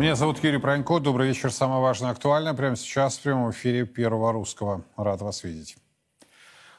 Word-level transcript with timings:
Меня 0.00 0.14
зовут 0.14 0.42
Юрий 0.42 0.56
Пронько. 0.56 0.98
Добрый 0.98 1.28
вечер. 1.28 1.52
Самое 1.52 1.82
важное 1.82 2.10
актуальное 2.10 2.54
прямо 2.54 2.74
сейчас 2.74 3.18
в 3.18 3.22
прямом 3.22 3.50
эфире 3.50 3.84
Первого 3.84 4.32
Русского. 4.32 4.82
Рад 4.96 5.20
вас 5.20 5.44
видеть. 5.44 5.76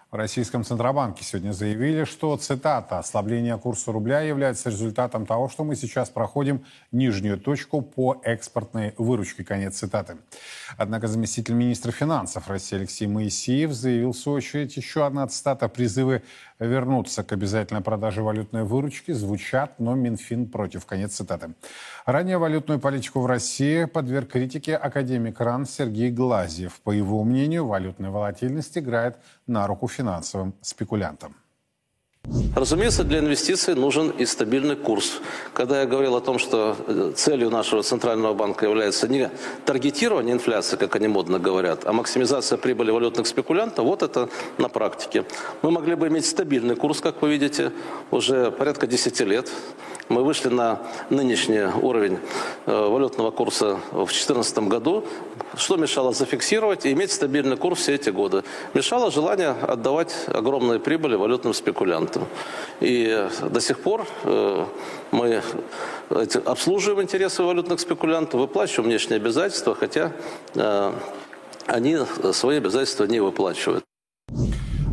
В 0.09 0.16
Российском 0.16 0.66
Центробанке 0.66 1.23
сегодня 1.23 1.52
заявили, 1.52 2.03
что, 2.03 2.35
цитата, 2.35 2.97
«ослабление 2.97 3.57
курса 3.59 3.91
рубля 3.91 4.21
является 4.21 4.70
результатом 4.70 5.25
того, 5.25 5.49
что 5.49 5.63
мы 5.63 5.75
сейчас 5.75 6.09
проходим 6.09 6.66
нижнюю 6.91 7.39
точку 7.39 7.81
по 7.81 8.20
экспортной 8.23 8.95
выручке». 8.97 9.45
Конец 9.45 9.77
цитаты. 9.77 10.17
Однако 10.75 11.08
заместитель 11.08 11.53
министра 11.53 11.91
финансов 11.91 12.49
России 12.49 12.75
Алексей 12.75 13.05
Моисеев 13.05 13.72
заявил, 13.72 14.13
в 14.13 14.17
свою 14.17 14.39
очередь, 14.39 14.75
еще 14.75 15.05
одна 15.05 15.27
цитата 15.27 15.69
«призывы 15.69 16.23
вернуться 16.66 17.23
к 17.23 17.31
обязательной 17.31 17.81
продаже 17.81 18.22
валютной 18.22 18.64
выручки 18.64 19.12
звучат, 19.12 19.80
но 19.80 19.95
Минфин 19.95 20.48
против». 20.48 20.86
Конец 20.86 21.14
цитаты. 21.14 21.53
Ранее 22.06 22.38
валютную 22.38 22.80
политику 22.80 23.22
в 23.22 23.26
России 23.26 23.86
подверг 23.86 24.30
критике 24.31 24.76
академик 24.76 25.40
РАН 25.40 25.66
Сергей 25.66 26.12
Глазьев. 26.12 26.80
По 26.84 26.92
его 26.92 27.23
мнению, 27.23 27.68
валютная 27.68 28.09
волатильность 28.09 28.78
играет 28.78 29.18
на 29.48 29.68
руку 29.68 29.88
финансовым 29.88 30.53
спекулянтам. 30.62 31.36
Разумеется, 32.55 33.03
для 33.03 33.19
инвестиций 33.19 33.75
нужен 33.75 34.09
и 34.09 34.25
стабильный 34.25 34.75
курс. 34.75 35.22
Когда 35.53 35.81
я 35.81 35.88
говорил 35.88 36.16
о 36.16 36.22
том, 36.22 36.38
что 36.38 36.75
э, 36.86 37.13
целью 37.16 37.50
нашего 37.50 37.81
Центрального 37.81 38.33
банка 38.33 38.66
является 38.66 39.08
не 39.08 39.31
таргетирование 39.66 40.33
инфляции, 40.33 40.75
как 40.75 40.95
они 40.95 41.08
модно 41.08 41.39
говорят, 41.39 41.86
а 41.86 41.94
максимизация 41.94 42.58
прибыли 42.58 42.91
валютных 42.91 43.25
спекулянтов, 43.25 43.86
вот 43.86 44.03
это 44.03 44.30
на 44.58 44.69
практике. 44.69 45.25
Мы 45.61 45.72
могли 45.72 45.95
бы 45.95 46.09
иметь 46.09 46.25
стабильный 46.25 46.75
курс, 46.75 47.00
как 47.00 47.22
вы 47.22 47.30
видите, 47.31 47.72
уже 48.11 48.52
порядка 48.52 48.85
10 48.85 49.19
лет. 49.22 49.50
Мы 50.12 50.23
вышли 50.23 50.50
на 50.50 50.81
нынешний 51.09 51.62
уровень 51.81 52.20
э, 52.66 52.72
валютного 52.72 53.31
курса 53.31 53.80
в 53.92 54.08
2014 54.08 54.58
году. 54.68 55.06
Что 55.56 55.78
мешало 55.78 56.12
зафиксировать 56.12 56.86
и 56.86 56.92
иметь 56.92 57.14
стабильный 57.14 57.56
курс 57.56 57.80
все 57.80 57.95
эти 57.95 58.09
годы? 58.09 58.44
Мешало 58.73 59.09
желание 59.09 59.52
отдавать 59.52 60.14
огромные 60.28 60.81
прибыли 60.81 61.16
валютным 61.16 61.53
спекулянтам. 61.53 62.26
И 62.81 63.26
до 63.42 63.62
сих 63.62 63.80
пор 63.80 64.06
э, 64.26 64.66
мы 65.12 65.42
обслуживаем 66.44 67.03
интересы 67.03 67.44
валютных 67.44 67.80
спекулянтов, 67.80 68.42
выплачиваем 68.42 68.90
внешние 68.90 69.16
обязательства, 69.16 69.75
хотя 69.75 70.12
э, 70.56 70.92
они 71.68 72.00
свои 72.34 72.58
обязательства 72.58 73.06
не 73.06 73.22
выплачивают. 73.22 73.86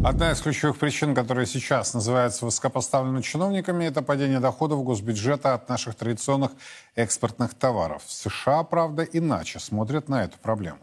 Одна 0.04 0.30
из 0.30 0.40
ключевых 0.40 0.78
причин, 0.78 1.14
которая 1.14 1.44
сейчас 1.44 1.92
называется 1.92 2.44
высокопоставленными 2.44 3.20
чиновниками, 3.20 3.84
это 3.84 4.00
падение 4.00 4.38
доходов 4.38 4.84
госбюджета 4.84 5.54
от 5.54 5.68
наших 5.68 5.96
традиционных 5.96 6.52
экспортных 6.94 7.54
товаров. 7.54 8.04
В 8.06 8.12
США, 8.12 8.62
правда, 8.62 9.02
иначе 9.02 9.58
смотрят 9.58 10.08
на 10.08 10.22
эту 10.22 10.38
проблему. 10.38 10.78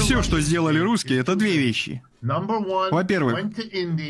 Все, 0.00 0.22
что 0.22 0.40
сделали 0.40 0.78
русские, 0.78 1.20
это 1.20 1.34
две 1.34 1.56
вещи. 1.56 2.02
Во-первых, 2.20 3.38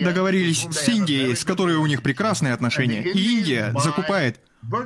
договорились 0.02 0.66
с 0.70 0.88
Индией, 0.88 1.34
с 1.34 1.44
которой 1.44 1.76
у 1.76 1.86
них 1.86 2.02
прекрасные 2.02 2.54
отношения, 2.54 3.02
и 3.02 3.38
Индия 3.38 3.72
закупает 3.78 4.40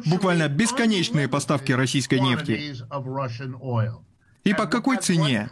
буквально 0.07 0.49
бесконечные 0.49 1.29
поставки 1.29 1.73
российской 1.73 2.21
нефти. 2.21 2.77
И 4.45 4.55
по 4.55 4.67
какой 4.67 4.99
цене? 4.99 5.49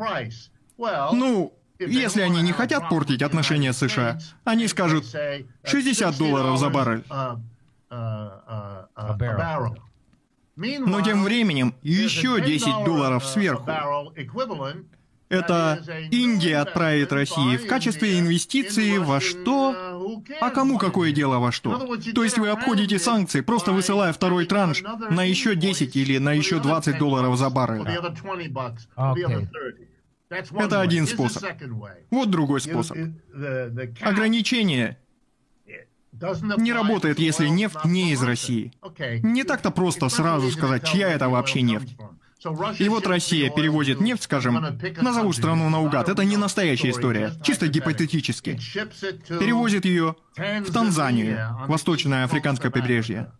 Ну, 0.78 1.52
если 1.78 2.22
они 2.22 2.42
не 2.42 2.52
хотят 2.52 2.88
портить 2.88 3.22
отношения 3.22 3.72
с 3.72 3.78
США, 3.78 4.18
они 4.44 4.68
скажут 4.68 5.04
60 5.64 6.16
долларов 6.16 6.58
за 6.58 6.70
баррель. 6.70 7.04
Но 10.56 11.00
тем 11.00 11.24
временем 11.24 11.74
еще 11.82 12.40
10 12.40 12.84
долларов 12.84 13.24
сверху. 13.24 13.68
Это 15.30 15.82
Индия 16.10 16.58
отправит 16.58 17.12
России 17.12 17.56
в 17.56 17.66
качестве 17.66 18.20
инвестиции 18.20 18.98
во 18.98 19.20
что? 19.20 19.74
А 20.40 20.50
кому 20.50 20.78
какое 20.78 21.12
дело 21.12 21.38
во 21.38 21.50
что? 21.50 21.96
То 22.14 22.22
есть 22.22 22.38
вы 22.38 22.50
обходите 22.50 22.98
санкции, 22.98 23.40
просто 23.40 23.72
высылая 23.72 24.12
второй 24.12 24.46
транш 24.46 24.82
на 25.10 25.24
еще 25.24 25.56
10 25.56 25.96
или 25.96 26.18
на 26.18 26.32
еще 26.32 26.60
20 26.60 26.98
долларов 26.98 27.36
за 27.36 27.50
баррель. 27.50 27.82
Okay. 28.96 29.93
Это 30.30 30.80
один 30.80 31.06
способ. 31.06 31.44
Вот 32.10 32.30
другой 32.30 32.60
способ. 32.60 32.96
Ограничение 34.00 34.98
не 36.58 36.72
работает, 36.72 37.18
если 37.18 37.48
нефть 37.48 37.84
не 37.84 38.12
из 38.12 38.22
России. 38.22 38.72
Не 39.22 39.44
так-то 39.44 39.70
просто 39.70 40.08
сразу 40.08 40.50
сказать, 40.50 40.86
чья 40.86 41.10
это 41.10 41.28
вообще 41.28 41.62
нефть. 41.62 41.96
И 42.78 42.88
вот 42.90 43.06
Россия 43.06 43.50
перевозит 43.50 44.00
нефть, 44.00 44.24
скажем, 44.24 44.78
назову 45.00 45.32
страну 45.32 45.70
наугад, 45.70 46.10
это 46.10 46.24
не 46.24 46.36
настоящая 46.36 46.90
история, 46.90 47.32
чисто 47.42 47.68
гипотетически. 47.68 48.58
Перевозит 49.28 49.86
ее 49.86 50.16
в 50.36 50.72
Танзанию, 50.72 51.38
восточное 51.66 52.24
африканское 52.24 52.70
побережье. 52.70 53.32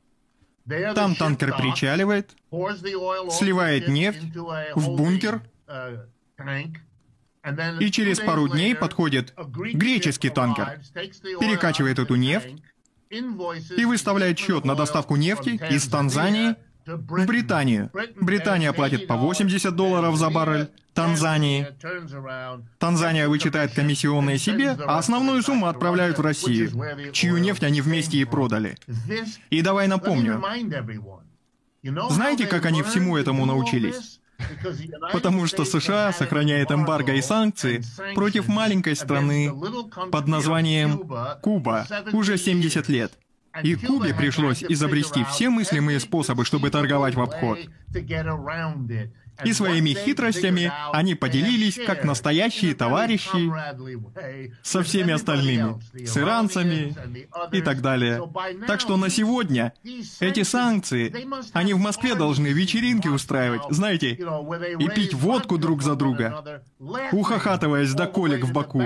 Там 0.95 1.15
танкер 1.15 1.55
причаливает, 1.57 2.35
сливает 2.51 3.89
нефть 3.89 4.23
в 4.75 4.97
бункер, 4.97 5.43
и 7.81 7.91
через 7.91 8.21
пару 8.21 8.49
дней 8.49 8.75
подходит 8.75 9.35
греческий 9.37 10.31
танкер, 10.31 10.81
перекачивает 11.41 11.99
эту 11.99 12.15
нефть 12.15 12.63
и 13.11 13.85
выставляет 13.85 14.39
счет 14.39 14.65
на 14.65 14.75
доставку 14.75 15.17
нефти 15.17 15.61
из 15.71 15.87
Танзании 15.89 16.57
в 16.87 17.27
Британию. 17.27 17.91
Британия 18.17 18.73
платит 18.73 19.07
по 19.07 19.17
80 19.17 19.75
долларов 19.75 20.17
за 20.17 20.31
баррель, 20.31 20.71
Танзании. 20.95 21.67
Танзания 22.79 23.29
вычитает 23.29 23.75
комиссионные 23.75 24.39
себе, 24.39 24.71
а 24.71 24.99
основную 24.99 25.43
сумму 25.43 25.67
отправляют 25.67 26.19
в 26.19 26.23
Россию, 26.23 26.71
чью 27.13 27.37
нефть 27.39 27.65
они 27.65 27.81
вместе 27.81 28.19
и 28.19 28.25
продали. 28.25 28.79
И 29.51 29.61
давай 29.63 29.89
напомню. 29.89 30.43
Знаете, 32.11 32.47
как 32.47 32.65
они 32.65 32.83
всему 32.83 33.17
этому 33.17 33.45
научились? 33.45 34.21
Потому 35.13 35.47
что 35.47 35.65
США 35.65 36.13
сохраняет 36.13 36.71
эмбарго 36.71 37.15
и 37.15 37.23
санкции 37.23 37.83
против 38.15 38.49
маленькой 38.49 38.97
страны 38.97 39.53
под 40.11 40.29
названием 40.29 41.09
Куба 41.43 41.87
уже 42.13 42.39
70 42.39 42.89
лет. 42.89 43.13
И 43.63 43.77
Кубе 43.77 44.15
пришлось 44.15 44.65
изобрести 44.65 45.25
все 45.25 45.49
мыслимые 45.49 46.01
способы, 46.01 46.45
чтобы 46.45 46.71
торговать 46.71 47.15
в 47.15 47.21
обход. 47.21 47.59
И 49.45 49.53
своими 49.53 49.91
хитростями 49.91 50.73
они 50.93 51.15
поделились, 51.15 51.79
как 51.87 52.05
настоящие 52.05 52.75
товарищи, 52.75 53.53
со 54.63 54.83
всеми 54.83 55.13
остальными, 55.13 55.81
с 56.05 56.17
иранцами 56.17 56.95
и 57.53 57.61
так 57.61 57.81
далее. 57.81 58.23
Так 58.67 58.81
что 58.81 58.97
на 58.97 59.11
сегодня 59.11 59.73
эти 60.21 60.43
санкции, 60.43 61.13
они 61.53 61.75
в 61.75 61.79
Москве 61.79 62.15
должны 62.15 62.49
вечеринки 62.49 63.09
устраивать, 63.09 63.63
знаете, 63.71 64.11
и 64.13 64.89
пить 64.89 65.15
водку 65.15 65.59
друг 65.59 65.83
за 65.83 65.97
друга, 65.97 66.63
ухахатываясь 67.13 67.93
до 67.93 68.07
колик 68.07 68.45
в 68.45 68.53
боку 68.53 68.83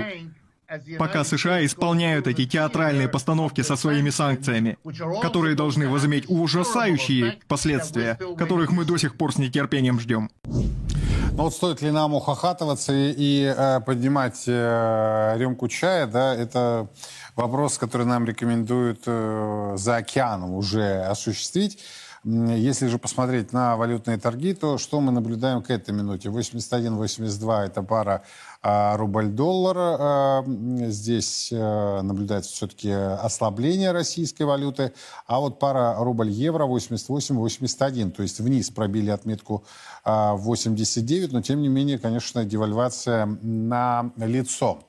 пока 0.97 1.23
США 1.23 1.65
исполняют 1.65 2.27
эти 2.27 2.45
театральные 2.45 3.07
постановки 3.07 3.61
со 3.61 3.75
своими 3.75 4.09
санкциями, 4.09 4.77
которые 5.21 5.55
должны 5.55 5.87
возыметь 5.87 6.25
ужасающие 6.27 7.39
последствия, 7.47 8.17
которых 8.37 8.71
мы 8.71 8.85
до 8.85 8.97
сих 8.97 9.15
пор 9.15 9.33
с 9.33 9.37
нетерпением 9.37 9.99
ждем. 9.99 10.29
Ну 10.43 11.43
вот 11.43 11.53
стоит 11.53 11.81
ли 11.81 11.91
нам 11.91 12.15
ухахатываться 12.15 12.91
и, 12.91 13.13
и 13.15 13.53
э, 13.55 13.79
поднимать 13.79 14.43
э, 14.45 15.35
рюмку 15.37 15.69
чая, 15.69 16.05
да, 16.05 16.35
это 16.35 16.89
вопрос, 17.37 17.77
который 17.77 18.05
нам 18.05 18.25
рекомендуют 18.25 19.03
э, 19.05 19.75
за 19.77 19.97
океаном 19.97 20.53
уже 20.55 21.01
осуществить. 21.03 21.81
Если 22.25 22.87
же 22.87 22.97
посмотреть 22.97 23.53
на 23.53 23.77
валютные 23.77 24.17
торги, 24.17 24.53
то 24.53 24.77
что 24.77 24.99
мы 24.99 25.13
наблюдаем 25.13 25.61
к 25.61 25.69
этой 25.69 25.91
минуте? 25.91 26.27
81-82 26.27 27.65
это 27.65 27.81
пара 27.81 28.23
а, 28.61 28.97
рубль-доллар. 28.97 29.77
А, 29.79 30.43
здесь 30.45 31.51
а, 31.53 32.01
наблюдается 32.01 32.51
все-таки 32.51 32.91
ослабление 32.91 33.91
российской 33.91 34.43
валюты. 34.43 34.93
А 35.27 35.39
вот 35.39 35.59
пара 35.59 35.95
рубль-евро 35.97 36.65
88-81. 36.65 38.11
То 38.11 38.23
есть 38.23 38.39
вниз 38.39 38.69
пробили 38.69 39.09
отметку 39.09 39.63
89, 40.05 41.31
но 41.31 41.41
тем 41.41 41.61
не 41.61 41.67
менее, 41.67 41.99
конечно, 41.99 42.43
девальвация 42.45 43.25
на 43.25 44.11
лицо 44.17 44.79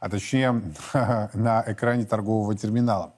а 0.00 0.08
точнее 0.08 0.62
на 1.34 1.64
экране 1.66 2.04
торгового 2.04 2.56
терминала. 2.56 3.14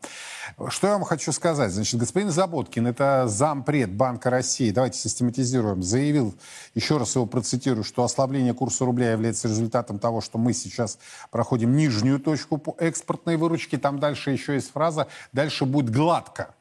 Что 0.68 0.86
я 0.88 0.92
вам 0.94 1.04
хочу 1.04 1.32
сказать? 1.32 1.72
Значит, 1.72 1.98
господин 1.98 2.30
Заботкин, 2.30 2.86
это 2.86 3.26
зампред 3.28 3.92
Банка 3.92 4.30
России, 4.30 4.70
давайте 4.70 4.98
систематизируем, 4.98 5.82
заявил, 5.82 6.34
еще 6.74 6.98
раз 6.98 7.14
его 7.14 7.26
процитирую, 7.26 7.84
что 7.84 8.04
ослабление 8.04 8.54
курса 8.54 8.84
рубля 8.84 9.12
является 9.12 9.48
результатом 9.48 9.98
того, 9.98 10.20
что 10.20 10.38
мы 10.38 10.52
сейчас 10.52 10.98
проходим 11.30 11.76
нижнюю 11.76 12.18
точку 12.20 12.58
по 12.58 12.76
экспортной 12.78 13.36
выручке. 13.36 13.78
Там 13.78 13.98
дальше 13.98 14.30
еще 14.30 14.54
есть 14.54 14.72
фраза 14.72 15.08
«дальше 15.32 15.64
будет 15.64 15.90
гладко». 15.90 16.54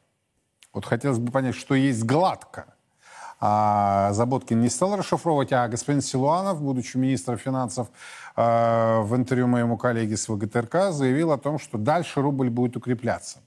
Вот 0.72 0.86
хотелось 0.86 1.18
бы 1.18 1.30
понять, 1.30 1.54
что 1.54 1.74
есть 1.74 2.04
гладко. 2.04 2.71
А 3.44 4.12
Заботкин 4.12 4.60
не 4.60 4.68
стал 4.68 4.94
расшифровывать, 4.96 5.52
а 5.52 5.66
господин 5.66 6.00
Силуанов, 6.00 6.62
будучи 6.62 6.96
министром 6.96 7.38
финансов, 7.38 7.88
э, 8.36 9.00
в 9.00 9.16
интервью 9.16 9.48
моему 9.48 9.76
коллеге 9.76 10.16
с 10.16 10.28
ВГТРК 10.28 10.92
заявил 10.92 11.32
о 11.32 11.38
том, 11.38 11.58
что 11.58 11.76
дальше 11.76 12.22
рубль 12.22 12.50
будет 12.50 12.76
укрепляться. 12.76 13.40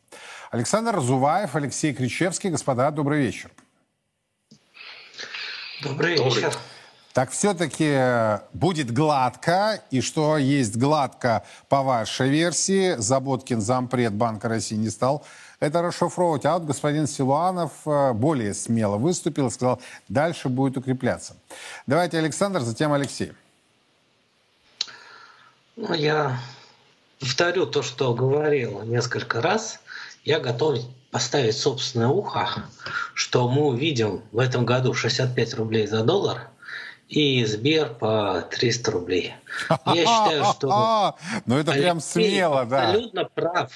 Александр 0.52 1.00
Зуваев, 1.00 1.56
Алексей 1.56 1.94
Кричевский. 1.94 2.50
Господа, 2.50 2.92
добрый 2.92 3.22
вечер. 3.22 3.50
Добрый 5.82 6.18
вечер. 6.18 6.54
Так 7.14 7.32
все-таки 7.32 8.42
будет 8.52 8.92
гладко, 8.92 9.82
и 9.92 10.02
что 10.02 10.38
есть 10.38 10.76
гладко 10.76 11.46
по 11.70 11.84
вашей 11.84 12.28
версии, 12.28 12.96
Заботкин, 12.98 13.62
зампред 13.62 14.14
Банка 14.14 14.50
России, 14.50 14.76
не 14.76 14.90
стал 14.90 15.24
это 15.60 15.82
расшифровывать. 15.82 16.46
А 16.46 16.54
вот 16.54 16.64
господин 16.64 17.08
Силуанов 17.08 17.72
э, 17.86 18.14
более 18.14 18.54
смело 18.54 18.98
выступил 18.98 19.48
и 19.48 19.52
сказал, 19.52 19.82
дальше 20.10 20.50
будет 20.50 20.78
укрепляться. 20.78 21.36
Давайте 21.88 22.18
Александр, 22.18 22.62
затем 22.62 22.94
Алексей. 22.94 23.34
Ну, 25.76 25.94
я 25.94 26.40
повторю 27.20 27.66
то, 27.66 27.82
что 27.84 28.14
говорил 28.14 28.84
несколько 28.84 29.42
раз. 29.42 29.80
Я 30.24 30.40
готов 30.40 30.80
поставить 31.12 31.58
собственное 31.58 32.08
ухо, 32.08 32.66
что 33.14 33.48
мы 33.48 33.68
увидим 33.68 34.24
в 34.32 34.40
этом 34.40 34.66
году 34.66 34.94
65 34.94 35.54
рублей 35.54 35.88
за 35.88 36.04
доллар 36.04 36.50
и 37.08 37.46
Сбер 37.46 37.94
по 37.94 38.42
300 38.52 38.92
рублей. 38.92 39.34
Я 39.86 40.06
считаю, 40.06 40.46
что... 40.46 41.16
Ну 41.46 41.58
это 41.58 41.72
прям 41.72 42.00
смело, 42.00 42.66
да. 42.66 42.90
Абсолютно 42.90 43.26
прав. 43.26 43.72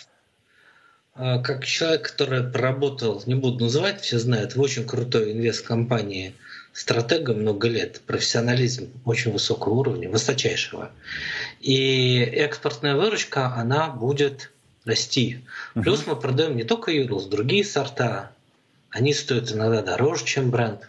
А, 1.21 1.39
как 1.39 1.66
человек, 1.66 2.04
который 2.04 2.44
проработал, 2.44 3.21
не 3.25 3.36
буду 3.36 3.66
называть, 3.66 4.00
все 4.00 4.19
знают, 4.19 4.56
в 4.56 4.62
очень 4.62 4.88
крутой 4.88 5.33
инвест-компании 5.33 6.33
стратега 6.71 7.33
много 7.33 7.68
лет, 7.68 8.00
профессионализм 8.07 8.89
очень 9.04 9.33
высокого 9.33 9.74
уровня, 9.74 10.10
высочайшего. 10.10 10.92
И 11.60 12.19
экспортная 12.19 12.95
выручка, 12.95 13.54
она 13.54 13.89
будет 13.89 14.50
расти. 14.86 15.44
Плюс 15.74 16.07
мы 16.07 16.16
продаем 16.16 16.56
не 16.56 16.63
только 16.63 16.89
Юрлс, 16.92 17.25
другие 17.25 17.66
сорта. 17.66 18.31
Они 18.89 19.13
стоят 19.13 19.51
иногда 19.51 19.81
дороже, 19.81 20.24
чем 20.24 20.51
бренд. 20.51 20.88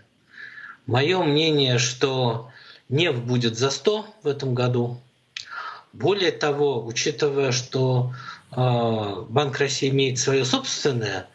Мое 0.87 1.21
мнение, 1.25 1.79
что 1.79 2.53
нефть 2.89 3.19
будет 3.19 3.59
за 3.59 3.71
100 3.71 4.07
в 4.23 4.29
этом 4.29 4.55
году. 4.55 5.01
Более 5.93 6.31
того, 6.31 6.87
учитывая, 6.87 7.51
что 7.51 8.13
Банк 8.53 9.59
России 9.59 9.89
имеет 9.91 10.19
свое 10.19 10.45
собственное 10.45 11.29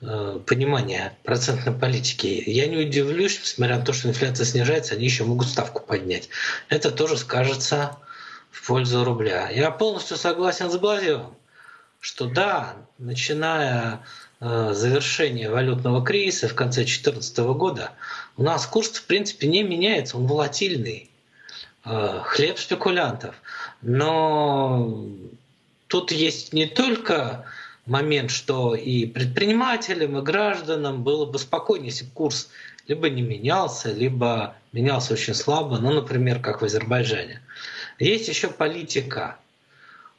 а, 0.00 0.38
понимание 0.40 1.16
процентной 1.22 1.72
политики, 1.72 2.42
я 2.46 2.66
не 2.66 2.76
удивлюсь, 2.76 3.38
несмотря 3.40 3.78
на 3.78 3.84
то, 3.84 3.92
что 3.92 4.08
инфляция 4.08 4.44
снижается, 4.44 4.94
они 4.94 5.04
еще 5.04 5.24
могут 5.24 5.48
ставку 5.48 5.82
поднять. 5.82 6.28
Это 6.68 6.90
тоже 6.90 7.16
скажется 7.16 7.96
в 8.50 8.66
пользу 8.66 9.04
рубля. 9.04 9.50
Я 9.50 9.70
полностью 9.70 10.16
согласен 10.16 10.70
с 10.70 10.76
Глазевым, 10.76 11.34
что 12.00 12.26
да, 12.26 12.76
начиная 12.98 14.00
э, 14.40 14.72
завершения 14.74 15.50
валютного 15.50 16.04
кризиса 16.04 16.48
в 16.48 16.54
конце 16.54 16.82
2014 16.82 17.38
года, 17.38 17.92
у 18.36 18.42
нас 18.42 18.66
курс 18.66 18.90
в 18.90 19.06
принципе 19.06 19.48
не 19.48 19.62
меняется, 19.62 20.16
он 20.16 20.26
волатильный. 20.26 21.10
Э, 21.84 22.20
хлеб 22.24 22.58
спекулянтов. 22.58 23.34
Но 23.82 25.06
тут 25.94 26.10
есть 26.10 26.52
не 26.52 26.66
только 26.66 27.44
момент, 27.86 28.32
что 28.32 28.74
и 28.74 29.06
предпринимателям, 29.06 30.18
и 30.18 30.22
гражданам 30.22 31.04
было 31.04 31.24
бы 31.24 31.38
спокойнее, 31.38 31.90
если 31.90 32.06
бы 32.06 32.10
курс 32.10 32.48
либо 32.88 33.08
не 33.08 33.22
менялся, 33.22 33.92
либо 33.92 34.56
менялся 34.72 35.12
очень 35.12 35.34
слабо, 35.34 35.78
ну, 35.78 35.92
например, 35.92 36.40
как 36.40 36.62
в 36.62 36.64
Азербайджане. 36.64 37.42
Есть 38.00 38.26
еще 38.26 38.48
политика. 38.48 39.36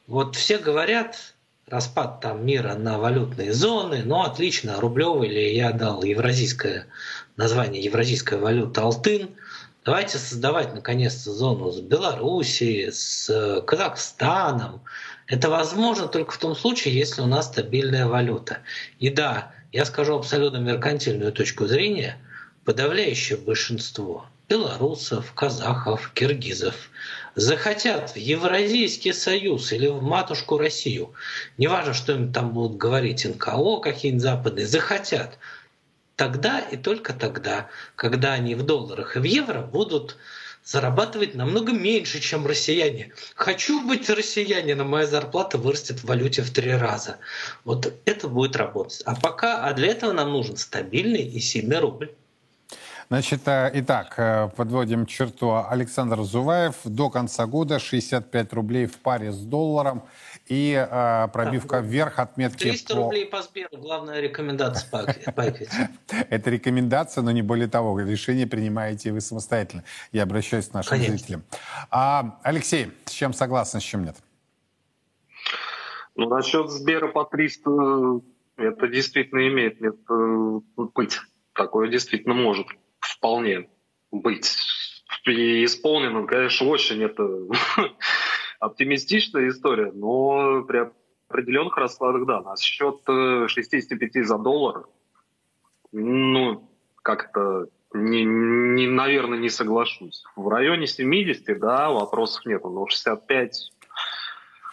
Вот 0.07 0.37
все 0.37 0.59
говорят, 0.59 1.33
распад 1.67 2.21
там 2.21 2.45
мира 2.45 2.75
на 2.75 2.97
валютные 2.97 3.51
зоны, 3.51 4.01
ну, 4.05 4.21
отлично, 4.21 4.79
рублевый 4.79 5.27
или 5.27 5.53
я 5.57 5.73
дал 5.73 6.03
евразийское 6.03 6.87
название 7.35 7.83
евразийская 7.83 8.39
валюта 8.39 8.83
Алтын. 8.83 9.29
Давайте 9.83 10.19
создавать 10.19 10.73
наконец-то 10.73 11.33
зону 11.33 11.69
с 11.69 11.81
Белоруссией, 11.81 12.93
с 12.93 13.61
Казахстаном, 13.67 14.81
это 15.27 15.49
возможно 15.49 16.07
только 16.07 16.31
в 16.31 16.37
том 16.37 16.55
случае, 16.55 16.95
если 16.95 17.21
у 17.21 17.25
нас 17.25 17.47
стабильная 17.47 18.07
валюта. 18.07 18.59
И 18.99 19.09
да, 19.09 19.53
я 19.71 19.85
скажу 19.85 20.15
абсолютно 20.15 20.57
меркантильную 20.57 21.31
точку 21.31 21.67
зрения, 21.67 22.17
подавляющее 22.63 23.37
большинство 23.37 24.27
белорусов, 24.47 25.33
казахов, 25.33 26.11
киргизов 26.13 26.75
захотят 27.33 28.11
в 28.11 28.15
Евразийский 28.15 29.11
союз 29.11 29.71
или 29.73 29.87
в 29.87 30.01
матушку 30.01 30.57
Россию, 30.57 31.13
неважно, 31.57 31.93
что 31.93 32.13
им 32.13 32.31
там 32.31 32.51
будут 32.51 32.77
говорить 32.77 33.25
НКО 33.25 33.79
какие-нибудь 33.81 34.21
западные, 34.21 34.67
захотят, 34.67 35.37
тогда 36.15 36.59
и 36.59 36.77
только 36.77 37.13
тогда, 37.13 37.67
когда 37.95 38.33
они 38.33 38.55
в 38.55 38.63
долларах 38.63 39.17
и 39.17 39.19
в 39.19 39.23
евро 39.23 39.61
будут 39.61 40.17
зарабатывать 40.65 41.35
намного 41.35 41.71
меньше, 41.71 42.19
чем 42.19 42.45
россияне. 42.45 43.13
Хочу 43.35 43.87
быть 43.87 44.09
россиянином, 44.09 44.89
моя 44.89 45.05
зарплата 45.05 45.57
вырастет 45.57 45.99
в 45.99 46.05
валюте 46.05 46.41
в 46.41 46.51
три 46.51 46.71
раза. 46.71 47.17
Вот 47.63 47.93
это 48.05 48.27
будет 48.27 48.55
работать. 48.55 49.01
А 49.05 49.15
пока, 49.15 49.65
а 49.65 49.73
для 49.73 49.89
этого 49.89 50.11
нам 50.11 50.31
нужен 50.31 50.57
стабильный 50.57 51.21
и 51.21 51.39
сильный 51.39 51.79
рубль. 51.79 52.11
Значит, 53.07 53.47
э, 53.47 53.69
итак, 53.75 54.15
э, 54.17 54.49
подводим 54.55 55.05
черту. 55.05 55.63
Александр 55.69 56.23
Зуваев 56.23 56.75
до 56.85 57.11
конца 57.11 57.45
года 57.45 57.77
65 57.77 58.53
рублей 58.53 58.87
в 58.87 58.97
паре 58.97 59.31
с 59.31 59.37
долларом 59.37 60.03
и 60.47 60.73
э, 60.73 61.27
пробивка 61.33 61.79
вверх 61.79 62.19
отметки 62.19 62.63
300 62.63 62.93
по... 62.93 63.01
рублей 63.01 63.25
по 63.25 63.41
Сберу, 63.41 63.69
главная 63.77 64.21
рекомендация 64.21 64.89
по, 64.89 65.31
по 65.31 65.41
Это 66.29 66.49
рекомендация, 66.49 67.21
но 67.23 67.31
не 67.31 67.41
более 67.41 67.67
того. 67.67 67.99
Решение 67.99 68.45
принимаете 68.45 69.11
вы 69.11 69.21
самостоятельно. 69.21 69.83
Я 70.11 70.23
обращаюсь 70.23 70.67
к 70.67 70.73
нашим 70.73 70.99
зрителям. 70.99 71.43
А, 71.89 72.39
Алексей, 72.43 72.91
с 73.05 73.11
чем 73.11 73.33
согласен, 73.33 73.79
с 73.79 73.83
чем 73.83 74.05
нет? 74.05 74.17
Ну, 76.15 76.29
насчет 76.29 76.69
Сбера 76.69 77.07
по 77.07 77.25
300, 77.25 78.21
это 78.57 78.87
действительно 78.87 79.47
имеет 79.47 79.81
место 79.81 80.61
быть. 80.75 81.19
Такое 81.53 81.89
действительно 81.89 82.35
может 82.35 82.67
вполне 82.99 83.67
быть. 84.11 84.57
И 85.25 85.65
исполнено, 85.65 86.25
конечно, 86.27 86.67
очень 86.67 87.03
это 87.03 87.23
оптимистичная 88.59 89.49
история, 89.49 89.91
но 89.93 90.63
при 90.63 90.89
определенных 91.29 91.77
раскладах, 91.77 92.25
да. 92.25 92.41
На 92.41 92.57
счет 92.57 93.01
65 93.05 94.15
э, 94.15 94.23
за 94.23 94.37
доллар, 94.37 94.85
ну, 95.91 96.69
как-то, 97.01 97.67
не, 97.93 98.23
не, 98.23 98.87
наверное, 98.87 99.37
не 99.37 99.49
соглашусь. 99.49 100.23
В 100.35 100.47
районе 100.49 100.87
70, 100.87 101.59
да, 101.59 101.89
вопросов 101.89 102.45
нет, 102.45 102.63
но 102.63 102.87
65 102.87 103.71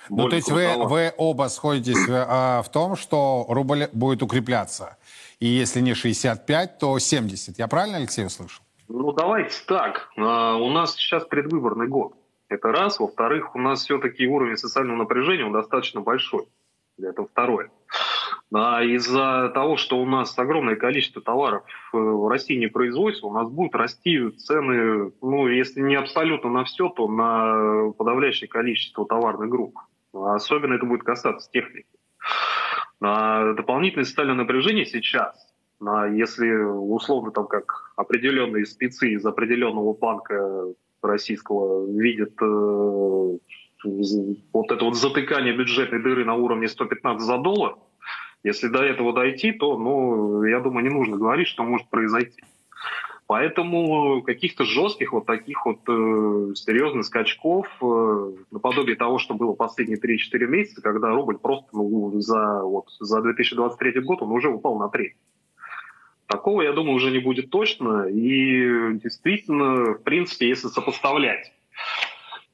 ну, 0.08 0.28
то 0.28 0.36
есть 0.36 0.50
вы, 0.50 0.68
вы 0.84 1.12
оба 1.16 1.48
сходитесь 1.48 2.06
в, 2.06 2.26
а, 2.28 2.62
в 2.62 2.70
том, 2.70 2.96
что 2.96 3.46
рубль 3.48 3.88
будет 3.92 4.22
укрепляться. 4.22 4.96
И 5.38 5.46
если 5.46 5.80
не 5.80 5.94
65, 5.94 6.78
то 6.78 6.98
70. 6.98 7.58
Я 7.58 7.68
правильно, 7.68 7.98
Алексей, 7.98 8.26
услышал? 8.26 8.62
Ну, 8.88 9.12
давайте 9.12 9.54
так. 9.66 10.10
А, 10.18 10.56
у 10.56 10.70
нас 10.70 10.94
сейчас 10.96 11.24
предвыборный 11.24 11.88
год. 11.88 12.14
Это 12.52 12.70
раз. 12.70 13.00
Во-вторых, 13.00 13.54
у 13.54 13.58
нас 13.58 13.82
все-таки 13.82 14.26
уровень 14.26 14.58
социального 14.58 14.98
напряжения 14.98 15.46
он 15.46 15.52
достаточно 15.52 16.02
большой. 16.02 16.46
Это 17.00 17.24
второе. 17.24 17.70
А 18.52 18.82
из-за 18.82 19.50
того, 19.54 19.78
что 19.78 19.98
у 19.98 20.04
нас 20.04 20.38
огромное 20.38 20.76
количество 20.76 21.22
товаров 21.22 21.62
э, 21.94 21.96
в 21.96 22.28
России 22.28 22.58
не 22.58 22.66
производится, 22.66 23.26
у 23.26 23.32
нас 23.32 23.48
будут 23.48 23.74
расти 23.74 24.30
цены, 24.32 25.10
ну, 25.22 25.48
если 25.48 25.80
не 25.80 25.94
абсолютно 25.94 26.50
на 26.50 26.64
все, 26.64 26.90
то 26.90 27.08
на 27.08 27.92
подавляющее 27.92 28.48
количество 28.48 29.06
товарных 29.06 29.48
групп. 29.48 29.78
Особенно 30.12 30.74
это 30.74 30.84
будет 30.84 31.02
касаться 31.02 31.50
техники. 31.50 31.88
А 33.00 33.54
дополнительное 33.54 34.04
социальное 34.04 34.34
напряжение 34.34 34.84
сейчас, 34.84 35.34
если 35.80 36.52
условно 36.52 37.30
там 37.32 37.46
как 37.46 37.94
определенные 37.96 38.66
спецы 38.66 39.12
из 39.14 39.24
определенного 39.24 39.94
банка 39.94 40.66
российского 41.08 41.86
видят 41.90 42.32
э, 42.40 43.38
вот 44.52 44.70
это 44.70 44.84
вот 44.84 44.96
затыкание 44.96 45.56
бюджетной 45.56 46.02
дыры 46.02 46.24
на 46.24 46.34
уровне 46.34 46.68
115 46.68 47.24
за 47.24 47.38
доллар, 47.38 47.76
если 48.44 48.68
до 48.68 48.82
этого 48.82 49.12
дойти, 49.12 49.52
то, 49.52 49.78
ну, 49.78 50.44
я 50.44 50.60
думаю, 50.60 50.84
не 50.84 50.90
нужно 50.90 51.16
говорить, 51.16 51.48
что 51.48 51.62
может 51.62 51.88
произойти. 51.88 52.42
Поэтому 53.26 54.22
каких-то 54.22 54.64
жестких 54.64 55.12
вот 55.12 55.26
таких 55.26 55.64
вот 55.64 55.78
э, 55.88 56.54
серьезных 56.54 57.06
скачков, 57.06 57.66
э, 57.80 58.32
наподобие 58.50 58.96
того, 58.96 59.18
что 59.18 59.34
было 59.34 59.54
последние 59.54 59.98
3-4 59.98 60.46
месяца, 60.48 60.82
когда 60.82 61.08
рубль 61.08 61.38
просто 61.38 61.68
ну, 61.72 62.20
за, 62.20 62.62
вот, 62.62 62.90
за 63.00 63.22
2023 63.22 64.00
год 64.00 64.22
он 64.22 64.32
уже 64.32 64.50
упал 64.50 64.78
на 64.78 64.88
треть. 64.88 65.14
Такого, 66.26 66.62
я 66.62 66.72
думаю, 66.72 66.96
уже 66.96 67.10
не 67.10 67.18
будет 67.18 67.50
точно. 67.50 68.06
И 68.08 68.94
действительно, 68.94 69.94
в 69.94 70.02
принципе, 70.02 70.48
если 70.48 70.68
сопоставлять 70.68 71.52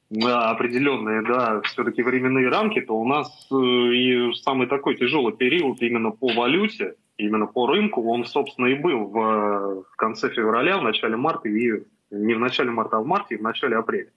да, 0.09 0.49
определенные, 0.49 1.21
да, 1.21 1.61
все-таки 1.61 2.01
временные 2.01 2.49
рамки, 2.49 2.81
то 2.81 2.93
у 2.99 3.07
нас 3.07 3.47
э, 3.51 3.55
и 3.55 4.33
самый 4.33 4.67
такой 4.67 4.95
тяжелый 4.95 5.35
период 5.35 5.81
именно 5.81 6.11
по 6.11 6.27
валюте, 6.33 6.95
именно 7.17 7.45
по 7.45 7.67
рынку, 7.67 8.01
он, 8.09 8.25
собственно, 8.25 8.67
и 8.67 8.75
был 8.75 9.05
в 9.05 9.85
конце 9.97 10.29
февраля, 10.29 10.79
в 10.79 10.83
начале 10.83 11.15
марта, 11.15 11.47
и 11.47 11.83
не 12.11 12.33
в 12.33 12.39
начале 12.39 12.71
марта, 12.71 12.97
а 12.97 13.01
в 13.01 13.05
марте, 13.05 13.35
и 13.35 13.37
в 13.37 13.41
начале 13.41 13.75
апреля. 13.75 14.09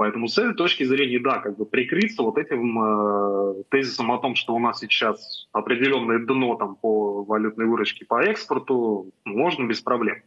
Поэтому 0.00 0.28
с 0.28 0.38
этой 0.38 0.54
точки 0.54 0.82
зрения, 0.84 1.18
да, 1.18 1.40
как 1.40 1.58
бы 1.58 1.66
прикрыться 1.66 2.22
вот 2.22 2.38
этим 2.38 2.82
э, 2.82 3.64
тезисом 3.70 4.10
о 4.10 4.18
том, 4.18 4.34
что 4.34 4.54
у 4.54 4.58
нас 4.58 4.78
сейчас 4.78 5.46
определенное 5.52 6.18
дно 6.20 6.54
там 6.54 6.76
по 6.76 7.22
валютной 7.22 7.66
выручке 7.66 8.06
по 8.06 8.22
экспорту, 8.22 9.12
можно 9.26 9.66
без 9.66 9.82
проблем. 9.82 10.22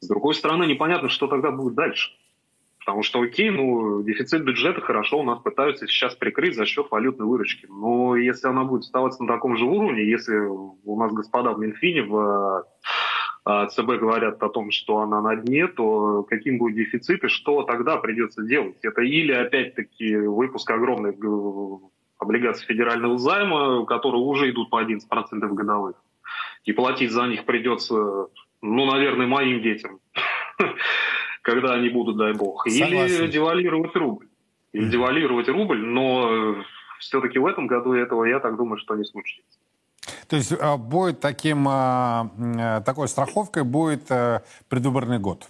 С 0.00 0.08
другой 0.08 0.34
стороны, 0.34 0.64
непонятно, 0.64 1.10
что 1.10 1.28
тогда 1.28 1.52
будет 1.52 1.74
дальше. 1.74 2.10
Потому 2.80 3.04
что, 3.04 3.20
окей, 3.20 3.50
ну, 3.50 4.02
дефицит 4.02 4.42
бюджета 4.42 4.80
хорошо 4.80 5.20
у 5.20 5.22
нас 5.22 5.38
пытаются 5.42 5.86
сейчас 5.86 6.16
прикрыть 6.16 6.56
за 6.56 6.66
счет 6.66 6.90
валютной 6.90 7.28
выручки. 7.28 7.66
Но 7.70 8.16
если 8.16 8.48
она 8.48 8.64
будет 8.64 8.80
оставаться 8.80 9.22
на 9.22 9.32
таком 9.32 9.56
же 9.56 9.64
уровне, 9.64 10.10
если 10.10 10.38
у 10.38 10.98
нас 10.98 11.12
господа 11.12 11.52
в 11.52 11.60
Минфине 11.60 12.02
в 12.02 12.64
ЦБ 13.48 13.98
говорят 13.98 14.42
о 14.42 14.48
том, 14.50 14.70
что 14.70 14.98
она 14.98 15.22
на 15.22 15.34
дне, 15.36 15.68
то 15.68 16.22
каким 16.24 16.58
будет 16.58 16.76
дефицит 16.76 17.24
и 17.24 17.28
что 17.28 17.62
тогда 17.62 17.96
придется 17.96 18.42
делать? 18.42 18.76
Это 18.82 19.00
или 19.00 19.32
опять-таки 19.32 20.16
выпуск 20.16 20.70
огромных 20.70 21.14
облигаций 22.18 22.66
федерального 22.66 23.16
займа, 23.16 23.86
которые 23.86 24.20
уже 24.20 24.50
идут 24.50 24.68
по 24.68 24.82
11% 24.82 25.00
годовых, 25.54 25.96
и 26.64 26.72
платить 26.72 27.10
за 27.10 27.26
них 27.26 27.46
придется, 27.46 28.26
ну, 28.60 28.84
наверное, 28.84 29.26
моим 29.26 29.62
детям, 29.62 30.00
когда 31.42 31.72
они 31.72 31.88
будут, 31.88 32.18
дай 32.18 32.34
бог. 32.34 32.66
Или 32.66 33.28
девалировать 33.28 33.96
рубль. 33.96 34.28
Или 34.72 34.90
девалировать 34.90 35.48
рубль, 35.48 35.80
но 35.80 36.56
все-таки 36.98 37.38
в 37.38 37.46
этом 37.46 37.66
году 37.66 37.94
этого, 37.94 38.24
я 38.24 38.40
так 38.40 38.56
думаю, 38.56 38.76
что 38.76 38.94
не 38.94 39.04
случится. 39.04 39.58
То 40.28 40.36
есть 40.36 40.52
а, 40.52 40.76
будет 40.76 41.20
таким, 41.20 41.66
а, 41.68 42.30
э, 42.38 42.82
такой 42.84 43.08
страховкой 43.08 43.64
будет 43.64 44.10
э, 44.10 44.42
предвыборный 44.68 45.18
год. 45.18 45.48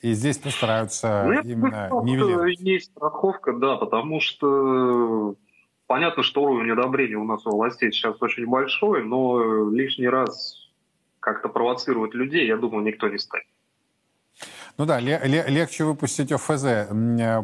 И 0.00 0.12
здесь 0.12 0.38
постараются 0.38 1.24
ну, 1.26 1.40
именно 1.42 1.90
нивелировать. 2.02 2.58
Есть 2.60 2.92
страховка, 2.92 3.52
да, 3.52 3.76
потому 3.76 4.20
что 4.20 5.34
понятно, 5.86 6.22
что 6.22 6.42
уровень 6.42 6.72
одобрения 6.72 7.16
у 7.16 7.24
нас 7.24 7.44
у 7.46 7.50
властей 7.50 7.92
сейчас 7.92 8.22
очень 8.22 8.46
большой, 8.46 9.04
но 9.04 9.68
лишний 9.70 10.08
раз 10.08 10.68
как-то 11.20 11.48
провоцировать 11.48 12.14
людей, 12.14 12.46
я 12.46 12.56
думаю, 12.56 12.84
никто 12.84 13.08
не 13.08 13.18
станет. 13.18 13.46
Ну 14.78 14.86
да, 14.86 15.00
легче 15.00 15.82
выпустить 15.82 16.30
ОФЗ 16.30 16.86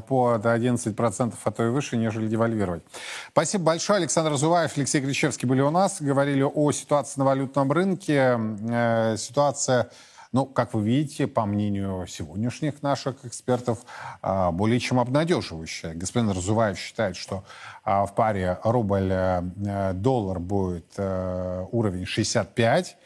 по 0.07 0.37
11%, 0.37 1.35
а 1.43 1.51
то 1.51 1.67
и 1.67 1.69
выше, 1.69 1.97
нежели 1.97 2.29
девальвировать. 2.29 2.85
Спасибо 3.33 3.65
большое. 3.65 3.97
Александр 3.97 4.37
Зуваев, 4.37 4.77
Алексей 4.77 5.01
Кричевский 5.01 5.49
были 5.49 5.61
у 5.61 5.71
нас. 5.71 6.01
Говорили 6.01 6.43
о 6.43 6.71
ситуации 6.71 7.19
на 7.19 7.25
валютном 7.25 7.73
рынке. 7.73 8.39
Э, 8.71 9.17
ситуация... 9.19 9.91
Ну, 10.31 10.47
как 10.47 10.75
вы 10.75 10.83
видите, 10.83 11.27
по 11.29 11.45
мнению 11.47 12.07
сегодняшних 12.09 12.83
наших 12.83 13.25
экспертов, 13.25 13.81
э, 14.23 14.51
более 14.53 14.79
чем 14.79 15.01
обнадеживающая. 15.01 15.95
Господин 15.95 16.31
Разуваев 16.31 16.79
считает, 16.79 17.17
что 17.17 17.43
э, 17.85 18.05
в 18.05 18.15
паре 18.15 18.59
рубль-доллар 18.63 20.39
будет 20.39 20.99
уровень 20.99 22.07
65, 22.07 22.97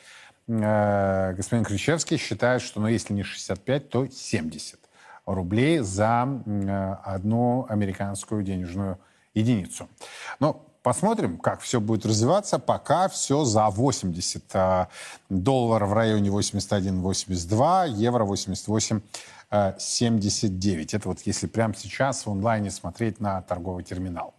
Э, 0.49 1.35
господин 1.35 1.65
Кричевский 1.65 2.17
считает, 2.17 2.63
что, 2.63 2.81
ну, 2.81 2.89
если 2.89 3.13
не 3.13 3.23
65, 3.23 3.89
то 3.91 4.09
70 4.09 4.81
рублей 5.27 5.81
за 5.81 6.27
э, 6.47 6.97
одну 7.05 7.67
американскую 7.69 8.43
денежную 8.43 8.99
единицу. 9.35 9.89
Но 10.41 10.67
посмотрим, 10.83 11.37
как 11.37 11.61
все 11.61 11.81
будет 11.81 12.07
развиваться. 12.07 12.59
Пока 12.59 13.09
все 13.09 13.45
за 13.45 13.69
80 13.69 14.45
э, 14.55 14.87
долларов 15.29 15.91
в 15.91 15.93
районе 15.93 16.31
81-82, 16.31 17.91
евро 17.91 18.25
88 18.25 19.01
79. 19.79 20.93
Это 20.93 21.09
вот 21.09 21.21
если 21.21 21.47
прямо 21.47 21.75
сейчас 21.75 22.27
в 22.27 22.31
онлайне 22.31 22.71
смотреть 22.71 23.19
на 23.19 23.41
торговый 23.41 23.83
терминал. 23.83 24.35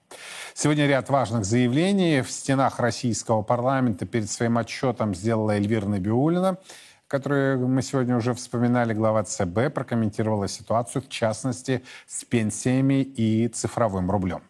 Сегодня 0.54 0.88
ряд 0.88 1.10
важных 1.10 1.46
заявлений 1.46 2.22
в 2.22 2.30
стенах 2.32 2.80
российского 2.80 3.42
парламента 3.44 4.06
перед 4.06 4.30
своим 4.30 4.58
отчетом 4.58 5.16
сделала 5.16 5.52
Эльвира 5.52 5.88
Набиулина, 5.88 6.58
которую 7.08 7.68
мы 7.68 7.82
сегодня 7.82 8.18
уже 8.18 8.34
вспоминали, 8.34 8.94
глава 8.94 9.24
ЦБ 9.24 9.74
прокомментировала 9.74 10.48
ситуацию, 10.48 11.02
в 11.02 11.10
частности, 11.10 11.82
с 12.08 12.24
пенсиями 12.26 13.02
и 13.02 13.48
цифровым 13.48 14.12
рублем. 14.12 14.42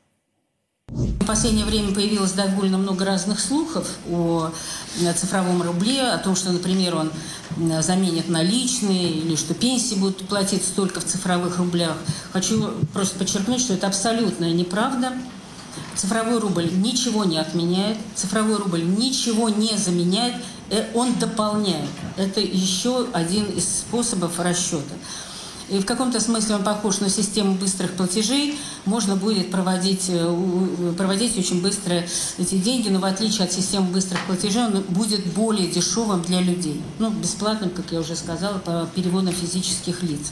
В 0.87 1.25
последнее 1.27 1.65
время 1.65 1.93
появилось 1.93 2.31
довольно 2.31 2.79
много 2.79 3.05
разных 3.05 3.39
слухов 3.39 3.87
о 4.09 4.49
цифровом 5.15 5.61
рубле, 5.61 6.01
о 6.01 6.17
том, 6.17 6.35
что, 6.35 6.51
например, 6.51 6.95
он 6.95 7.11
заменит 7.81 8.27
наличные 8.27 9.11
или 9.11 9.35
что 9.35 9.53
пенсии 9.53 9.93
будут 9.93 10.27
платиться 10.27 10.75
только 10.75 10.99
в 10.99 11.05
цифровых 11.05 11.59
рублях. 11.59 11.95
Хочу 12.33 12.71
просто 12.91 13.19
подчеркнуть, 13.19 13.61
что 13.61 13.75
это 13.75 13.85
абсолютная 13.85 14.51
неправда. 14.51 15.13
Цифровой 15.95 16.39
рубль 16.39 16.69
ничего 16.71 17.25
не 17.25 17.37
отменяет, 17.37 17.97
цифровой 18.15 18.57
рубль 18.57 18.83
ничего 18.83 19.49
не 19.49 19.77
заменяет, 19.77 20.35
э, 20.69 20.87
он 20.93 21.13
дополняет. 21.15 21.89
Это 22.17 22.39
еще 22.39 23.07
один 23.13 23.45
из 23.45 23.79
способов 23.79 24.39
расчета. 24.39 24.95
И 25.69 25.77
в 25.77 25.85
каком-то 25.85 26.19
смысле 26.19 26.55
он 26.55 26.63
похож 26.63 26.99
на 26.99 27.09
систему 27.09 27.53
быстрых 27.53 27.91
платежей. 27.91 28.57
Можно 28.85 29.15
будет 29.15 29.51
проводить, 29.51 30.05
э, 30.09 30.93
проводить 30.97 31.37
очень 31.37 31.61
быстро 31.61 32.03
эти 32.37 32.55
деньги, 32.55 32.89
но 32.89 32.99
в 32.99 33.05
отличие 33.05 33.45
от 33.45 33.53
системы 33.53 33.87
быстрых 33.87 34.25
платежей 34.25 34.65
он 34.65 34.81
будет 34.89 35.25
более 35.27 35.67
дешевым 35.67 36.23
для 36.23 36.41
людей. 36.41 36.81
Ну, 36.97 37.11
бесплатным, 37.11 37.69
как 37.69 37.91
я 37.91 37.99
уже 37.99 38.15
сказала, 38.15 38.57
по 38.57 38.89
переводам 38.95 39.33
физических 39.33 40.01
лиц. 40.01 40.31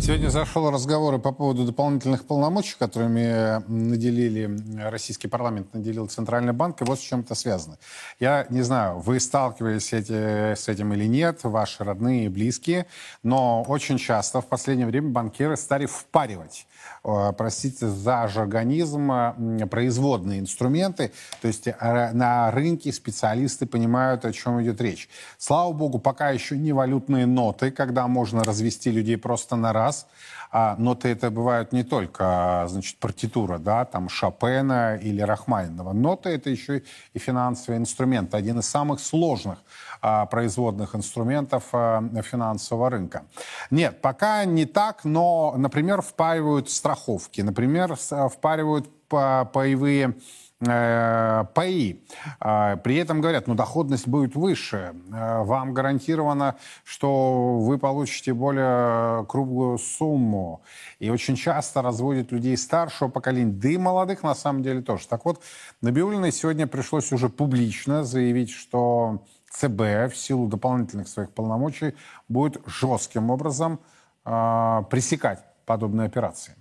Сегодня 0.00 0.28
зашел 0.30 0.70
разговор 0.70 1.18
по 1.18 1.32
поводу 1.32 1.64
дополнительных 1.64 2.24
полномочий, 2.24 2.74
которыми 2.78 3.62
наделили, 3.68 4.50
российский 4.88 5.28
парламент 5.28 5.74
наделил 5.74 6.06
Центральный 6.06 6.52
банк, 6.52 6.80
и 6.80 6.84
вот 6.84 6.98
с 6.98 7.02
чем 7.02 7.20
это 7.20 7.34
связано. 7.34 7.78
Я 8.18 8.46
не 8.48 8.62
знаю, 8.62 8.98
вы 8.98 9.20
сталкивались 9.20 9.92
эти, 9.92 10.54
с 10.54 10.68
этим 10.68 10.94
или 10.94 11.04
нет, 11.04 11.40
ваши 11.44 11.84
родные 11.84 12.26
и 12.26 12.28
близкие, 12.28 12.86
но 13.22 13.62
очень 13.62 13.98
часто 13.98 14.40
в 14.40 14.46
последнее 14.46 14.86
время 14.86 15.10
банкиры 15.10 15.56
стали 15.56 15.86
впаривать 15.86 16.66
Э, 16.69 16.69
простите 17.02 17.88
за 17.88 18.28
жаргонизм, 18.28 19.12
э, 19.12 19.66
производные 19.66 20.40
инструменты. 20.40 21.12
То 21.40 21.48
есть 21.48 21.66
э, 21.66 22.12
на 22.12 22.50
рынке 22.50 22.92
специалисты 22.92 23.66
понимают, 23.66 24.24
о 24.24 24.32
чем 24.32 24.62
идет 24.62 24.80
речь. 24.80 25.08
Слава 25.38 25.72
богу, 25.72 25.98
пока 25.98 26.30
еще 26.30 26.56
не 26.56 26.72
валютные 26.72 27.26
ноты, 27.26 27.70
когда 27.70 28.06
можно 28.06 28.44
развести 28.44 28.90
людей 28.90 29.16
просто 29.16 29.56
на 29.56 29.72
раз. 29.72 30.06
А 30.52 30.74
ноты 30.78 31.08
это 31.08 31.30
бывают 31.30 31.72
не 31.72 31.84
только, 31.84 32.66
значит, 32.68 32.96
партитура, 32.98 33.58
да, 33.58 33.84
там 33.84 34.08
Шопена 34.08 34.96
или 34.96 35.20
Рахманинова. 35.20 35.92
Ноты 35.92 36.30
это 36.30 36.50
еще 36.50 36.82
и 37.14 37.18
финансовый 37.20 37.76
инструмент, 37.76 38.34
один 38.34 38.58
из 38.58 38.66
самых 38.66 38.98
сложных 38.98 39.60
производных 40.00 40.94
инструментов 40.94 41.64
а, 41.72 42.02
финансового 42.22 42.90
рынка. 42.90 43.24
Нет, 43.70 44.00
пока 44.00 44.44
не 44.44 44.66
так, 44.66 45.04
но, 45.04 45.54
например, 45.56 46.02
впаривают 46.02 46.70
страховки, 46.70 47.40
например, 47.40 47.96
впаривают 47.96 48.88
паевые 49.08 50.14
Э, 50.62 51.46
ПАИ. 51.54 52.00
А, 52.38 52.76
при 52.76 52.96
этом 52.96 53.22
говорят, 53.22 53.46
ну, 53.46 53.54
доходность 53.54 54.06
будет 54.06 54.36
выше. 54.36 54.94
Э, 55.10 55.42
вам 55.42 55.72
гарантировано, 55.72 56.56
что 56.84 57.58
вы 57.60 57.78
получите 57.78 58.34
более 58.34 59.24
круглую 59.24 59.78
сумму. 59.78 60.60
И 60.98 61.08
очень 61.08 61.36
часто 61.36 61.80
разводят 61.80 62.30
людей 62.30 62.58
старшего 62.58 63.08
поколения, 63.08 63.52
да 63.52 63.70
и 63.70 63.78
молодых 63.78 64.22
на 64.22 64.34
самом 64.34 64.62
деле 64.62 64.82
тоже. 64.82 65.08
Так 65.08 65.24
вот, 65.24 65.42
Набиулиной 65.80 66.30
сегодня 66.30 66.66
пришлось 66.66 67.10
уже 67.10 67.30
публично 67.30 68.04
заявить, 68.04 68.50
что 68.50 69.22
ЦБ 69.50 70.12
в 70.12 70.14
силу 70.14 70.48
дополнительных 70.48 71.08
своих 71.08 71.30
полномочий 71.30 71.94
будет 72.28 72.60
жестким 72.66 73.30
образом 73.30 73.80
э, 74.24 74.82
пресекать 74.90 75.44
подобные 75.66 76.06
операции. 76.06 76.54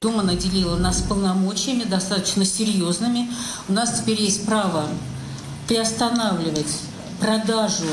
Дума 0.00 0.22
наделила 0.22 0.76
нас 0.76 1.00
полномочиями 1.00 1.84
достаточно 1.84 2.44
серьезными. 2.44 3.28
У 3.68 3.72
нас 3.72 4.00
теперь 4.00 4.20
есть 4.20 4.46
право 4.46 4.86
приостанавливать 5.68 6.82
продажу 7.20 7.86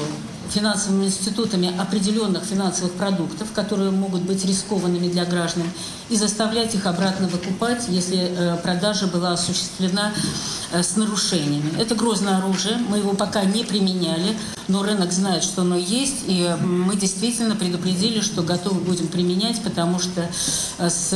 финансовыми 0.49 1.05
институтами 1.05 1.73
определенных 1.79 2.43
финансовых 2.43 2.93
продуктов, 2.93 3.51
которые 3.53 3.91
могут 3.91 4.21
быть 4.21 4.45
рискованными 4.45 5.07
для 5.07 5.25
граждан, 5.25 5.63
и 6.09 6.15
заставлять 6.15 6.73
их 6.75 6.85
обратно 6.85 7.27
выкупать, 7.27 7.85
если 7.87 8.57
продажа 8.63 9.07
была 9.07 9.33
осуществлена 9.33 10.11
с 10.73 10.95
нарушениями. 10.95 11.71
Это 11.79 11.95
грозное 11.95 12.37
оружие, 12.37 12.77
мы 12.77 12.97
его 12.97 13.13
пока 13.13 13.43
не 13.43 13.63
применяли, 13.63 14.35
но 14.67 14.83
рынок 14.83 15.11
знает, 15.11 15.43
что 15.43 15.61
оно 15.61 15.75
есть, 15.75 16.23
и 16.25 16.55
мы 16.61 16.95
действительно 16.95 17.55
предупредили, 17.55 18.21
что 18.21 18.41
готовы 18.41 18.81
будем 18.81 19.07
применять, 19.07 19.61
потому 19.61 19.99
что 19.99 20.27
с 20.79 21.13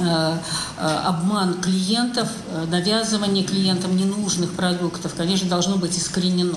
Э, 0.00 0.38
э, 0.78 0.86
обман 1.04 1.60
клиентов, 1.60 2.28
э, 2.48 2.64
навязывание 2.70 3.44
клиентам 3.44 3.94
ненужных 3.96 4.52
продуктов, 4.52 5.14
конечно, 5.14 5.48
должно 5.48 5.76
быть 5.76 5.98
искоренено. 5.98 6.56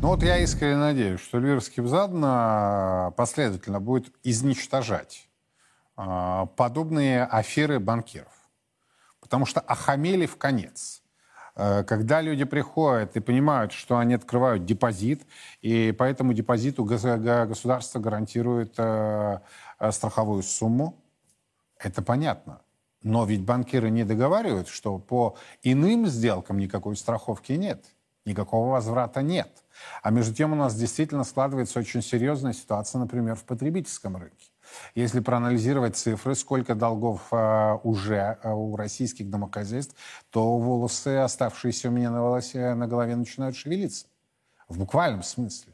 Ну 0.00 0.10
вот 0.10 0.22
я 0.22 0.38
искренне 0.38 0.76
надеюсь, 0.76 1.20
что 1.20 1.40
Львирский 1.40 1.82
БЗАДН 1.82 3.12
последовательно 3.16 3.80
будет 3.80 4.14
изничтожать 4.22 5.28
подобные 5.96 7.24
аферы 7.24 7.80
банкиров. 7.80 8.32
Потому 9.18 9.44
что 9.44 9.58
охамели 9.58 10.26
в 10.26 10.36
конец. 10.36 11.02
Когда 11.56 12.20
люди 12.20 12.44
приходят 12.44 13.16
и 13.16 13.20
понимают, 13.20 13.72
что 13.72 13.98
они 13.98 14.14
открывают 14.14 14.64
депозит, 14.64 15.26
и 15.62 15.90
по 15.90 16.04
этому 16.04 16.32
депозиту 16.32 16.84
государство 16.84 17.98
гарантирует 17.98 18.74
страховую 19.90 20.44
сумму, 20.44 20.94
это 21.76 22.02
понятно. 22.02 22.60
Но 23.02 23.24
ведь 23.24 23.42
банкиры 23.42 23.90
не 23.90 24.04
договаривают, 24.04 24.68
что 24.68 24.98
по 24.98 25.36
иным 25.64 26.06
сделкам 26.06 26.58
никакой 26.58 26.96
страховки 26.96 27.52
нет, 27.54 27.84
никакого 28.24 28.70
возврата 28.70 29.22
нет. 29.22 29.64
А 30.02 30.10
между 30.10 30.34
тем 30.34 30.52
у 30.52 30.56
нас 30.56 30.74
действительно 30.74 31.24
складывается 31.24 31.78
очень 31.78 32.02
серьезная 32.02 32.52
ситуация, 32.52 32.98
например, 32.98 33.34
в 33.36 33.44
потребительском 33.44 34.16
рынке. 34.16 34.50
Если 34.94 35.20
проанализировать 35.20 35.96
цифры, 35.96 36.34
сколько 36.34 36.74
долгов 36.74 37.22
э, 37.32 37.78
уже 37.82 38.38
э, 38.42 38.52
у 38.52 38.76
российских 38.76 39.30
домохозяйств, 39.30 39.94
то 40.30 40.58
волосы, 40.58 41.16
оставшиеся 41.16 41.88
у 41.88 41.92
меня 41.92 42.10
на, 42.10 42.22
волосе, 42.22 42.74
на 42.74 42.86
голове, 42.86 43.16
начинают 43.16 43.56
шевелиться. 43.56 44.06
В 44.68 44.78
буквальном 44.78 45.22
смысле. 45.22 45.72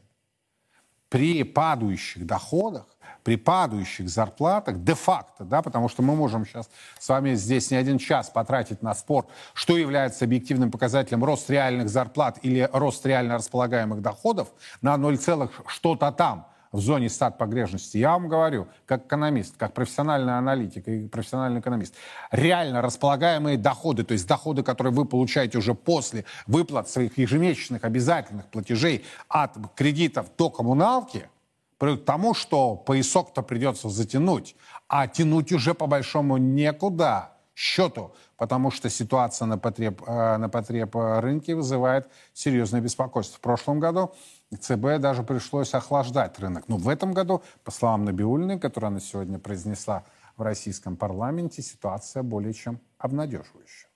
При 1.09 1.43
падающих 1.43 2.25
доходах 2.25 2.87
при 3.25 3.37
падающих 3.37 4.07
зарплатах 4.07 4.83
де-факто, 4.83 5.45
да, 5.45 5.63
потому 5.63 5.89
что 5.89 6.03
мы 6.03 6.15
можем 6.15 6.45
сейчас 6.45 6.69
с 6.99 7.09
вами 7.09 7.33
здесь 7.33 7.71
не 7.71 7.77
один 7.77 7.97
час 7.97 8.29
потратить 8.29 8.83
на 8.83 8.93
спор, 8.93 9.25
что 9.55 9.75
является 9.75 10.25
объективным 10.25 10.69
показателем 10.69 11.23
рост 11.23 11.49
реальных 11.49 11.89
зарплат 11.89 12.37
или 12.43 12.69
рост 12.71 13.03
реально 13.03 13.33
располагаемых 13.33 14.03
доходов 14.03 14.49
на 14.83 14.95
0, 14.95 15.17
что-то 15.65 16.11
там 16.11 16.45
в 16.71 16.79
зоне 16.79 17.09
стат 17.09 17.39
погрешности. 17.39 17.97
Я 17.97 18.11
вам 18.11 18.27
говорю, 18.27 18.67
как 18.85 19.07
экономист, 19.07 19.57
как 19.57 19.73
профессиональный 19.73 20.37
аналитик 20.37 20.87
и 20.87 21.07
профессиональный 21.07 21.61
экономист, 21.61 21.95
реально 22.29 22.83
располагаемые 22.83 23.57
доходы, 23.57 24.03
то 24.03 24.11
есть 24.11 24.27
доходы, 24.27 24.61
которые 24.61 24.93
вы 24.93 25.05
получаете 25.05 25.57
уже 25.57 25.73
после 25.73 26.25
выплат 26.45 26.89
своих 26.89 27.17
ежемесячных 27.17 27.85
обязательных 27.85 28.45
платежей 28.45 29.03
от 29.29 29.57
кредитов 29.75 30.27
до 30.37 30.51
коммуналки– 30.51 31.27
приводит 31.77 32.03
к 32.03 32.05
тому, 32.05 32.33
что 32.33 32.75
поясок-то 32.75 33.41
придется 33.41 33.89
затянуть, 33.89 34.55
а 34.87 35.07
тянуть 35.07 35.51
уже 35.51 35.73
по 35.73 35.87
большому 35.87 36.37
некуда 36.37 37.31
счету, 37.55 38.13
потому 38.37 38.69
что 38.69 38.89
ситуация 38.89 39.45
на 39.45 39.57
потреб, 39.57 40.01
э, 40.05 40.37
на 40.37 40.49
потреб 40.49 40.95
рынке 40.95 41.55
вызывает 41.55 42.09
серьезное 42.33 42.81
беспокойство. 42.81 43.37
В 43.37 43.41
прошлом 43.41 43.79
году 43.79 44.13
ЦБ 44.59 44.99
даже 44.99 45.23
пришлось 45.23 45.73
охлаждать 45.73 46.37
рынок. 46.39 46.65
Но 46.67 46.77
в 46.77 46.89
этом 46.89 47.13
году, 47.13 47.41
по 47.63 47.71
словам 47.71 48.05
Набиулиной, 48.05 48.59
которую 48.59 48.89
она 48.89 48.99
сегодня 48.99 49.39
произнесла 49.39 50.03
в 50.35 50.41
российском 50.41 50.97
парламенте, 50.97 51.61
ситуация 51.61 52.23
более 52.23 52.53
чем 52.53 52.79
обнадеживающая. 52.97 53.89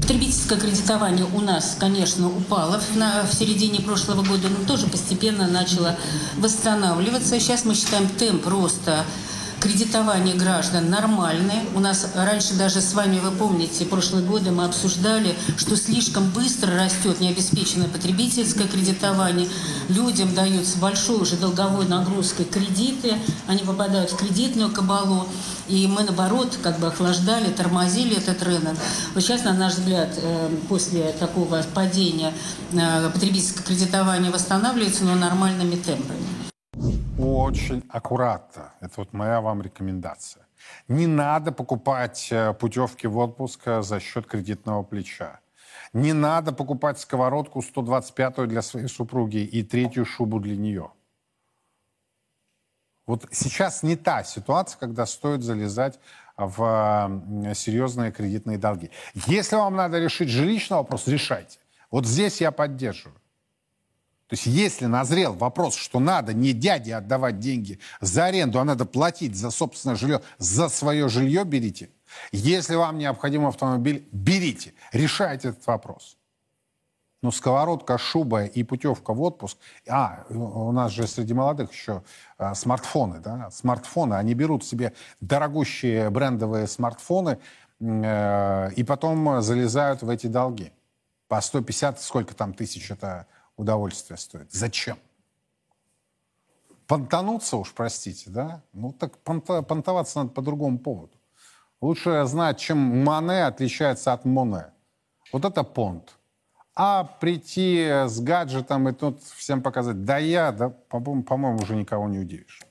Потребительское 0.00 0.58
кредитование 0.58 1.26
у 1.34 1.40
нас, 1.40 1.76
конечно, 1.78 2.28
упало 2.28 2.80
на, 2.94 3.24
в 3.26 3.34
середине 3.34 3.80
прошлого 3.80 4.22
года, 4.22 4.48
но 4.48 4.66
тоже 4.66 4.86
постепенно 4.86 5.46
начало 5.46 5.96
восстанавливаться. 6.36 7.38
Сейчас 7.40 7.64
мы 7.64 7.74
считаем 7.74 8.08
темп 8.08 8.46
роста 8.46 9.04
кредитование 9.64 10.34
граждан 10.34 10.90
нормальное. 10.90 11.64
У 11.74 11.80
нас 11.80 12.12
раньше 12.14 12.52
даже 12.52 12.82
с 12.82 12.92
вами, 12.92 13.18
вы 13.18 13.30
помните, 13.30 13.86
прошлые 13.86 14.22
годы 14.22 14.50
мы 14.50 14.66
обсуждали, 14.66 15.34
что 15.56 15.74
слишком 15.74 16.28
быстро 16.30 16.76
растет 16.76 17.18
необеспеченное 17.18 17.88
потребительское 17.88 18.68
кредитование. 18.68 19.48
Людям 19.88 20.34
даются 20.34 20.76
большой 20.78 21.22
уже 21.22 21.36
долговой 21.36 21.88
нагрузкой 21.88 22.44
кредиты, 22.44 23.14
они 23.46 23.60
попадают 23.60 24.10
в 24.10 24.16
кредитную 24.16 24.70
кабалу. 24.70 25.26
И 25.66 25.86
мы, 25.86 26.02
наоборот, 26.02 26.58
как 26.62 26.78
бы 26.78 26.88
охлаждали, 26.88 27.50
тормозили 27.50 28.18
этот 28.18 28.42
рынок. 28.42 28.76
Вот 29.14 29.22
сейчас, 29.22 29.44
на 29.44 29.54
наш 29.54 29.76
взгляд, 29.76 30.10
э, 30.18 30.54
после 30.68 31.12
такого 31.12 31.64
падения 31.72 32.34
э, 32.72 33.10
потребительское 33.10 33.64
кредитование 33.64 34.30
восстанавливается, 34.30 35.04
но 35.04 35.14
нормальными 35.14 35.76
темпами 35.76 36.43
очень 37.18 37.82
аккуратно. 37.88 38.72
Это 38.80 38.94
вот 38.96 39.12
моя 39.12 39.40
вам 39.40 39.62
рекомендация. 39.62 40.46
Не 40.88 41.06
надо 41.06 41.52
покупать 41.52 42.28
э, 42.30 42.54
путевки 42.54 43.06
в 43.06 43.18
отпуск 43.18 43.60
э, 43.66 43.82
за 43.82 44.00
счет 44.00 44.26
кредитного 44.26 44.82
плеча. 44.82 45.40
Не 45.92 46.12
надо 46.12 46.52
покупать 46.52 46.98
сковородку 46.98 47.62
125 47.62 48.48
для 48.48 48.62
своей 48.62 48.88
супруги 48.88 49.38
и 49.38 49.62
третью 49.62 50.04
шубу 50.04 50.40
для 50.40 50.56
нее. 50.56 50.90
Вот 53.06 53.26
сейчас 53.30 53.82
не 53.82 53.96
та 53.96 54.24
ситуация, 54.24 54.78
когда 54.78 55.06
стоит 55.06 55.42
залезать 55.42 56.00
в 56.36 57.54
серьезные 57.54 58.10
кредитные 58.12 58.58
долги. 58.58 58.90
Если 59.26 59.56
вам 59.56 59.76
надо 59.76 60.00
решить 60.00 60.30
жилищный 60.30 60.78
вопрос, 60.78 61.06
решайте. 61.06 61.58
Вот 61.90 62.06
здесь 62.06 62.40
я 62.40 62.50
поддерживаю. 62.50 63.20
То 64.28 64.34
есть 64.34 64.46
если 64.46 64.86
назрел 64.86 65.34
вопрос, 65.34 65.74
что 65.74 66.00
надо 66.00 66.32
не 66.32 66.52
дяде 66.52 66.94
отдавать 66.94 67.38
деньги 67.40 67.78
за 68.00 68.26
аренду, 68.26 68.58
а 68.58 68.64
надо 68.64 68.86
платить 68.86 69.36
за 69.36 69.50
собственное 69.50 69.96
жилье, 69.96 70.22
за 70.38 70.68
свое 70.68 71.08
жилье 71.08 71.44
берите. 71.44 71.90
Если 72.32 72.74
вам 72.74 72.98
необходим 72.98 73.46
автомобиль, 73.46 74.08
берите. 74.12 74.72
Решайте 74.92 75.48
этот 75.48 75.66
вопрос. 75.66 76.16
Но 77.22 77.30
сковородка, 77.30 77.96
шуба 77.96 78.44
и 78.44 78.62
путевка 78.62 79.14
в 79.14 79.22
отпуск. 79.22 79.58
А, 79.88 80.24
у 80.28 80.72
нас 80.72 80.92
же 80.92 81.06
среди 81.06 81.32
молодых 81.32 81.72
еще 81.72 82.02
а, 82.36 82.54
смартфоны, 82.54 83.20
да? 83.20 83.50
Смартфоны. 83.50 84.14
Они 84.14 84.34
берут 84.34 84.64
себе 84.64 84.92
дорогущие 85.20 86.10
брендовые 86.10 86.66
смартфоны 86.66 87.38
э, 87.80 88.70
и 88.76 88.84
потом 88.84 89.40
залезают 89.40 90.02
в 90.02 90.10
эти 90.10 90.26
долги. 90.26 90.70
По 91.28 91.40
150, 91.40 92.00
сколько 92.00 92.34
там 92.34 92.52
тысяч 92.52 92.90
это 92.90 93.26
удовольствие 93.56 94.16
стоит. 94.16 94.52
Зачем? 94.52 94.98
Понтануться 96.86 97.56
уж, 97.56 97.72
простите, 97.72 98.30
да? 98.30 98.62
Ну 98.72 98.92
так 98.92 99.18
понтоваться 99.18 100.18
надо 100.18 100.30
по 100.30 100.42
другому 100.42 100.78
поводу. 100.78 101.12
Лучше 101.80 102.24
знать, 102.26 102.58
чем 102.58 103.04
Мане 103.04 103.46
отличается 103.46 104.12
от 104.12 104.24
Моне. 104.24 104.66
Вот 105.32 105.44
это 105.44 105.64
понт. 105.64 106.16
А 106.74 107.04
прийти 107.04 107.86
с 108.06 108.20
гаджетом 108.20 108.88
и 108.88 108.92
тут 108.92 109.22
всем 109.22 109.62
показать, 109.62 110.04
да 110.04 110.18
я, 110.18 110.50
да, 110.52 110.70
по-моему, 110.70 111.22
по 111.22 111.34
уже 111.34 111.76
никого 111.76 112.08
не 112.08 112.18
удивишь. 112.18 112.62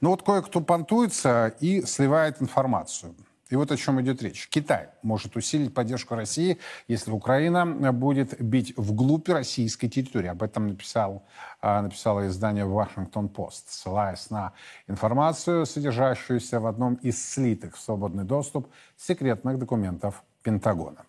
Ну 0.00 0.10
вот 0.10 0.22
кое-кто 0.22 0.60
понтуется 0.60 1.54
и 1.60 1.82
сливает 1.82 2.42
информацию. 2.42 3.14
И 3.50 3.56
вот 3.56 3.72
о 3.72 3.76
чем 3.76 4.00
идет 4.00 4.22
речь. 4.22 4.48
Китай 4.48 4.88
может 5.02 5.36
усилить 5.36 5.72
поддержку 5.72 6.14
России, 6.14 6.58
если 6.86 7.10
Украина 7.10 7.92
будет 7.92 8.40
бить 8.40 8.74
вглубь 8.76 9.28
российской 9.28 9.88
территории. 9.88 10.28
Об 10.28 10.42
этом 10.42 10.68
написал, 10.68 11.24
а, 11.60 11.80
написало 11.82 12.26
издание 12.26 12.66
«Вашингтон-Пост», 12.66 13.70
ссылаясь 13.70 14.30
на 14.30 14.52
информацию, 14.86 15.64
содержащуюся 15.64 16.60
в 16.60 16.66
одном 16.66 16.94
из 16.96 17.26
слитых 17.26 17.76
в 17.76 17.80
свободный 17.80 18.24
доступ 18.24 18.68
секретных 18.96 19.58
документов 19.58 20.22
Пентагона. 20.42 21.04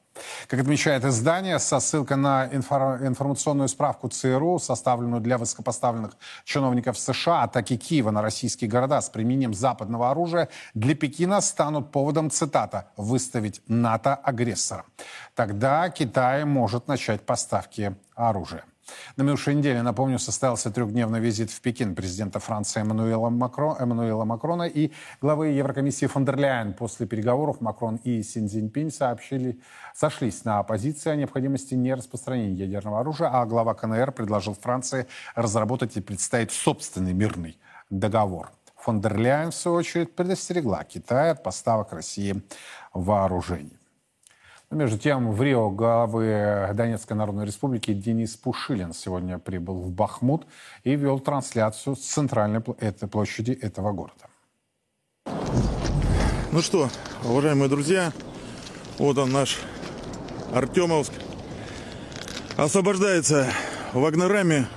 Как 0.47 0.59
отмечает 0.59 1.05
издание, 1.05 1.59
со 1.59 1.79
ссылкой 1.79 2.17
на 2.17 2.47
информационную 2.47 3.67
справку 3.67 4.09
ЦРУ, 4.09 4.59
составленную 4.59 5.21
для 5.21 5.37
высокопоставленных 5.37 6.11
чиновников 6.45 6.97
США, 6.97 7.43
атаки 7.43 7.77
Киева 7.77 8.11
на 8.11 8.21
российские 8.21 8.69
города 8.69 9.01
с 9.01 9.09
применением 9.09 9.53
западного 9.53 10.11
оружия 10.11 10.49
для 10.73 10.95
Пекина 10.95 11.41
станут 11.41 11.91
поводом, 11.91 12.29
цитата, 12.29 12.91
«выставить 12.97 13.61
НАТО 13.67 14.15
агрессора». 14.15 14.85
Тогда 15.35 15.89
Китай 15.89 16.45
может 16.45 16.87
начать 16.87 17.25
поставки 17.25 17.95
оружия. 18.15 18.63
На 19.15 19.23
минувшей 19.23 19.55
неделе, 19.55 19.81
напомню, 19.81 20.19
состоялся 20.19 20.71
трехдневный 20.71 21.19
визит 21.19 21.51
в 21.51 21.61
Пекин 21.61 21.95
президента 21.95 22.39
Франции 22.39 22.81
Эммануэла, 22.81 23.29
Макро, 23.29 23.75
Эммануэла 23.79 24.25
Макрона 24.25 24.63
и 24.63 24.91
главы 25.21 25.47
Еврокомиссии 25.49 26.05
фон 26.05 26.25
дер 26.25 26.37
Ляйен. 26.37 26.73
После 26.73 27.07
переговоров 27.07 27.61
Макрон 27.61 27.97
и 28.03 28.23
Син 28.23 28.47
Цзиньпинь 28.47 28.91
сообщили, 28.91 29.59
сошлись 29.95 30.45
на 30.45 30.61
позиции 30.63 31.09
о 31.09 31.15
необходимости 31.15 31.73
не 31.73 31.93
распространения 31.93 32.53
ядерного 32.65 32.99
оружия, 32.99 33.29
а 33.29 33.45
глава 33.45 33.73
КНР 33.73 34.11
предложил 34.11 34.53
Франции 34.53 35.07
разработать 35.35 35.97
и 35.97 36.01
представить 36.01 36.51
собственный 36.51 37.13
мирный 37.13 37.57
договор. 37.89 38.51
Фон 38.77 39.01
дер 39.01 39.17
Ляйен, 39.17 39.51
в 39.51 39.55
свою 39.55 39.77
очередь, 39.77 40.15
предостерегла 40.15 40.83
Китай 40.83 41.31
от 41.31 41.43
поставок 41.43 41.91
России 41.93 42.41
вооружений. 42.93 43.78
Между 44.71 44.99
тем, 44.99 45.31
в 45.31 45.41
Рио 45.41 45.71
главы 45.71 46.69
Донецкой 46.75 47.17
Народной 47.17 47.47
Республики 47.47 47.91
Денис 47.91 48.35
Пушилин 48.35 48.93
сегодня 48.93 49.39
прибыл 49.39 49.81
в 49.81 49.89
Бахмут 49.89 50.45
и 50.83 50.95
вел 50.95 51.19
трансляцию 51.19 51.95
с 51.95 52.01
центральной 52.01 52.61
площади 52.61 53.51
этого 53.51 53.91
города. 53.93 54.27
Ну 56.51 56.61
что, 56.61 56.87
уважаемые 57.23 57.67
друзья, 57.67 58.13
вот 58.99 59.17
он 59.17 59.31
наш 59.31 59.57
Артемовск. 60.53 61.13
Освобождается 62.55 63.47
вагнерами. 63.93 64.67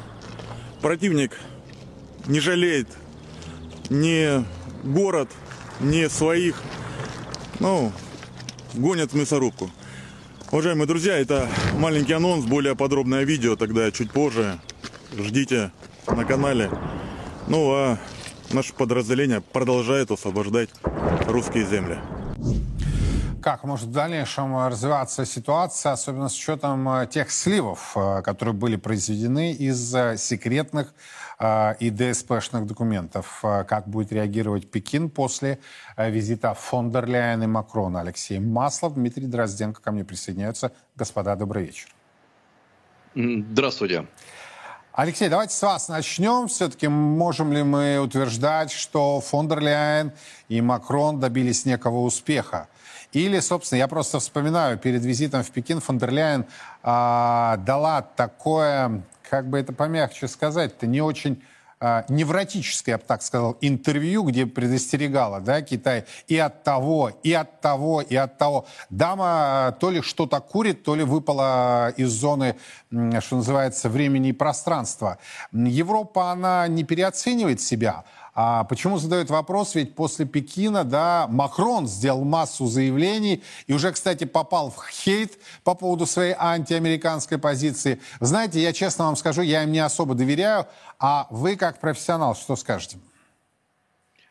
Противник 0.80 1.38
не 2.26 2.40
жалеет 2.40 2.88
ни 3.90 4.42
город, 4.84 5.28
ни 5.80 6.06
своих. 6.06 6.62
Ну, 7.60 7.92
гонят 8.72 9.12
в 9.12 9.16
мясорубку. 9.16 9.68
Уважаемые 10.52 10.86
друзья, 10.86 11.16
это 11.16 11.48
маленький 11.78 12.12
анонс, 12.12 12.44
более 12.44 12.76
подробное 12.76 13.24
видео 13.24 13.56
тогда 13.56 13.90
чуть 13.90 14.12
позже. 14.12 14.60
Ждите 15.16 15.72
на 16.06 16.26
канале. 16.26 16.70
Ну 17.48 17.72
а 17.72 17.98
наше 18.52 18.74
подразделение 18.74 19.40
продолжает 19.40 20.10
освобождать 20.10 20.68
русские 21.26 21.64
земли. 21.64 21.96
Как 23.42 23.64
может 23.64 23.88
в 23.88 23.92
дальнейшем 23.92 24.56
развиваться 24.68 25.26
ситуация, 25.26 25.92
особенно 25.92 26.28
с 26.28 26.36
учетом 26.36 26.88
э, 26.88 27.08
тех 27.08 27.32
сливов, 27.32 27.96
э, 27.96 28.22
которые 28.22 28.54
были 28.54 28.76
произведены 28.76 29.50
из 29.50 29.92
э, 29.94 30.16
секретных 30.16 30.94
и 31.80 31.90
ДСПшных 31.90 32.68
документов? 32.68 33.40
Как 33.42 33.88
будет 33.88 34.12
реагировать 34.12 34.70
Пекин 34.70 35.10
после 35.10 35.58
визита 35.98 36.54
фон 36.54 36.92
дер 36.92 37.04
Ляйен 37.08 37.42
и 37.42 37.46
Макрона? 37.48 38.02
Алексей 38.02 38.38
Маслов, 38.38 38.94
Дмитрий 38.94 39.26
Дрозденко 39.26 39.82
ко 39.82 39.90
мне 39.90 40.04
присоединяются. 40.04 40.70
Господа, 40.94 41.34
добрый 41.34 41.64
вечер. 41.64 41.88
Здравствуйте. 43.16 44.06
Алексей, 44.92 45.28
давайте 45.28 45.56
с 45.56 45.62
вас 45.62 45.88
начнем. 45.88 46.46
Все-таки 46.46 46.86
можем 46.86 47.52
ли 47.52 47.64
мы 47.64 47.98
утверждать, 47.98 48.70
что 48.70 49.20
фон 49.20 49.48
дер 49.48 49.58
Ляйен 49.58 50.12
и 50.48 50.60
Макрон 50.60 51.18
добились 51.18 51.64
некого 51.64 52.02
успеха? 52.02 52.68
Или, 53.12 53.40
собственно, 53.40 53.78
я 53.78 53.88
просто 53.88 54.20
вспоминаю, 54.20 54.78
перед 54.78 55.04
визитом 55.04 55.42
в 55.42 55.50
Пекин 55.50 55.80
фон 55.80 55.98
дер 55.98 56.10
Ляйен 56.10 56.46
а, 56.82 57.58
дала 57.58 58.02
такое, 58.02 59.02
как 59.28 59.48
бы 59.48 59.58
это 59.58 59.72
помягче 59.72 60.28
сказать-то, 60.28 60.86
не 60.86 61.02
очень 61.02 61.42
а, 61.84 62.04
невротическое, 62.08 62.94
я 62.94 62.98
бы 62.98 63.04
так 63.04 63.22
сказал, 63.22 63.58
интервью, 63.60 64.22
где 64.22 64.46
предостерегала 64.46 65.40
да, 65.40 65.62
Китай 65.62 66.04
и 66.28 66.38
от 66.38 66.62
того, 66.62 67.10
и 67.24 67.32
от 67.32 67.60
того, 67.60 68.00
и 68.00 68.14
от 68.14 68.38
того. 68.38 68.66
Дама 68.88 69.26
а, 69.26 69.72
то 69.72 69.90
ли 69.90 70.00
что-то 70.00 70.40
курит, 70.40 70.84
то 70.84 70.94
ли 70.94 71.02
выпала 71.02 71.92
из 71.96 72.08
зоны, 72.10 72.54
что 72.90 73.36
называется, 73.36 73.88
времени 73.88 74.28
и 74.28 74.32
пространства. 74.32 75.18
Европа, 75.52 76.30
она 76.30 76.68
не 76.68 76.84
переоценивает 76.84 77.60
себя, 77.60 78.04
а 78.34 78.64
почему 78.64 78.98
задают 78.98 79.28
вопрос? 79.28 79.74
Ведь 79.74 79.94
после 79.94 80.24
Пекина, 80.24 80.84
да, 80.84 81.26
Макрон 81.28 81.86
сделал 81.86 82.24
массу 82.24 82.66
заявлений 82.66 83.42
и 83.66 83.74
уже, 83.74 83.92
кстати, 83.92 84.24
попал 84.24 84.70
в 84.70 84.88
хейт 84.90 85.38
по 85.64 85.74
поводу 85.74 86.06
своей 86.06 86.34
антиамериканской 86.38 87.36
позиции. 87.36 88.00
Знаете, 88.20 88.60
я 88.60 88.72
честно 88.72 89.04
вам 89.04 89.16
скажу, 89.16 89.42
я 89.42 89.64
им 89.64 89.72
не 89.72 89.80
особо 89.80 90.14
доверяю. 90.14 90.66
А 90.98 91.26
вы, 91.30 91.56
как 91.56 91.78
профессионал, 91.78 92.34
что 92.34 92.56
скажете? 92.56 92.96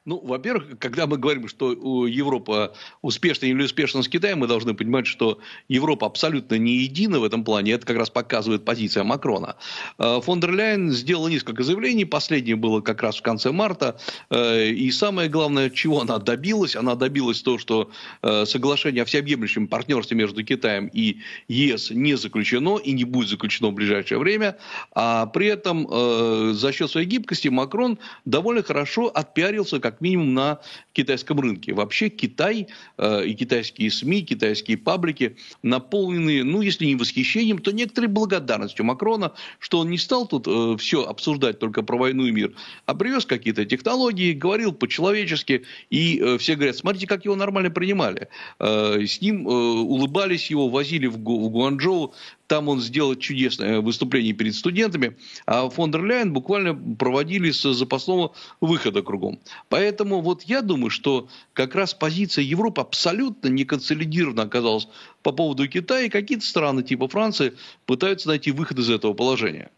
Ну, 0.03 0.19
во-первых, 0.19 0.79
когда 0.79 1.05
мы 1.05 1.17
говорим, 1.17 1.47
что 1.47 1.73
Европа 2.07 2.73
успешна 3.03 3.45
или 3.45 3.61
успешна 3.61 4.01
с 4.01 4.07
Китаем, 4.07 4.39
мы 4.39 4.47
должны 4.47 4.73
понимать, 4.73 5.05
что 5.05 5.37
Европа 5.67 6.07
абсолютно 6.07 6.55
не 6.55 6.77
едина 6.77 7.19
в 7.19 7.23
этом 7.23 7.43
плане. 7.43 7.73
Это 7.73 7.85
как 7.85 7.97
раз 7.97 8.09
показывает 8.09 8.65
позиция 8.65 9.03
Макрона. 9.03 9.57
Э, 9.99 10.19
фон 10.19 10.39
дер 10.39 10.53
Ляйен 10.53 10.91
сделала 10.91 11.27
несколько 11.27 11.61
заявлений. 11.61 12.05
Последнее 12.05 12.55
было 12.55 12.81
как 12.81 13.03
раз 13.03 13.17
в 13.17 13.21
конце 13.21 13.51
марта. 13.51 13.99
Э, 14.31 14.69
и 14.69 14.89
самое 14.89 15.29
главное, 15.29 15.69
чего 15.69 16.01
она 16.01 16.17
добилась? 16.17 16.75
Она 16.75 16.95
добилась 16.95 17.43
того, 17.43 17.59
что 17.59 17.91
э, 18.23 18.45
соглашение 18.47 19.03
о 19.03 19.05
всеобъемлющем 19.05 19.67
партнерстве 19.67 20.17
между 20.17 20.43
Китаем 20.43 20.87
и 20.87 21.19
ЕС 21.47 21.91
не 21.91 22.15
заключено 22.17 22.79
и 22.79 22.91
не 22.93 23.03
будет 23.03 23.29
заключено 23.29 23.67
в 23.67 23.73
ближайшее 23.73 24.17
время. 24.17 24.57
А 24.95 25.27
при 25.27 25.45
этом 25.45 26.55
за 26.55 26.71
счет 26.71 26.89
своей 26.89 27.07
гибкости 27.07 27.49
Макрон 27.49 27.99
довольно 28.25 28.63
хорошо 28.63 29.07
отпиарился 29.07 29.79
как 29.79 29.90
как 29.91 30.01
минимум 30.01 30.33
на 30.33 30.59
китайском 30.93 31.39
рынке. 31.39 31.73
Вообще 31.73 32.09
Китай 32.09 32.67
э, 32.97 33.25
и 33.25 33.33
китайские 33.33 33.91
СМИ, 33.91 34.23
китайские 34.23 34.77
паблики 34.77 35.35
наполнены, 35.63 36.43
ну, 36.43 36.61
если 36.61 36.85
не 36.85 36.95
восхищением, 36.95 37.59
то 37.59 37.71
некоторой 37.71 38.07
благодарностью 38.07 38.85
Макрона, 38.85 39.33
что 39.59 39.79
он 39.79 39.89
не 39.89 39.97
стал 39.97 40.27
тут 40.27 40.47
э, 40.47 40.77
все 40.77 41.03
обсуждать 41.03 41.59
только 41.59 41.83
про 41.83 41.97
войну 41.97 42.25
и 42.25 42.31
мир, 42.31 42.53
а 42.85 42.95
привез 42.95 43.25
какие-то 43.25 43.65
технологии, 43.65 44.33
говорил 44.33 44.71
по-человечески, 44.71 45.63
и 45.89 46.19
э, 46.19 46.37
все 46.37 46.55
говорят, 46.55 46.77
смотрите, 46.77 47.07
как 47.07 47.25
его 47.25 47.35
нормально 47.35 47.69
принимали. 47.69 48.29
Э, 48.59 49.05
с 49.05 49.21
ним 49.21 49.47
э, 49.47 49.51
улыбались 49.51 50.49
его, 50.49 50.69
возили 50.69 51.07
в, 51.07 51.15
в 51.15 51.49
Гуанчжоу, 51.49 52.13
там 52.51 52.67
он 52.67 52.81
сделал 52.81 53.15
чудесное 53.15 53.79
выступление 53.79 54.33
перед 54.33 54.53
студентами, 54.53 55.15
а 55.45 55.69
фон 55.69 55.89
дер 55.89 56.03
Ляйен 56.03 56.33
буквально 56.33 56.75
проводили 56.95 57.49
с 57.49 57.61
запасного 57.73 58.33
выхода 58.59 59.01
кругом. 59.01 59.39
Поэтому 59.69 60.19
вот 60.19 60.43
я 60.43 60.61
думаю, 60.61 60.89
что 60.89 61.29
как 61.53 61.75
раз 61.75 61.93
позиция 61.93 62.43
Европы 62.43 62.81
абсолютно 62.81 63.47
не 63.47 63.63
консолидирована 63.63 64.43
оказалась 64.43 64.89
по 65.23 65.31
поводу 65.31 65.65
Китая, 65.69 66.07
и 66.07 66.09
какие-то 66.09 66.45
страны 66.45 66.83
типа 66.83 67.07
Франции 67.07 67.53
пытаются 67.85 68.27
найти 68.27 68.51
выход 68.51 68.79
из 68.79 68.89
этого 68.89 69.13
положения. 69.13 69.71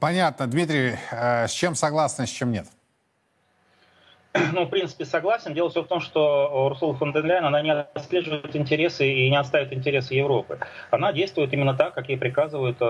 Понятно. 0.00 0.48
Дмитрий, 0.48 0.96
э, 1.12 1.46
с 1.46 1.52
чем 1.52 1.76
согласны, 1.76 2.26
с 2.26 2.30
чем 2.30 2.50
нет? 2.50 2.66
ну, 4.52 4.64
в 4.64 4.70
принципе, 4.70 5.04
согласен. 5.04 5.54
Дело 5.54 5.70
все 5.70 5.82
в 5.82 5.86
том, 5.86 6.00
что 6.00 6.66
Урсула 6.66 6.94
фон 6.94 7.12
дер 7.12 7.24
Ляйен, 7.24 7.44
она 7.44 7.62
не 7.62 7.72
отслеживает 7.72 8.54
интересы 8.56 9.10
и 9.10 9.30
не 9.30 9.36
отставит 9.36 9.72
интересы 9.72 10.14
Европы. 10.14 10.58
Она 10.90 11.12
действует 11.12 11.52
именно 11.52 11.74
так, 11.74 11.94
как 11.94 12.08
ей 12.08 12.16
приказывают 12.16 12.76
э, 12.80 12.84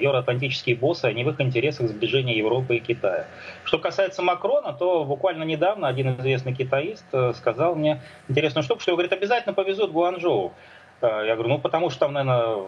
евроатлантические 0.00 0.76
боссы, 0.76 1.06
а 1.06 1.12
не 1.12 1.24
в 1.24 1.30
их 1.30 1.40
интересах 1.40 1.88
сближения 1.88 2.36
Европы 2.36 2.76
и 2.76 2.80
Китая. 2.80 3.26
Что 3.64 3.78
касается 3.78 4.22
Макрона, 4.22 4.72
то 4.72 5.04
буквально 5.04 5.44
недавно 5.44 5.88
один 5.88 6.16
известный 6.20 6.54
китаист 6.54 7.06
э, 7.12 7.32
сказал 7.34 7.74
мне 7.74 8.00
интересную 8.28 8.64
штуку, 8.64 8.80
что, 8.80 8.92
говорит, 8.92 9.12
обязательно 9.12 9.54
повезут 9.54 9.92
Гуанчжоу. 9.92 10.52
Э, 11.00 11.24
я 11.26 11.34
говорю, 11.34 11.50
ну, 11.50 11.58
потому 11.58 11.90
что 11.90 12.00
там, 12.00 12.12
наверное, 12.12 12.66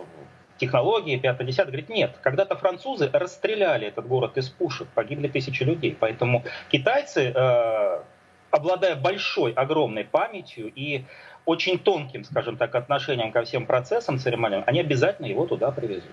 технологии, 0.59 1.21
5-10, 1.21 1.65
говорит, 1.67 1.89
нет, 1.89 2.17
когда-то 2.21 2.57
французы 2.57 3.09
расстреляли 3.13 3.87
этот 3.87 4.07
город 4.07 4.37
из 4.37 4.49
пушек, 4.49 4.89
погибли 4.95 5.29
тысячи 5.29 5.63
людей, 5.63 5.97
поэтому 5.99 6.45
китайцы 6.69 7.33
э, 7.35 8.01
обладая 8.51 8.97
большой, 8.97 9.53
огромной 9.53 10.05
памятью 10.05 10.73
и 10.75 11.05
очень 11.45 11.79
тонким, 11.79 12.25
скажем 12.25 12.57
так, 12.57 12.75
отношением 12.75 13.33
ко 13.33 13.43
всем 13.43 13.67
процессам 13.67 14.19
церемониям, 14.19 14.65
они 14.67 14.81
обязательно 14.81 15.27
его 15.27 15.47
туда 15.47 15.71
привезут. 15.71 16.11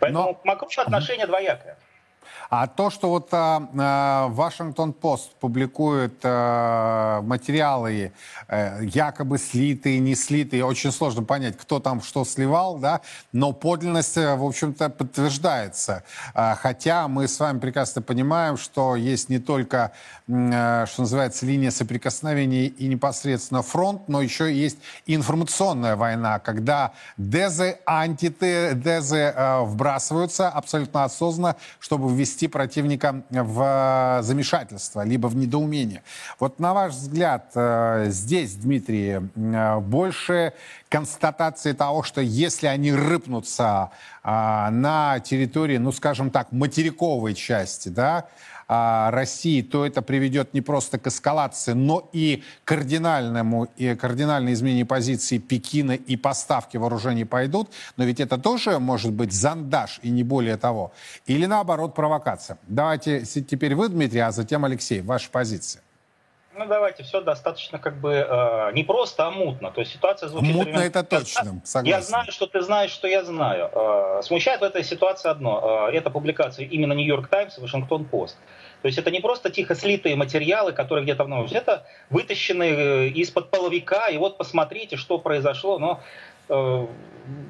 Поэтому 0.00 0.24
Но... 0.24 0.34
к 0.34 0.44
Макрошу 0.44 0.80
отношение 0.80 1.26
двоякое. 1.26 1.76
А 2.48 2.66
то, 2.66 2.90
что 2.90 3.10
вот 3.10 3.30
Вашингтон-Пост 3.30 5.36
публикует 5.36 6.14
а, 6.24 7.22
материалы 7.22 8.12
а, 8.48 8.80
якобы 8.80 9.38
слитые, 9.38 10.00
не 10.00 10.14
слитые, 10.14 10.64
очень 10.64 10.92
сложно 10.92 11.22
понять, 11.22 11.56
кто 11.56 11.80
там 11.80 12.02
что 12.02 12.24
сливал, 12.24 12.78
да, 12.78 13.00
но 13.32 13.52
подлинность, 13.52 14.16
э, 14.16 14.34
в 14.34 14.44
общем-то, 14.44 14.90
подтверждается. 14.90 16.04
А, 16.34 16.54
хотя 16.54 17.08
мы 17.08 17.28
с 17.28 17.38
вами 17.38 17.58
прекрасно 17.58 18.02
понимаем, 18.02 18.56
что 18.56 18.96
есть 18.96 19.28
не 19.28 19.38
только, 19.38 19.92
а, 20.28 20.86
что 20.86 21.02
называется, 21.02 21.46
линия 21.46 21.70
соприкосновения 21.70 22.66
и 22.66 22.88
непосредственно 22.88 23.62
фронт, 23.62 24.08
но 24.08 24.22
еще 24.22 24.52
есть 24.52 24.78
информационная 25.06 25.96
война, 25.96 26.38
когда 26.38 26.92
дезы, 27.16 27.78
антитезы 27.86 29.32
а, 29.34 29.62
вбрасываются 29.62 30.48
абсолютно 30.48 31.04
осознанно, 31.04 31.56
чтобы 31.78 32.08
ввести 32.20 32.48
противника 32.48 33.22
в 33.30 34.20
замешательство, 34.22 35.04
либо 35.04 35.26
в 35.26 35.36
недоумение. 35.36 36.02
Вот 36.38 36.60
на 36.60 36.74
ваш 36.74 36.92
взгляд, 36.92 37.52
здесь, 38.12 38.54
Дмитрий, 38.54 39.20
больше 39.80 40.52
констатации 40.88 41.72
того, 41.72 42.02
что 42.02 42.20
если 42.20 42.66
они 42.66 42.92
рыпнутся 42.92 43.90
на 44.22 45.20
территории, 45.20 45.78
ну, 45.78 45.92
скажем 45.92 46.30
так, 46.30 46.52
материковой 46.52 47.34
части, 47.34 47.88
да, 47.88 48.26
а, 48.72 49.10
России, 49.10 49.62
то 49.62 49.84
это 49.84 50.00
приведет 50.00 50.54
не 50.54 50.60
просто 50.60 50.96
к 50.96 51.08
эскалации, 51.08 51.72
но 51.72 52.08
и 52.12 52.44
кардинальному 52.62 53.66
и 53.76 53.96
кардинальной 53.96 54.52
измене 54.52 54.84
позиции 54.84 55.38
Пекина 55.38 55.90
и 55.90 56.16
поставки 56.16 56.76
вооружений 56.76 57.24
пойдут. 57.24 57.70
Но 57.96 58.04
ведь 58.04 58.20
это 58.20 58.38
тоже 58.38 58.78
может 58.78 59.12
быть 59.12 59.32
зандаш 59.32 59.98
и 60.04 60.10
не 60.10 60.22
более 60.22 60.56
того. 60.56 60.92
Или 61.26 61.46
наоборот 61.46 61.96
провокация. 61.96 62.58
Давайте 62.68 63.24
теперь 63.24 63.74
вы, 63.74 63.88
Дмитрий, 63.88 64.20
а 64.20 64.30
затем 64.30 64.64
Алексей. 64.64 65.00
Ваша 65.00 65.30
позиция. 65.30 65.82
Ну, 66.60 66.66
давайте, 66.66 67.02
все 67.04 67.22
достаточно 67.22 67.78
как 67.78 67.98
бы 67.98 68.12
э, 68.12 68.72
не 68.74 68.84
просто, 68.84 69.26
а 69.26 69.30
мутно. 69.30 69.70
То 69.70 69.80
есть 69.80 69.94
ситуация 69.94 70.28
звучит... 70.28 70.54
Мутно 70.54 70.64
примерно, 70.64 70.86
это 70.86 71.02
точно, 71.02 71.62
согласен. 71.64 71.98
Я 71.98 72.02
знаю, 72.02 72.30
что 72.30 72.46
ты 72.46 72.60
знаешь, 72.60 72.90
что 72.90 73.08
я 73.08 73.24
знаю. 73.24 73.70
Э, 73.72 74.20
смущает 74.22 74.60
в 74.60 74.64
этой 74.64 74.84
ситуации 74.84 75.30
одно. 75.30 75.88
Э, 75.90 75.96
это 75.96 76.10
публикация 76.10 76.66
именно 76.66 76.92
Нью-Йорк 76.92 77.28
Таймс 77.28 77.56
и 77.56 77.62
Вашингтон-Пост. 77.62 78.36
То 78.82 78.88
есть 78.88 78.98
это 78.98 79.10
не 79.10 79.20
просто 79.20 79.48
тихо 79.48 79.74
слитые 79.74 80.16
материалы, 80.16 80.72
которые 80.72 81.04
где-то 81.04 81.24
в 81.24 81.50
это 81.50 81.86
вытащенные 82.10 82.74
э, 82.74 83.08
из-под 83.08 83.50
половика, 83.50 84.08
и 84.08 84.18
вот 84.18 84.36
посмотрите, 84.36 84.96
что 84.96 85.16
произошло. 85.16 85.78
Но 85.78 86.00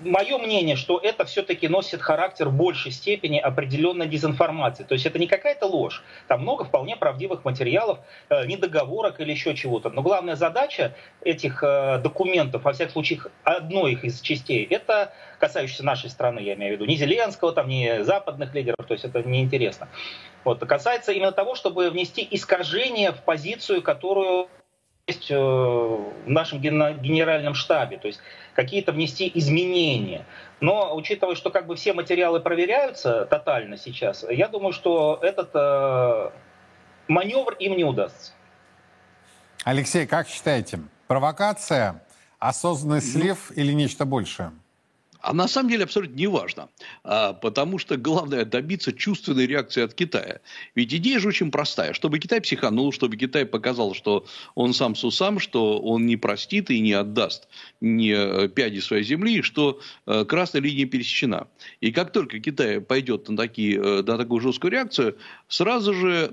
мое 0.05 0.39
мнение, 0.39 0.77
что 0.77 0.99
это 0.99 1.25
все-таки 1.25 1.69
носит 1.69 2.03
характер 2.03 2.49
в 2.49 2.55
большей 2.55 2.91
степени 2.91 3.39
определенной 3.39 4.07
дезинформации. 4.07 4.85
То 4.85 4.95
есть 4.95 5.07
это 5.07 5.19
не 5.19 5.27
какая-то 5.27 5.67
ложь. 5.67 6.03
Там 6.29 6.43
много 6.43 6.65
вполне 6.65 6.97
правдивых 6.97 7.45
материалов, 7.45 7.99
э, 8.29 8.47
недоговорок 8.47 9.21
или 9.21 9.31
еще 9.31 9.55
чего-то. 9.55 9.91
Но 9.91 10.03
главная 10.03 10.37
задача 10.37 10.95
этих 11.23 11.63
э, 11.63 11.99
документов, 11.99 12.65
во 12.65 12.73
всяком 12.73 12.93
случае, 12.93 13.21
одной 13.45 13.95
из 13.95 14.21
частей, 14.21 14.65
это 14.65 15.13
касающаяся 15.39 15.85
нашей 15.85 16.11
страны, 16.11 16.41
я 16.41 16.55
имею 16.55 16.73
в 16.73 16.75
виду, 16.77 16.87
не 16.87 16.97
Зеленского, 16.97 17.53
там, 17.53 17.69
не 17.69 18.05
западных 18.05 18.55
лидеров, 18.55 18.87
то 18.87 18.95
есть 18.95 19.05
это 19.05 19.23
неинтересно. 19.23 19.89
Вот, 20.45 20.61
касается 20.61 21.13
именно 21.13 21.33
того, 21.33 21.55
чтобы 21.55 21.91
внести 21.91 22.27
искажение 22.31 23.13
в 23.13 23.23
позицию, 23.23 23.83
которую 23.83 24.49
есть 25.11 25.31
э, 25.31 25.37
в 25.37 26.29
нашем 26.29 26.61
генеральном 26.61 27.55
штабе, 27.55 27.99
то 27.99 28.07
есть 28.07 28.21
какие-то 28.55 28.93
внести 28.93 29.31
изменения. 29.35 30.25
Но 30.61 30.95
учитывая, 30.95 31.35
что 31.35 31.51
как 31.51 31.67
бы 31.67 31.77
все 31.77 31.93
материалы 31.93 32.41
проверяются 32.41 33.25
тотально 33.27 33.77
сейчас, 33.77 34.25
я 34.29 34.49
думаю, 34.49 34.73
что 34.73 35.19
этот 35.23 35.51
э, 35.55 36.31
маневр 37.09 37.55
им 37.55 37.77
не 37.77 37.85
удастся. 37.85 38.33
Алексей, 39.65 40.07
как 40.07 40.29
считаете, 40.29 40.81
провокация, 41.07 42.03
осознанный 42.39 43.03
слив 43.03 43.51
ну, 43.51 43.63
или 43.63 43.73
нечто 43.73 44.05
большее? 44.05 44.53
А 45.23 45.35
на 45.35 45.49
самом 45.49 45.71
деле 45.71 45.85
абсолютно 45.85 46.17
не 46.17 46.27
важно, 46.27 46.69
а, 47.05 47.33
потому 47.33 47.79
что 47.79 47.97
главное 47.97 48.45
добиться 48.45 48.93
чувственной 48.93 49.47
реакции 49.47 49.83
от 49.83 49.95
Китая. 49.95 50.41
Ведь 50.75 50.95
идея 50.95 51.19
же 51.19 51.29
очень 51.29 51.51
простая, 51.51 51.93
чтобы 51.93 52.19
Китай 52.19 52.41
психанул, 52.41 52.93
чтобы 52.93 53.17
Китай 53.17 53.45
показал, 53.45 53.95
что 53.95 54.27
он 54.55 54.73
сам 54.73 54.95
с 54.95 55.05
усам, 55.05 55.39
что 55.39 55.79
он 55.79 56.07
не 56.07 56.17
простит 56.17 56.71
и 56.71 56.81
не 56.81 56.93
отдаст 56.93 57.49
ни 57.81 58.13
э, 58.13 58.49
пяди 58.49 58.81
своей 58.81 59.05
земли, 59.05 59.43
что 59.43 59.81
э, 60.07 60.25
красная 60.25 60.63
линия 60.63 60.87
пересечена. 60.87 61.49
И 61.81 61.93
как 61.93 62.13
только 62.13 62.41
Китай 62.41 62.81
пойдет 62.81 63.29
на, 63.29 63.37
такие, 63.37 63.77
э, 63.77 64.03
на 64.03 64.17
такую 64.17 64.41
жесткую 64.41 64.73
реакцию, 64.73 65.17
сразу 65.49 65.95
же 65.95 66.31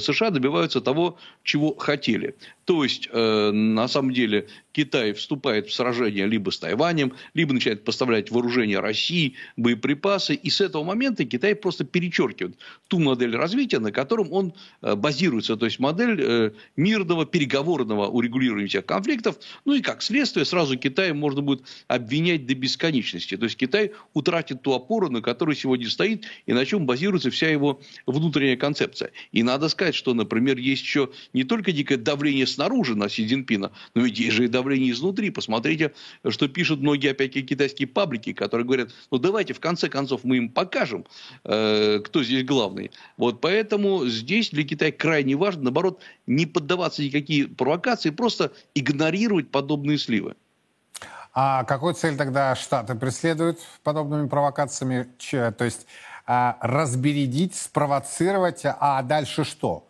США 0.00 0.30
добиваются 0.30 0.80
того, 0.80 1.18
чего 1.42 1.74
хотели. 1.74 2.36
То 2.64 2.84
есть, 2.84 3.08
на 3.12 3.88
самом 3.88 4.12
деле, 4.12 4.46
Китай 4.78 5.12
вступает 5.12 5.66
в 5.66 5.74
сражение 5.74 6.28
либо 6.28 6.50
с 6.50 6.58
Тайванем, 6.60 7.12
либо 7.34 7.52
начинает 7.52 7.82
поставлять 7.82 8.30
вооружение 8.30 8.78
России, 8.78 9.34
боеприпасы. 9.56 10.34
И 10.34 10.50
с 10.50 10.60
этого 10.60 10.84
момента 10.84 11.24
Китай 11.24 11.56
просто 11.56 11.82
перечеркивает 11.82 12.56
ту 12.86 13.00
модель 13.00 13.34
развития, 13.34 13.80
на 13.80 13.90
котором 13.90 14.32
он 14.32 14.54
э, 14.82 14.94
базируется. 14.94 15.56
То 15.56 15.64
есть, 15.64 15.80
модель 15.80 16.20
э, 16.22 16.52
мирного, 16.76 17.26
переговорного 17.26 18.06
урегулирования 18.06 18.68
всех 18.68 18.86
конфликтов. 18.86 19.40
Ну 19.64 19.74
и 19.74 19.80
как 19.80 20.00
следствие, 20.00 20.44
сразу 20.44 20.76
Китай 20.76 21.12
можно 21.12 21.42
будет 21.42 21.64
обвинять 21.88 22.46
до 22.46 22.54
бесконечности. 22.54 23.36
То 23.36 23.46
есть, 23.46 23.56
Китай 23.56 23.90
утратит 24.14 24.62
ту 24.62 24.74
опору, 24.74 25.10
на 25.10 25.22
которой 25.22 25.56
сегодня 25.56 25.90
стоит, 25.90 26.24
и 26.46 26.52
на 26.52 26.64
чем 26.64 26.86
базируется 26.86 27.32
вся 27.32 27.50
его 27.50 27.80
внутренняя 28.06 28.56
концепция. 28.56 29.10
И 29.32 29.42
надо 29.42 29.70
сказать, 29.70 29.96
что, 29.96 30.14
например, 30.14 30.56
есть 30.56 30.82
еще 30.82 31.10
не 31.32 31.42
только 31.42 31.72
дикое 31.72 31.98
давление 31.98 32.46
снаружи 32.46 32.94
на 32.94 33.08
Си 33.08 33.26
Цзиньпина, 33.26 33.72
но 33.96 34.02
ведь 34.02 34.20
есть 34.20 34.36
же 34.36 34.44
и 34.44 34.48
давление 34.68 34.92
изнутри. 34.92 35.30
Посмотрите, 35.30 35.92
что 36.28 36.48
пишут 36.48 36.80
многие, 36.80 37.10
опять-таки, 37.10 37.46
китайские 37.46 37.88
паблики, 37.88 38.32
которые 38.32 38.66
говорят, 38.66 38.90
ну 39.10 39.18
давайте 39.18 39.54
в 39.54 39.60
конце 39.60 39.88
концов 39.88 40.24
мы 40.24 40.36
им 40.36 40.50
покажем, 40.50 41.06
э, 41.44 42.00
кто 42.04 42.22
здесь 42.22 42.44
главный. 42.44 42.90
Вот 43.16 43.40
поэтому 43.40 44.06
здесь 44.06 44.50
для 44.50 44.64
Китая 44.64 44.92
крайне 44.92 45.36
важно, 45.36 45.64
наоборот, 45.64 46.00
не 46.26 46.46
поддаваться 46.46 47.02
никакие 47.02 47.48
провокации, 47.48 48.10
просто 48.10 48.52
игнорировать 48.74 49.50
подобные 49.50 49.98
сливы. 49.98 50.34
А 51.32 51.64
какую 51.64 51.94
цель 51.94 52.16
тогда 52.16 52.54
Штаты 52.54 52.94
преследуют 52.94 53.58
подобными 53.82 54.28
провокациями? 54.28 55.06
То 55.30 55.64
есть 55.64 55.86
а, 56.26 56.58
разбередить, 56.60 57.54
спровоцировать, 57.54 58.62
а 58.64 59.02
дальше 59.02 59.44
что? 59.44 59.87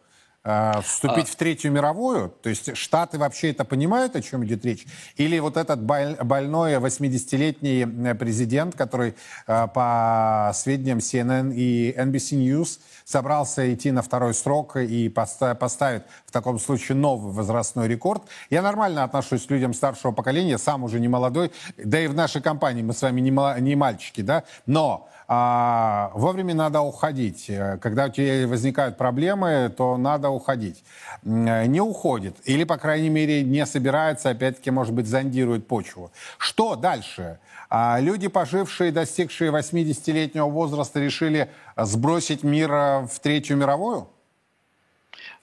Э, 0.49 0.81
вступить 0.83 1.29
а... 1.29 1.31
в 1.31 1.37
Третью 1.37 1.73
мировую? 1.73 2.31
То 2.31 2.49
есть 2.49 2.75
Штаты 2.75 3.19
вообще 3.19 3.51
это 3.51 3.67
понимают, 3.67 4.17
о 4.17 4.23
чем 4.23 4.47
идет 4.47 4.65
речь? 4.65 4.87
Или 5.17 5.39
вот 5.41 5.59
этот 5.59 5.83
больной 5.83 6.75
80-летний 6.77 7.83
э, 7.83 8.15
президент, 8.15 8.75
который 8.75 9.15
э, 9.47 9.67
по 9.75 10.51
сведениям 10.55 10.99
CNN 10.99 11.53
и 11.55 11.93
NBC 11.95 12.39
News 12.39 12.81
собрался 13.05 13.75
идти 13.75 13.91
на 13.91 14.01
второй 14.01 14.33
срок 14.33 14.77
и 14.77 15.11
поставит 15.11 16.05
в 16.25 16.33
таком 16.33 16.59
случае 16.59 16.97
новый 16.97 17.31
возрастной 17.33 17.87
рекорд. 17.87 18.23
Я 18.49 18.63
нормально 18.63 19.05
отношусь 19.05 19.45
к 19.45 19.51
людям 19.51 19.75
старшего 19.75 20.13
поколения, 20.13 20.57
сам 20.57 20.83
уже 20.83 20.99
не 20.99 21.09
молодой, 21.09 21.53
да 21.77 22.01
и 22.01 22.07
в 22.07 22.15
нашей 22.15 22.41
компании 22.41 22.83
мы 22.83 22.95
с 22.95 23.03
вами 23.03 23.21
не, 23.21 23.61
не 23.61 23.77
мальчики, 23.77 24.23
да, 24.23 24.45
но 24.65 25.11
а, 25.31 26.11
вовремя 26.14 26.55
надо 26.55 26.81
уходить. 26.81 27.51
Когда 27.83 28.07
у 28.07 28.09
тебя 28.09 28.49
возникают 28.49 28.97
проблемы, 28.97 29.73
то 29.77 29.99
надо 29.99 30.31
уходить. 30.31 30.83
Не 31.23 31.81
уходит. 31.81 32.37
Или, 32.45 32.64
по 32.64 32.79
крайней 32.79 33.11
мере, 33.11 33.43
не 33.43 33.67
собирается, 33.67 34.31
опять-таки, 34.31 34.71
может 34.71 34.95
быть, 34.95 35.07
зондирует 35.07 35.69
почву. 35.69 36.11
Что 36.38 36.77
дальше? 36.77 37.38
А, 37.69 38.01
люди, 38.01 38.29
пожившие, 38.29 38.91
достигшие 38.91 39.53
80-летнего 39.53 40.47
возраста, 40.47 40.99
решили 40.99 41.51
сбросить 41.77 42.43
мир 42.43 42.71
в 42.71 43.21
Третью 43.21 43.59
мировую? 43.59 44.09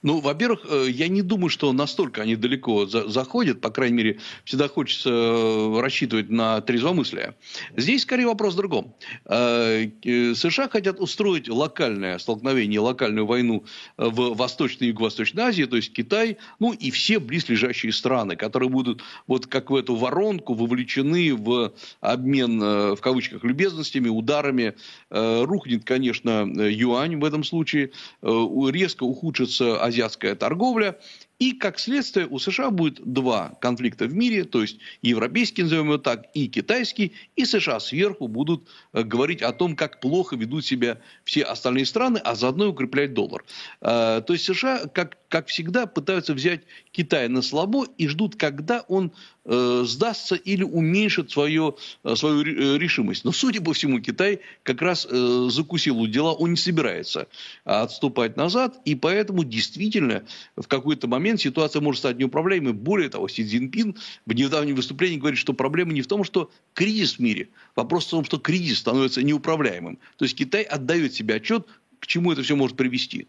Ну, 0.05 0.19
во-первых, 0.19 0.67
э, 0.69 0.85
я 0.91 1.07
не 1.07 1.23
думаю, 1.23 1.49
что 1.49 1.73
настолько 1.73 2.21
они 2.21 2.35
далеко 2.35 2.85
за 2.85 3.09
заходят, 3.09 3.59
по 3.59 3.71
крайней 3.71 3.97
мере, 3.97 4.19
всегда 4.43 4.67
хочется 4.67 5.09
э, 5.09 5.79
рассчитывать 5.79 6.29
на 6.29 6.61
трезвомыслие. 6.61 7.33
Здесь 7.75 8.03
скорее 8.03 8.27
вопрос 8.27 8.53
в 8.53 8.57
другом. 8.57 8.93
Э, 9.25 9.87
США 10.03 10.69
хотят 10.69 10.99
устроить 10.99 11.49
локальное 11.49 12.19
столкновение, 12.19 12.79
локальную 12.81 13.25
войну 13.25 13.65
в 13.97 14.35
Восточной 14.35 14.85
и 14.85 14.89
Юго-Восточной 14.89 15.41
Азии, 15.41 15.63
то 15.63 15.75
есть 15.75 15.91
Китай, 15.91 16.37
ну 16.59 16.71
и 16.71 16.91
все 16.91 17.17
близлежащие 17.17 17.91
страны, 17.91 18.35
которые 18.35 18.69
будут 18.69 19.01
вот 19.25 19.47
как 19.47 19.71
в 19.71 19.75
эту 19.75 19.95
воронку 19.95 20.53
вовлечены 20.53 21.33
в 21.33 21.73
обмен, 22.01 22.59
в 22.59 22.97
кавычках, 23.01 23.43
любезностями, 23.43 24.09
ударами. 24.09 24.75
Рухнет, 25.09 25.83
конечно, 25.83 26.45
юань 26.45 27.15
в 27.17 27.25
этом 27.25 27.43
случае, 27.43 27.89
резко 28.21 29.03
ухудшится 29.03 29.81
азиатская 29.81 29.94
азиатская 29.95 30.35
торговля. 30.35 30.99
И, 31.37 31.51
как 31.51 31.79
следствие, 31.79 32.27
у 32.27 32.39
США 32.39 32.69
будет 32.69 33.01
два 33.03 33.57
конфликта 33.59 34.05
в 34.05 34.13
мире, 34.13 34.45
то 34.45 34.61
есть 34.61 34.77
европейский, 35.01 35.63
назовем 35.63 35.87
его 35.87 35.97
так, 35.97 36.27
и 36.33 36.47
китайский, 36.47 37.11
и 37.35 37.43
США 37.43 37.81
сверху 37.81 38.29
будут 38.29 38.69
э, 38.93 39.03
говорить 39.03 39.41
о 39.41 39.51
том, 39.51 39.75
как 39.75 39.99
плохо 39.99 40.37
ведут 40.37 40.65
себя 40.65 41.01
все 41.25 41.41
остальные 41.43 41.87
страны, 41.87 42.19
а 42.23 42.35
заодно 42.35 42.69
укреплять 42.69 43.13
доллар. 43.13 43.43
Э, 43.81 44.21
то 44.25 44.31
есть 44.31 44.45
США, 44.45 44.85
как, 44.93 45.17
как 45.35 45.47
всегда, 45.47 45.85
пытаются 45.85 46.33
взять 46.33 46.61
Китай 46.93 47.27
на 47.27 47.41
слабо 47.41 47.87
и 47.97 48.07
ждут, 48.07 48.37
когда 48.37 48.85
он 48.87 49.11
э, 49.43 49.83
сдастся 49.85 50.35
или 50.35 50.63
уменьшит 50.63 51.29
свое, 51.29 51.75
свою 52.15 52.41
решимость. 52.77 53.25
Но, 53.25 53.33
судя 53.33 53.59
по 53.59 53.73
всему, 53.73 53.99
Китай 53.99 54.39
как 54.63 54.81
раз 54.81 55.01
закусил 55.03 55.99
у 55.99 56.07
дела, 56.07 56.31
он 56.31 56.51
не 56.51 56.55
собирается 56.55 57.27
отступать 57.65 58.37
назад, 58.37 58.79
и 58.85 58.95
поэтому 58.95 59.43
действительно 59.43 60.23
в 60.55 60.67
какой-то 60.67 61.07
момент 61.07 61.41
ситуация 61.41 61.81
может 61.81 61.99
стать 61.99 62.17
неуправляемой. 62.17 62.71
Более 62.71 63.09
того, 63.09 63.27
Си 63.27 63.45
Цзиньпин 63.45 63.97
в 64.25 64.31
недавнем 64.31 64.75
выступлении 64.75 65.17
говорит, 65.17 65.37
что 65.37 65.51
проблема 65.51 65.91
не 65.91 66.01
в 66.01 66.07
том, 66.07 66.23
что 66.23 66.49
кризис 66.73 67.15
в 67.15 67.19
мире. 67.19 67.49
Вопрос 67.75 68.05
в 68.05 68.09
том, 68.09 68.23
что 68.23 68.39
кризис 68.39 68.79
становится 68.79 69.21
неуправляемым. 69.21 69.97
То 70.15 70.23
есть 70.23 70.37
Китай 70.37 70.63
отдает 70.63 71.13
себе 71.13 71.35
отчет, 71.35 71.67
к 71.99 72.07
чему 72.07 72.31
это 72.31 72.41
все 72.41 72.55
может 72.55 72.77
привести. 72.77 73.27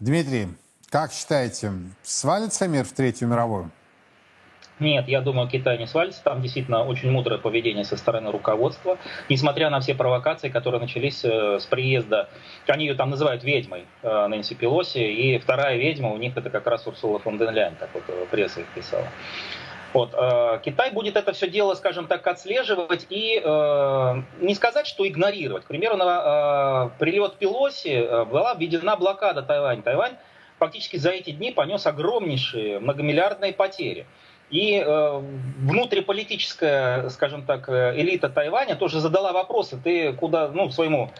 Дмитрий, 0.00 0.48
как 0.92 1.10
считаете, 1.10 1.72
свалится 2.02 2.68
мир 2.68 2.84
в 2.84 2.92
Третью 2.92 3.26
мировую? 3.26 3.70
Нет, 4.78 5.08
я 5.08 5.22
думаю, 5.22 5.48
Китай 5.48 5.78
не 5.78 5.86
свалится. 5.86 6.22
Там 6.22 6.42
действительно 6.42 6.84
очень 6.84 7.10
мудрое 7.10 7.40
поведение 7.40 7.84
со 7.84 7.96
стороны 7.96 8.30
руководства. 8.30 8.98
Несмотря 9.30 9.70
на 9.70 9.80
все 9.80 9.94
провокации, 9.94 10.50
которые 10.50 10.82
начались 10.82 11.24
э, 11.24 11.60
с 11.60 11.64
приезда, 11.66 12.28
они 12.66 12.86
ее 12.86 12.94
там 12.94 13.08
называют 13.08 13.42
ведьмой, 13.42 13.86
э, 14.02 14.26
Нэнси 14.26 14.54
Пелоси, 14.54 14.98
и 14.98 15.38
вторая 15.38 15.78
ведьма 15.78 16.10
у 16.10 16.18
них 16.18 16.36
это 16.36 16.50
как 16.50 16.66
раз 16.66 16.86
Урсула 16.86 17.18
фон 17.20 17.38
ден 17.38 17.54
Ляйн, 17.54 17.74
так 17.76 17.88
вот 17.94 18.02
э, 18.08 18.26
пресса 18.30 18.60
их 18.60 18.66
писала. 18.74 19.06
Вот, 19.94 20.10
Китай 20.62 20.90
будет 20.90 21.16
это 21.16 21.34
все 21.34 21.50
дело, 21.50 21.74
скажем 21.74 22.06
так, 22.06 22.26
отслеживать 22.26 23.06
и 23.10 23.38
э, 23.44 24.22
не 24.40 24.54
сказать, 24.54 24.86
что 24.86 25.06
игнорировать. 25.06 25.64
К 25.64 25.66
примеру, 25.66 25.96
на 25.96 26.90
э, 26.94 26.98
прилет 26.98 27.36
Пелоси 27.36 28.24
была 28.24 28.54
введена 28.54 28.96
блокада 28.96 29.42
Тайвань. 29.42 29.82
Тайвань 29.82 30.16
фактически 30.62 30.96
за 30.96 31.10
эти 31.10 31.30
дни 31.30 31.50
понес 31.50 31.86
огромнейшие 31.86 32.78
многомиллиардные 32.78 33.52
потери. 33.52 34.06
И 34.48 34.76
э, 34.76 35.22
внутриполитическая, 35.58 37.08
скажем 37.08 37.42
так, 37.42 37.68
э, 37.68 37.94
элита 37.96 38.28
Тайваня 38.28 38.76
тоже 38.76 39.00
задала 39.00 39.32
вопросы, 39.32 39.76
ты 39.82 40.12
куда, 40.12 40.48
ну, 40.48 40.70
своему 40.70 41.10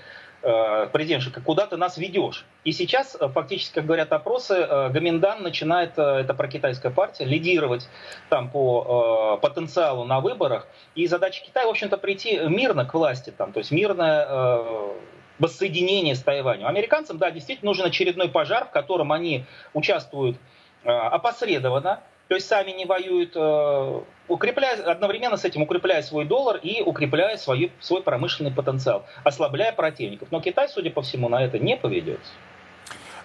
э, 0.43 0.87
президентше, 0.93 1.33
куда 1.45 1.67
ты 1.67 1.77
нас 1.77 1.97
ведешь? 1.97 2.45
И 2.63 2.71
сейчас, 2.71 3.17
э, 3.19 3.29
фактически, 3.29 3.75
как 3.75 3.87
говорят 3.87 4.13
опросы, 4.13 4.55
э, 4.55 4.91
Гаминдан 4.91 5.43
начинает, 5.43 5.99
э, 5.99 6.03
это 6.03 6.35
прокитайская 6.35 6.93
партия, 6.93 7.25
лидировать 7.25 7.89
там 8.29 8.49
по 8.49 9.39
э, 9.39 9.41
потенциалу 9.43 10.05
на 10.05 10.21
выборах. 10.21 10.69
И 10.95 11.09
задача 11.09 11.43
Китая, 11.45 11.67
в 11.67 11.71
общем-то, 11.71 11.97
прийти 11.97 12.39
мирно 12.47 12.85
к 12.85 12.95
власти, 12.95 13.31
там, 13.37 13.53
то 13.53 13.59
есть 13.59 13.73
мирное 13.73 14.25
э, 14.29 14.93
воссоединение 15.39 16.15
с 16.15 16.23
Тайванем. 16.23 16.67
Американцам, 16.67 17.19
да, 17.19 17.31
действительно 17.31 17.71
нужен 17.71 17.87
очередной 17.87 18.29
пожар, 18.29 18.67
в 18.67 18.71
котором 18.71 19.13
они 19.13 19.45
участвуют 19.75 20.37
э, 20.85 20.91
опосредованно, 20.91 22.01
то 22.29 22.35
есть 22.35 22.49
сами 22.49 22.71
не 22.71 22.87
воюют, 22.87 23.33
э, 23.35 24.01
укрепляя, 24.29 24.83
одновременно 24.85 25.37
с 25.37 25.45
этим 25.45 25.63
укрепляя 25.63 26.03
свой 26.03 26.25
доллар 26.25 26.57
и 26.63 26.81
укрепляя 26.81 27.37
свой, 27.37 27.73
свой 27.81 28.03
промышленный 28.03 28.53
потенциал, 28.53 29.05
ослабляя 29.25 29.73
противников. 29.73 30.29
Но 30.31 30.41
Китай, 30.41 30.69
судя 30.69 30.91
по 30.91 31.03
всему, 31.03 31.29
на 31.29 31.45
это 31.45 31.59
не 31.59 31.77
поведется. 31.77 32.33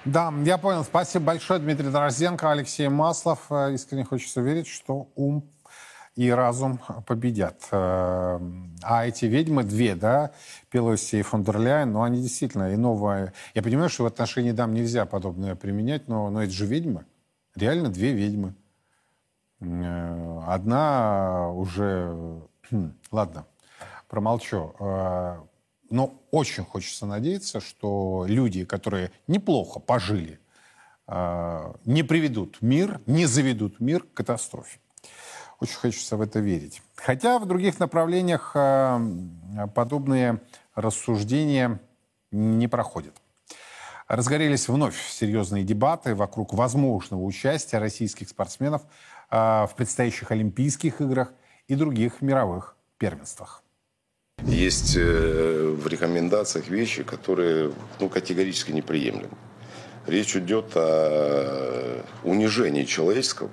Да, 0.04 0.34
я 0.44 0.58
понял. 0.58 0.84
Спасибо 0.84 1.26
большое, 1.26 1.60
Дмитрий 1.60 1.90
Дорозденко, 1.90 2.52
Алексей 2.52 2.88
Маслов. 2.88 3.40
Э, 3.50 3.74
искренне 3.74 4.04
хочется 4.04 4.42
верить, 4.42 4.68
что 4.68 5.08
ум 5.16 5.44
и 6.18 6.32
разум 6.32 6.80
победят. 7.06 7.68
Э, 7.72 8.40
а 8.82 9.06
эти 9.06 9.26
ведьмы, 9.26 9.64
две, 9.64 9.96
да, 9.96 10.32
Пелоси 10.72 11.18
и 11.18 11.22
фон 11.22 11.44
дер 11.44 11.86
ну, 11.86 12.02
они 12.02 12.22
действительно 12.24 12.74
иного... 12.74 13.32
Я 13.54 13.62
понимаю, 13.62 13.90
что 13.90 14.04
в 14.04 14.08
отношении 14.08 14.52
дам 14.52 14.74
нельзя 14.74 15.06
подобное 15.06 15.54
применять, 15.54 16.08
но, 16.08 16.32
но 16.32 16.42
это 16.42 16.52
же 16.52 16.66
ведьмы. 16.66 17.06
Реально 17.56 17.90
две 17.90 18.14
ведьмы. 18.14 18.56
Э, 19.62 20.42
одна 20.48 21.52
уже... 21.52 22.42
Ладно, 23.12 23.46
промолчу. 24.10 24.74
Э, 24.80 25.38
но 25.92 26.16
очень 26.32 26.66
хочется 26.66 27.06
надеяться, 27.06 27.60
что 27.60 28.26
люди, 28.28 28.66
которые 28.66 29.12
неплохо 29.28 29.80
пожили, 29.80 30.38
не 31.08 32.04
приведут 32.04 32.58
мир, 32.60 33.00
не 33.06 33.26
заведут 33.26 33.80
мир 33.80 34.04
к 34.04 34.14
катастрофе. 34.14 34.80
Очень 35.60 35.76
хочется 35.76 36.18
в 36.18 36.22
это 36.22 36.40
верить. 36.40 36.82
Хотя 36.96 37.40
в 37.40 37.46
других 37.46 37.80
направлениях 37.80 38.56
подобные 39.74 40.42
рассуждения 40.76 41.80
не 42.32 42.68
проходят. 42.68 43.14
Разгорелись 44.08 44.68
вновь 44.70 44.96
серьезные 45.10 45.64
дебаты 45.64 46.16
вокруг 46.16 46.54
возможного 46.54 47.24
участия 47.24 47.80
российских 47.80 48.30
спортсменов 48.30 48.84
в 49.30 49.72
предстоящих 49.76 50.32
Олимпийских 50.32 51.02
играх 51.02 51.34
и 51.68 51.76
других 51.76 52.22
мировых 52.22 52.78
первенствах. 52.98 53.64
Есть 54.44 54.96
э, 54.96 55.76
в 55.78 55.88
рекомендациях 55.88 56.68
вещи, 56.68 57.04
которые 57.04 57.74
ну, 58.00 58.08
категорически 58.08 58.72
неприемлемы. 58.72 59.36
Речь 60.06 60.36
идет 60.36 60.72
о 60.76 62.04
унижении 62.24 62.84
человеческого 62.84 63.50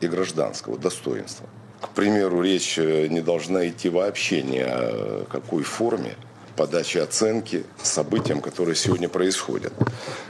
и 0.00 0.06
гражданского 0.06 0.78
достоинства. 0.78 1.46
К 1.80 1.90
примеру, 1.90 2.42
речь 2.42 2.78
э, 2.78 3.06
не 3.06 3.20
должна 3.20 3.68
идти 3.68 3.88
вообще 3.88 4.42
ни 4.42 4.58
о 4.58 5.24
какой 5.30 5.62
форме 5.62 6.16
подачи 6.56 6.98
оценки 6.98 7.64
событиям, 7.80 8.40
которые 8.40 8.74
сегодня 8.74 9.08
происходят. 9.08 9.72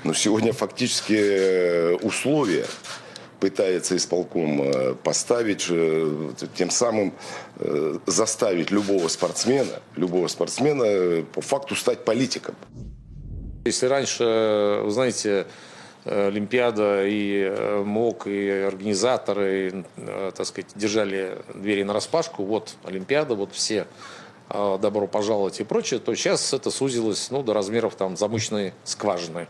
Но 0.04 0.12
сегодня 0.12 0.52
фактически 0.52 1.16
э, 1.16 1.94
условия 1.96 2.66
пытается 3.40 3.96
исполком 3.96 4.60
э, 4.62 4.94
поставить, 4.94 5.70
тем 6.54 6.70
самым 6.70 7.14
заставить 8.06 8.70
любого 8.70 9.08
спортсмена, 9.08 9.80
любого 9.96 10.28
спортсмена 10.28 11.24
по 11.24 11.40
факту 11.40 11.74
стать 11.74 12.04
политиком. 12.04 12.54
Если 13.64 13.86
раньше, 13.86 14.80
вы 14.84 14.90
знаете, 14.90 15.46
Олимпиада 16.08 17.06
и 17.06 17.82
МОК, 17.84 18.26
и 18.26 18.48
организаторы, 18.48 19.84
так 20.34 20.46
сказать, 20.46 20.70
держали 20.74 21.38
двери 21.54 21.82
на 21.82 21.92
распашку, 21.92 22.44
вот 22.44 22.74
Олимпиада, 22.84 23.34
вот 23.34 23.52
все 23.52 23.86
добро 24.50 25.06
пожаловать 25.06 25.60
и 25.60 25.64
прочее, 25.64 26.00
то 26.00 26.14
сейчас 26.14 26.54
это 26.54 26.70
сузилось 26.70 27.30
ну, 27.30 27.42
до 27.42 27.52
размеров 27.52 27.94
там, 27.96 28.16
замочной 28.16 28.72
скважины. 28.84 29.46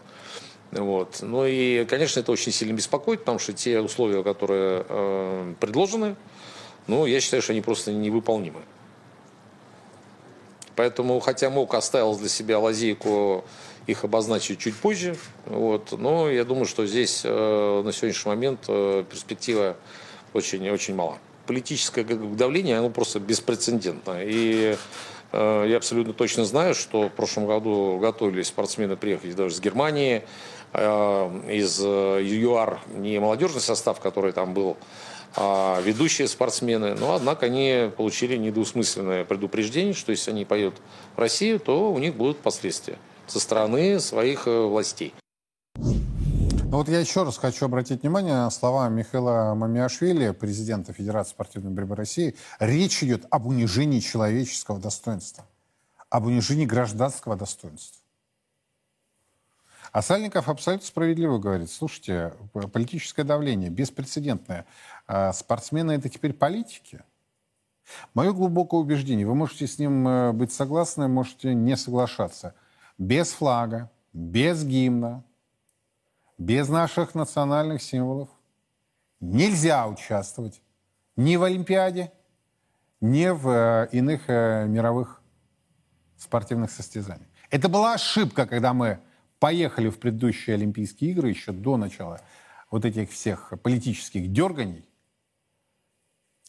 Вот. 0.70 1.18
Ну 1.22 1.46
и, 1.46 1.84
конечно, 1.84 2.20
это 2.20 2.32
очень 2.32 2.52
сильно 2.52 2.74
беспокоит, 2.74 3.20
потому 3.20 3.38
что 3.38 3.52
те 3.52 3.80
условия, 3.80 4.22
которые 4.22 4.84
э, 4.88 5.54
предложены, 5.60 6.16
ну, 6.86 7.06
я 7.06 7.20
считаю, 7.20 7.42
что 7.42 7.52
они 7.52 7.60
просто 7.60 7.92
невыполнимы. 7.92 8.60
Поэтому, 10.76 11.18
хотя 11.20 11.50
МОК 11.50 11.74
оставил 11.74 12.16
для 12.16 12.28
себя 12.28 12.58
лазейку 12.58 13.44
их 13.88 14.04
обозначить 14.04 14.58
чуть 14.58 14.76
позже, 14.76 15.16
вот, 15.46 15.98
но 15.98 16.30
я 16.30 16.44
думаю, 16.44 16.66
что 16.66 16.86
здесь 16.86 17.22
э, 17.24 17.82
на 17.82 17.90
сегодняшний 17.90 18.28
момент 18.28 18.60
э, 18.68 19.02
перспектива 19.08 19.76
очень-очень 20.34 20.94
мала. 20.94 21.16
Политическое 21.46 22.04
давление, 22.04 22.78
оно 22.78 22.90
просто 22.90 23.18
беспрецедентно. 23.18 24.18
И 24.22 24.76
э, 25.32 25.66
я 25.66 25.76
абсолютно 25.78 26.12
точно 26.12 26.44
знаю, 26.44 26.74
что 26.74 27.08
в 27.08 27.12
прошлом 27.12 27.46
году 27.46 27.98
готовились 27.98 28.48
спортсмены 28.48 28.96
приехать 28.96 29.34
даже 29.34 29.54
с 29.56 29.60
Германии, 29.60 30.22
из 30.74 31.80
ЮАР 31.80 32.80
не 32.94 33.18
молодежный 33.18 33.62
состав, 33.62 34.00
который 34.00 34.32
там 34.32 34.52
был, 34.52 34.76
а 35.34 35.80
ведущие 35.80 36.28
спортсмены. 36.28 36.94
Но, 36.94 37.14
однако, 37.14 37.46
они 37.46 37.90
получили 37.96 38.36
недвусмысленное 38.36 39.24
предупреждение, 39.24 39.94
что 39.94 40.12
если 40.12 40.30
они 40.30 40.44
поедут 40.44 40.74
в 41.16 41.20
Россию, 41.20 41.58
то 41.58 41.90
у 41.90 41.98
них 41.98 42.16
будут 42.16 42.36
последствия 42.40 42.98
со 43.30 43.40
стороны 43.40 44.00
своих 44.00 44.46
э, 44.46 44.66
властей. 44.66 45.14
Ну 46.70 46.76
вот 46.76 46.88
я 46.88 47.00
еще 47.00 47.22
раз 47.22 47.38
хочу 47.38 47.64
обратить 47.64 48.02
внимание 48.02 48.34
на 48.34 48.50
слова 48.50 48.88
Михаила 48.90 49.54
Мамиашвили, 49.54 50.32
президента 50.32 50.92
Федерации 50.92 51.30
спортивной 51.30 51.72
борьбы 51.72 51.96
России. 51.96 52.36
Речь 52.60 53.02
идет 53.02 53.24
об 53.30 53.46
унижении 53.46 54.00
человеческого 54.00 54.78
достоинства, 54.78 55.46
об 56.10 56.26
унижении 56.26 56.66
гражданского 56.66 57.36
достоинства. 57.36 58.02
А 59.92 60.02
Сальников 60.02 60.48
абсолютно 60.48 60.86
справедливо 60.86 61.38
говорит, 61.38 61.70
слушайте, 61.70 62.34
политическое 62.52 63.24
давление 63.24 63.70
беспрецедентное. 63.70 64.66
А 65.06 65.32
спортсмены 65.32 65.92
это 65.92 66.10
теперь 66.10 66.34
политики. 66.34 67.02
Мое 68.12 68.32
глубокое 68.32 68.80
убеждение, 68.80 69.26
вы 69.26 69.34
можете 69.34 69.66
с 69.66 69.78
ним 69.78 70.06
э, 70.06 70.32
быть 70.32 70.52
согласны, 70.52 71.08
можете 71.08 71.54
не 71.54 71.74
соглашаться. 71.74 72.54
Без 72.98 73.32
флага, 73.32 73.90
без 74.12 74.64
гимна, 74.64 75.24
без 76.36 76.68
наших 76.68 77.14
национальных 77.14 77.82
символов 77.82 78.28
нельзя 79.20 79.86
участвовать 79.86 80.60
ни 81.16 81.36
в 81.36 81.44
Олимпиаде, 81.44 82.12
ни 83.00 83.28
в 83.28 83.48
э, 83.48 83.88
иных 83.92 84.22
э, 84.28 84.66
мировых 84.66 85.22
спортивных 86.16 86.70
состязаниях. 86.70 87.28
Это 87.50 87.68
была 87.68 87.94
ошибка, 87.94 88.46
когда 88.46 88.72
мы 88.72 89.00
поехали 89.38 89.88
в 89.88 89.98
предыдущие 89.98 90.54
Олимпийские 90.54 91.12
игры 91.12 91.28
еще 91.28 91.52
до 91.52 91.76
начала 91.76 92.20
вот 92.70 92.84
этих 92.84 93.10
всех 93.10 93.52
политических 93.62 94.32
дерганий 94.32 94.84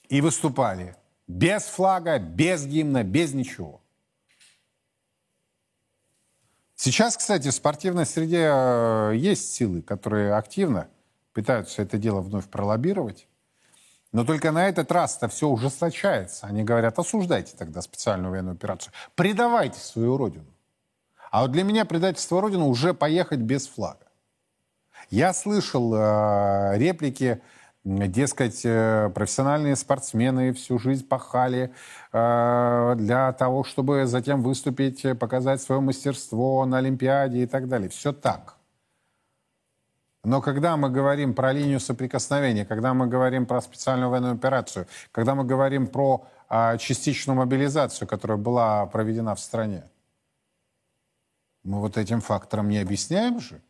и 0.09 0.21
выступали 0.21 0.95
без 1.27 1.63
флага, 1.63 2.17
без 2.19 2.65
гимна, 2.65 3.03
без 3.03 3.33
ничего. 3.33 3.81
Сейчас, 6.81 7.17
кстати, 7.17 7.49
в 7.49 7.53
спортивной 7.53 8.05
среде 8.05 8.49
э, 8.49 9.11
есть 9.13 9.53
силы, 9.53 9.81
которые 9.81 10.33
активно 10.33 10.87
пытаются 11.33 11.81
это 11.81 11.97
дело 11.97 12.21
вновь 12.21 12.47
пролоббировать. 12.47 13.27
Но 14.13 14.23
только 14.23 14.53
на 14.53 14.69
этот 14.69 14.89
раз 14.89 15.17
это 15.17 15.27
все 15.27 15.49
ужесточается. 15.49 16.47
Они 16.47 16.63
говорят, 16.63 16.97
осуждайте 16.97 17.57
тогда 17.57 17.81
специальную 17.81 18.31
военную 18.31 18.53
операцию, 18.53 18.93
предавайте 19.15 19.77
свою 19.77 20.15
родину. 20.15 20.45
А 21.31 21.41
вот 21.41 21.51
для 21.51 21.65
меня 21.65 21.83
предательство 21.83 22.39
Родины 22.39 22.63
уже 22.63 22.93
поехать 22.93 23.41
без 23.41 23.67
флага. 23.67 24.07
Я 25.09 25.33
слышал 25.33 25.93
э, 25.93 26.77
реплики, 26.77 27.41
дескать, 27.83 28.61
э, 28.65 29.09
профессиональные 29.13 29.75
спортсмены 29.75 30.53
всю 30.53 30.79
жизнь 30.79 31.07
пахали 31.07 31.73
э, 32.11 32.95
для 32.97 33.33
того, 33.33 33.63
чтобы 33.63 34.05
затем 34.05 34.43
выступить, 34.43 35.05
показать 35.17 35.61
свое 35.61 35.81
мастерство 35.81 36.65
на 36.65 36.77
Олимпиаде 36.79 37.43
и 37.43 37.45
так 37.45 37.67
далее. 37.67 37.89
Все 37.89 38.11
так. 38.11 38.59
Но 40.23 40.41
когда 40.41 40.75
мы 40.75 40.89
говорим 40.89 41.33
про 41.33 41.53
линию 41.53 41.79
соприкосновения, 41.79 42.65
когда 42.65 42.93
мы 42.93 43.07
говорим 43.07 43.45
про 43.45 43.61
специальную 43.61 44.09
военную 44.09 44.33
операцию, 44.33 44.85
когда 45.11 45.33
мы 45.33 45.45
говорим 45.45 45.87
про 45.87 46.27
а, 46.49 46.77
частичную 46.77 47.37
мобилизацию, 47.37 48.07
которая 48.07 48.37
была 48.37 48.85
проведена 48.87 49.33
в 49.33 49.39
стране, 49.39 49.89
мы 51.63 51.79
вот 51.79 51.97
этим 51.97 52.19
фактором 52.19 52.67
не 52.67 52.79
объясняем 52.79 53.39
же, 53.39 53.61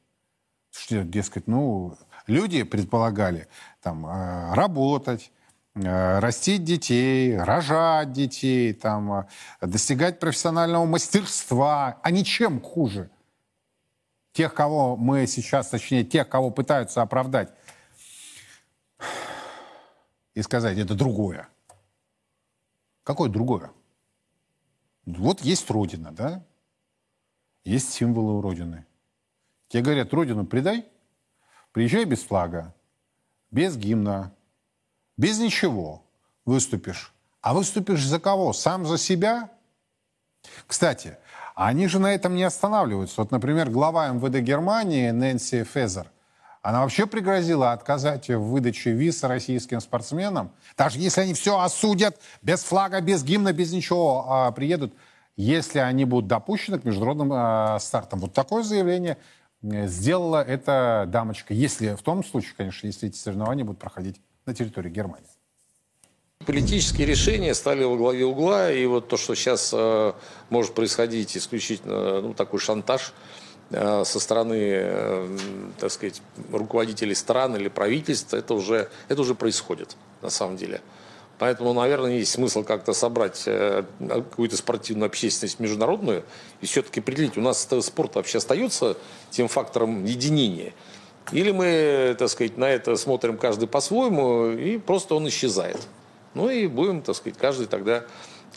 что, 0.72 1.04
дескать, 1.04 1.48
ну, 1.48 1.96
люди 2.30 2.64
предполагали 2.64 3.48
там 3.82 4.06
а, 4.06 4.56
работать, 4.56 5.32
а, 5.76 6.20
растить 6.20 6.64
детей, 6.64 7.38
рожать 7.38 8.12
детей, 8.12 8.74
там, 8.74 9.12
а, 9.12 9.28
достигать 9.62 10.20
профессионального 10.20 10.86
мастерства, 10.86 11.98
а 12.02 12.12
ничем 12.12 12.62
хуже– 12.62 13.10
тех, 14.40 14.54
кого 14.54 14.96
мы 14.96 15.28
сейчас, 15.28 15.68
точнее, 15.68 16.04
тех, 16.06 16.30
кого 16.30 16.50
пытаются 16.52 17.02
оправдать, 17.02 17.54
и 20.34 20.42
сказать, 20.42 20.78
это 20.78 20.96
другое. 20.96 21.50
Какое 23.04 23.30
другое? 23.30 23.72
Вот 25.06 25.42
есть 25.42 25.70
Родина, 25.70 26.12
да? 26.12 26.46
Есть 27.66 27.92
символы 27.92 28.38
у 28.38 28.42
Родины. 28.42 28.86
Тебе 29.68 29.84
говорят, 29.84 30.14
Родину 30.14 30.46
предай, 30.46 30.86
приезжай 31.72 32.06
без 32.06 32.24
флага, 32.24 32.74
без 33.52 33.78
гимна, 33.78 34.34
без 35.18 35.40
ничего 35.40 36.04
выступишь. 36.46 37.14
А 37.42 37.54
выступишь 37.54 38.06
за 38.06 38.20
кого? 38.20 38.54
Сам 38.54 38.86
за 38.86 38.98
себя? 38.98 39.50
Кстати, 40.68 41.18
они 41.56 41.88
же 41.88 42.00
на 42.00 42.14
этом 42.14 42.36
не 42.36 42.44
останавливаются. 42.44 43.22
Вот, 43.22 43.32
например, 43.32 43.70
глава 43.70 44.08
МВД 44.10 44.40
Германии 44.40 45.12
Нэнси 45.12 45.64
Фезер, 45.64 46.08
она 46.62 46.82
вообще 46.82 47.06
пригрозила 47.06 47.72
отказать 47.72 48.30
в 48.30 48.40
выдаче 48.40 48.92
виз 48.92 49.24
российским 49.24 49.80
спортсменам. 49.80 50.52
Даже 50.78 51.00
если 51.00 51.22
они 51.22 51.34
все 51.34 51.60
осудят, 51.60 52.20
без 52.42 52.64
флага, 52.64 53.00
без 53.02 53.24
гимна, 53.24 53.54
без 53.54 53.72
ничего 53.72 54.26
а, 54.28 54.52
приедут, 54.52 54.94
если 55.38 55.80
они 55.80 56.04
будут 56.04 56.28
допущены 56.28 56.80
к 56.80 56.84
международным 56.84 57.30
а, 57.32 57.80
стартам. 57.80 58.20
Вот 58.20 58.34
такое 58.34 58.64
заявление 58.64 59.18
сделала 59.62 60.44
эта 60.44 61.06
дамочка. 61.08 61.54
Если 61.54 61.96
в 61.96 62.02
том 62.02 62.24
случае, 62.24 62.54
конечно, 62.58 62.88
если 62.88 63.10
эти 63.10 63.18
соревнования 63.18 63.66
будут 63.66 63.80
проходить 63.80 64.22
на 64.46 64.54
территории 64.54 64.90
Германии. 64.90 65.28
Политические 66.46 67.06
решения 67.06 67.54
стали 67.54 67.84
во 67.84 67.98
главе 67.98 68.26
угла, 68.26 68.72
и 68.72 68.86
вот 68.86 69.10
то, 69.10 69.18
что 69.18 69.36
сейчас 69.36 69.72
э, 69.74 70.14
может 70.50 70.74
происходить 70.74 71.36
исключительно 71.36 72.22
ну, 72.22 72.34
такой 72.34 72.60
шантаж 72.60 73.14
э, 73.72 74.04
со 74.06 74.20
стороны, 74.22 74.58
э, 74.58 75.38
так 75.80 75.92
сказать, 75.92 76.22
руководителей 76.52 77.14
стран 77.14 77.58
или 77.58 77.68
правительств, 77.68 78.34
это 78.34 78.54
уже, 78.54 78.90
это 79.10 79.22
уже 79.22 79.36
происходит 79.36 79.98
на 80.22 80.30
самом 80.30 80.56
деле. 80.56 80.82
Поэтому, 81.40 81.72
наверное, 81.74 82.18
есть 82.18 82.34
смысл 82.34 82.64
как-то 82.64 82.92
собрать 82.92 83.44
э, 83.46 83.86
какую-то 84.00 84.58
спортивную 84.58 85.08
общественность 85.08 85.60
международную 85.60 86.26
и 86.60 86.66
все-таки 86.66 87.00
определить, 87.00 87.38
у 87.38 87.42
нас 87.42 87.68
спорт 87.82 88.16
вообще 88.16 88.40
остается 88.40 88.98
тем 89.32 89.48
фактором 89.48 90.04
единения. 90.04 90.74
Или 91.32 91.52
мы, 91.52 92.16
так 92.20 92.28
сказать, 92.30 92.58
на 92.58 92.66
это 92.66 92.98
смотрим 92.98 93.38
каждый 93.38 93.70
по-своему, 93.70 94.50
и 94.50 94.78
просто 94.78 95.16
он 95.16 95.30
исчезает. 95.30 95.80
Ну 96.34 96.50
и 96.50 96.68
будем, 96.68 97.02
так 97.02 97.16
сказать, 97.16 97.38
каждый 97.38 97.68
тогда 97.68 98.04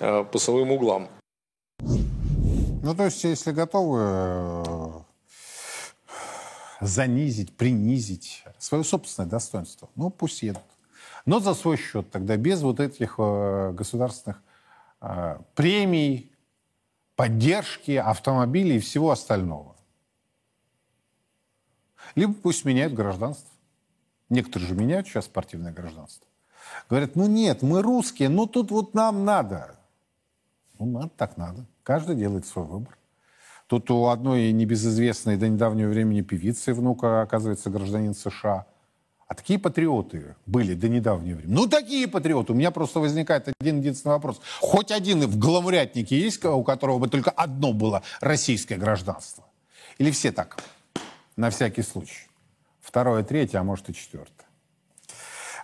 э, 0.01 0.25
по 0.25 0.39
своим 0.41 0.73
углам. 0.73 1.09
Ну, 1.79 2.95
то 2.97 3.05
есть, 3.05 3.23
если 3.23 3.53
готовы 3.53 4.01
э, 4.03 4.65
занизить, 6.81 7.57
принизить 7.57 8.43
свое 8.59 8.83
собственное 8.83 9.29
достоинство, 9.29 9.89
ну, 9.95 10.11
пусть 10.11 10.43
едут. 10.43 10.63
Но 11.27 11.41
за 11.41 11.55
свой 11.55 11.77
счет 11.77 12.11
тогда, 12.11 12.37
без 12.37 12.63
вот 12.63 12.81
этих 12.81 13.15
э, 13.19 13.73
государственных 13.73 14.43
премий, 15.57 16.33
поддержки, 17.17 17.93
автомобилей 17.93 18.77
и 18.77 18.81
всего 18.81 19.11
остального. 19.11 19.77
Либо 22.15 22.35
пусть 22.35 22.65
меняют 22.65 22.95
гражданство. 22.95 23.49
Некоторые 24.29 24.69
же 24.69 24.75
меняют 24.75 25.07
сейчас 25.07 25.27
спортивное 25.27 25.73
гражданство. 25.73 26.27
Говорят, 26.89 27.17
ну 27.17 27.27
нет, 27.27 27.63
мы 27.63 27.83
русские, 27.83 28.29
ну 28.29 28.47
тут 28.47 28.71
вот 28.71 28.95
нам 28.95 29.25
надо. 29.25 29.77
Ну 30.79 30.87
надо, 30.87 31.11
так 31.17 31.37
надо. 31.37 31.67
Каждый 31.83 32.17
делает 32.17 32.47
свой 32.47 32.65
выбор. 32.65 32.97
Тут 33.67 33.91
у 33.91 34.07
одной 34.07 34.53
небезызвестной 34.53 35.37
до 35.37 35.49
недавнего 35.49 35.89
времени 35.89 36.23
певицы 36.23 36.75
внука, 36.75 37.23
оказывается, 37.23 37.71
гражданин 37.71 38.15
США. 38.15 38.67
А 39.33 39.35
такие 39.35 39.59
патриоты 39.59 40.37
были 40.45 40.75
до 40.75 40.91
недавнего 40.91 41.39
времени. 41.39 41.55
Ну, 41.55 41.67
такие 41.67 42.07
патриоты. 42.07 42.53
У 42.53 42.55
меня 42.55 42.71
просто 42.71 43.01
возникает 43.01 43.49
один 43.49 43.79
единственный 43.79 44.13
вопрос. 44.13 44.43
Хоть 44.61 44.91
один 44.91 45.23
в 45.23 45.39
гламурятнике 45.39 46.21
есть, 46.21 46.45
у 46.45 46.63
которого 46.63 46.99
бы 46.99 47.09
только 47.09 47.31
одно 47.31 47.73
было 47.73 48.03
российское 48.21 48.77
гражданство? 48.77 49.47
Или 49.97 50.11
все 50.11 50.33
так? 50.33 50.63
На 51.37 51.49
всякий 51.49 51.81
случай. 51.81 52.29
Второе, 52.83 53.23
третье, 53.23 53.61
а 53.61 53.63
может 53.63 53.89
и 53.89 53.95
четвертое. 53.95 54.45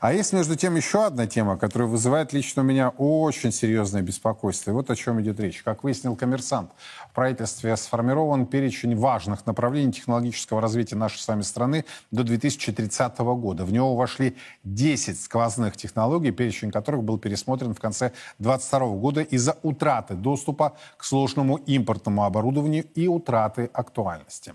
А 0.01 0.13
есть, 0.13 0.33
между 0.33 0.55
тем, 0.55 0.77
еще 0.77 1.07
одна 1.07 1.27
тема, 1.27 1.59
которая 1.59 1.89
вызывает 1.89 2.33
лично 2.33 2.63
у 2.63 2.65
меня 2.65 2.91
очень 2.91 3.51
серьезное 3.51 4.01
беспокойство. 4.01 4.71
И 4.71 4.75
вот 4.75 4.91
о 4.91 4.97
чем 4.97 5.21
идет 5.21 5.41
речь. 5.41 5.63
Как 5.63 5.83
выяснил 5.83 6.15
коммерсант, 6.15 6.71
в 7.11 7.15
правительстве 7.15 7.77
сформирован 7.77 8.47
перечень 8.47 8.95
важных 8.95 9.45
направлений 9.47 9.93
технологического 9.93 10.61
развития 10.61 10.95
нашей 10.95 11.19
с 11.19 11.27
вами 11.27 11.43
страны 11.43 11.85
до 12.13 12.23
2030 12.23 13.19
года. 13.19 13.65
В 13.65 13.73
него 13.73 13.97
вошли 13.97 14.37
10 14.63 15.21
сквозных 15.21 15.77
технологий, 15.77 16.31
перечень 16.31 16.71
которых 16.71 17.03
был 17.03 17.19
пересмотрен 17.19 17.75
в 17.75 17.81
конце 17.81 18.13
2022 18.39 18.97
года 19.01 19.23
из-за 19.23 19.57
утраты 19.65 20.15
доступа 20.15 20.77
к 20.97 21.05
сложному 21.05 21.57
импортному 21.57 22.25
оборудованию 22.25 22.85
и 22.95 23.09
утраты 23.09 23.69
актуальности. 23.73 24.55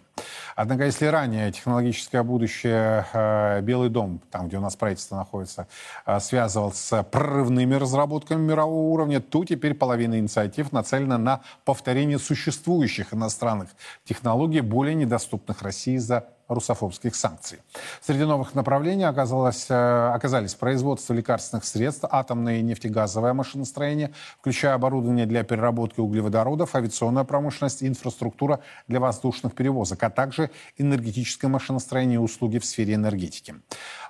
Однако, 0.55 0.85
если 0.85 1.07
ранее 1.07 1.51
технологическое 1.51 2.23
будущее 2.23 3.05
э, 3.13 3.61
Белый 3.61 3.89
дом, 3.89 4.21
там, 4.29 4.47
где 4.47 4.57
у 4.57 4.61
нас 4.61 4.75
правительство 4.75 5.15
находится, 5.15 5.67
э, 6.05 6.19
с 6.19 7.03
прорывными 7.11 7.75
разработками 7.75 8.41
мирового 8.41 8.93
уровня, 8.93 9.19
то 9.19 9.43
теперь 9.45 9.73
половина 9.73 10.19
инициатив 10.19 10.71
нацелена 10.71 11.17
на 11.17 11.41
повторение 11.65 12.19
существующих 12.19 13.13
иностранных 13.13 13.69
технологий, 14.05 14.61
более 14.61 14.95
недоступных 14.95 15.61
России 15.61 15.97
за 15.97 16.27
русофобских 16.47 17.15
санкций. 17.15 17.59
Среди 18.01 18.23
новых 18.23 18.55
направлений 18.55 19.03
оказалось, 19.03 19.67
э, 19.69 20.11
оказались 20.13 20.55
производство 20.55 21.13
лекарственных 21.13 21.65
средств, 21.65 22.05
атомное 22.09 22.57
и 22.57 22.61
нефтегазовое 22.61 23.33
машиностроение, 23.33 24.13
включая 24.39 24.75
оборудование 24.75 25.25
для 25.25 25.43
переработки 25.43 25.99
углеводородов, 25.99 26.75
авиационная 26.75 27.23
промышленность, 27.23 27.83
инфраструктура 27.83 28.59
для 28.87 28.99
воздушных 28.99 29.53
перевозок, 29.53 30.03
а 30.03 30.09
также 30.09 30.49
энергетическое 30.77 31.49
машиностроение 31.49 32.15
и 32.15 32.19
услуги 32.19 32.59
в 32.59 32.65
сфере 32.65 32.95
энергетики. 32.95 33.55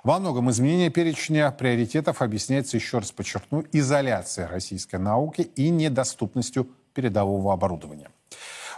Во 0.02 0.18
многом 0.18 0.50
изменение 0.50 0.90
перечня 0.90 1.50
приоритетов 1.50 2.22
объясняется, 2.22 2.76
еще 2.76 2.98
раз 2.98 3.12
подчеркну, 3.12 3.64
изоляцией 3.72 4.48
российской 4.48 4.96
науки 4.96 5.42
и 5.42 5.70
недоступностью 5.70 6.68
передового 6.94 7.52
оборудования. 7.52 8.10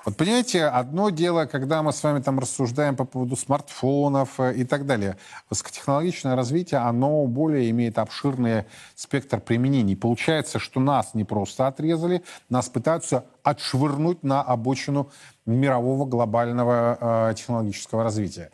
Вот 0.06 0.16
понимаете, 0.16 0.66
одно 0.66 1.10
дело, 1.10 1.46
когда 1.46 1.82
мы 1.82 1.92
с 1.92 2.00
вами 2.00 2.20
там 2.20 2.38
рассуждаем 2.38 2.94
по 2.94 3.04
поводу 3.04 3.34
смартфонов 3.34 4.38
э, 4.38 4.54
и 4.54 4.64
так 4.64 4.86
далее. 4.86 5.16
Высокотехнологичное 5.50 6.36
развитие, 6.36 6.78
оно 6.78 7.26
более 7.26 7.68
имеет 7.70 7.98
обширный 7.98 8.66
спектр 8.94 9.40
применений. 9.40 9.96
Получается, 9.96 10.60
что 10.60 10.78
нас 10.78 11.14
не 11.14 11.24
просто 11.24 11.66
отрезали, 11.66 12.22
нас 12.48 12.68
пытаются 12.68 13.24
отшвырнуть 13.42 14.22
на 14.22 14.42
обочину 14.42 15.10
мирового 15.44 16.06
глобального 16.06 17.30
э, 17.30 17.34
технологического 17.34 18.04
развития. 18.04 18.52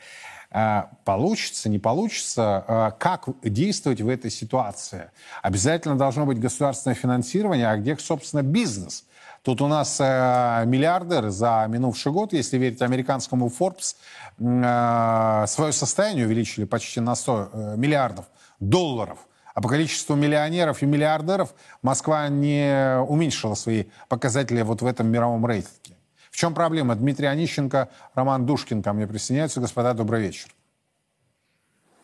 Э, 0.51 0.85
получится, 1.05 1.69
не 1.69 1.79
получится, 1.79 2.65
э, 2.67 2.91
как 2.99 3.29
действовать 3.43 4.01
в 4.01 4.09
этой 4.09 4.31
ситуации? 4.31 5.11
Обязательно 5.43 5.99
должно 5.99 6.25
быть 6.25 6.41
государственное 6.41 6.95
финансирование, 6.95 7.69
а 7.69 7.77
где, 7.77 7.95
собственно, 7.99 8.41
бизнес? 8.41 9.05
Тут 9.43 9.61
у 9.61 9.66
нас 9.66 9.99
э, 10.01 10.64
миллиардеры 10.66 11.30
за 11.30 11.66
минувший 11.68 12.12
год, 12.12 12.32
если 12.32 12.59
верить 12.59 12.80
американскому 12.80 13.49
Forbes, 13.49 13.97
э, 14.38 15.47
свое 15.49 15.72
состояние 15.72 16.26
увеличили 16.26 16.64
почти 16.64 17.01
на 17.01 17.16
100 17.16 17.51
э, 17.53 17.74
миллиардов 17.76 18.26
долларов. 18.61 19.18
А 19.53 19.61
по 19.61 19.68
количеству 19.68 20.14
миллионеров 20.14 20.82
и 20.82 20.86
миллиардеров 20.86 21.55
Москва 21.82 22.28
не 22.28 22.99
уменьшила 23.09 23.55
свои 23.55 23.86
показатели 24.09 24.62
вот 24.62 24.80
в 24.80 24.86
этом 24.86 25.09
мировом 25.09 25.45
рейтинге. 25.45 25.99
В 26.30 26.36
чем 26.36 26.55
проблема? 26.55 26.95
Дмитрий 26.95 27.26
Онищенко, 27.26 27.88
Роман 28.14 28.47
Душкин 28.47 28.82
ко 28.82 28.93
мне 28.93 29.07
присоединяются. 29.07 29.61
Господа, 29.61 29.93
добрый 29.93 30.22
вечер. 30.22 30.55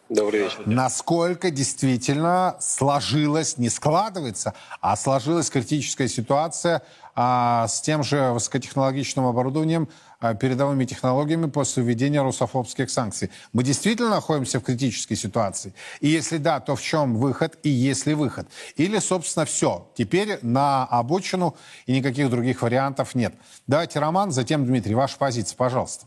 Добрый 0.09 0.45
вечер. 0.45 0.63
Насколько 0.65 1.51
действительно 1.51 2.57
сложилась, 2.61 3.59
не 3.59 3.69
складывается, 3.69 4.55
а 4.81 4.97
сложилась 4.97 5.51
критическая 5.51 6.09
ситуация 6.09 6.83
а, 7.15 7.69
с 7.69 7.83
тем 7.83 8.03
же 8.03 8.31
высокотехнологичным 8.31 9.27
оборудованием, 9.27 9.89
а, 10.19 10.35
передовыми 10.35 10.87
технологиями 10.87 11.51
после 11.51 11.83
введения 11.83 12.23
русофобских 12.23 12.89
санкций. 12.89 13.31
Мы 13.53 13.65
действительно 13.65 14.09
находимся 14.09 14.61
в 14.61 14.63
критической 14.63 15.17
ситуации? 15.17 15.75
И 16.01 16.09
если 16.09 16.39
да, 16.39 16.61
то 16.61 16.75
в 16.75 16.81
чем 16.81 17.17
выход 17.17 17.59
и 17.63 17.69
есть 17.69 18.07
ли 18.07 18.15
выход? 18.15 18.49
Или, 18.77 19.01
собственно, 19.01 19.45
все. 19.45 19.91
Теперь 19.95 20.39
на 20.41 20.87
обочину 20.87 21.55
и 21.85 21.93
никаких 21.93 22.31
других 22.31 22.63
вариантов 22.63 23.15
нет. 23.15 23.35
Давайте, 23.67 23.99
Роман, 23.99 24.31
затем 24.31 24.65
Дмитрий, 24.65 24.95
ваша 24.95 25.19
позиция, 25.19 25.57
пожалуйста. 25.57 26.07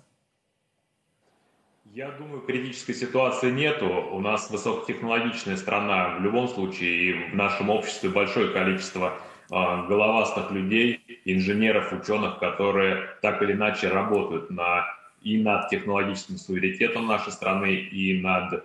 Я 1.93 2.11
думаю, 2.11 2.41
критической 2.41 2.95
ситуации 2.95 3.51
нету. 3.51 3.85
У 3.85 4.21
нас 4.21 4.49
высокотехнологичная 4.49 5.57
страна. 5.57 6.15
В 6.17 6.21
любом 6.21 6.47
случае, 6.47 6.89
и 6.89 7.31
в 7.31 7.35
нашем 7.35 7.69
обществе 7.69 8.09
большое 8.09 8.47
количество 8.47 9.19
э, 9.49 9.53
головастых 9.89 10.51
людей, 10.51 11.01
инженеров, 11.25 11.91
ученых, 11.91 12.39
которые 12.39 13.09
так 13.21 13.41
или 13.41 13.51
иначе 13.51 13.89
работают 13.89 14.49
на, 14.49 14.85
и 15.21 15.37
над 15.37 15.67
технологическим 15.67 16.37
суверенитетом 16.37 17.07
нашей 17.07 17.33
страны, 17.33 17.75
и 17.75 18.21
над 18.21 18.53
э, 18.53 18.61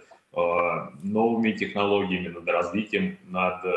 новыми 1.03 1.51
технологиями, 1.51 2.29
над 2.29 2.47
развитием, 2.47 3.19
над 3.27 3.65
э, 3.65 3.71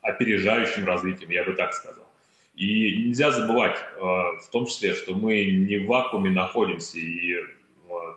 опережающим 0.00 0.86
развитием, 0.86 1.30
я 1.30 1.44
бы 1.44 1.52
так 1.52 1.74
сказал. 1.74 2.06
И 2.54 3.04
нельзя 3.04 3.32
забывать, 3.32 3.76
э, 3.76 4.00
в 4.00 4.48
том 4.50 4.64
числе, 4.64 4.94
что 4.94 5.14
мы 5.14 5.44
не 5.44 5.76
в 5.76 5.88
вакууме 5.88 6.30
находимся, 6.30 6.98
и 6.98 7.36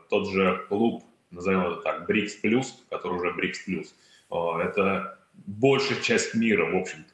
тот 0.09 0.29
же 0.29 0.65
клуб, 0.69 1.03
назовем 1.31 1.61
это 1.61 1.81
так, 1.81 2.07
БРИКС 2.07 2.35
Плюс, 2.35 2.85
который 2.89 3.17
уже 3.17 3.33
БРИКС 3.33 3.59
Плюс, 3.65 3.95
это 4.29 5.19
большая 5.45 5.99
часть 6.01 6.33
мира, 6.35 6.71
в 6.71 6.75
общем-то. 6.75 7.11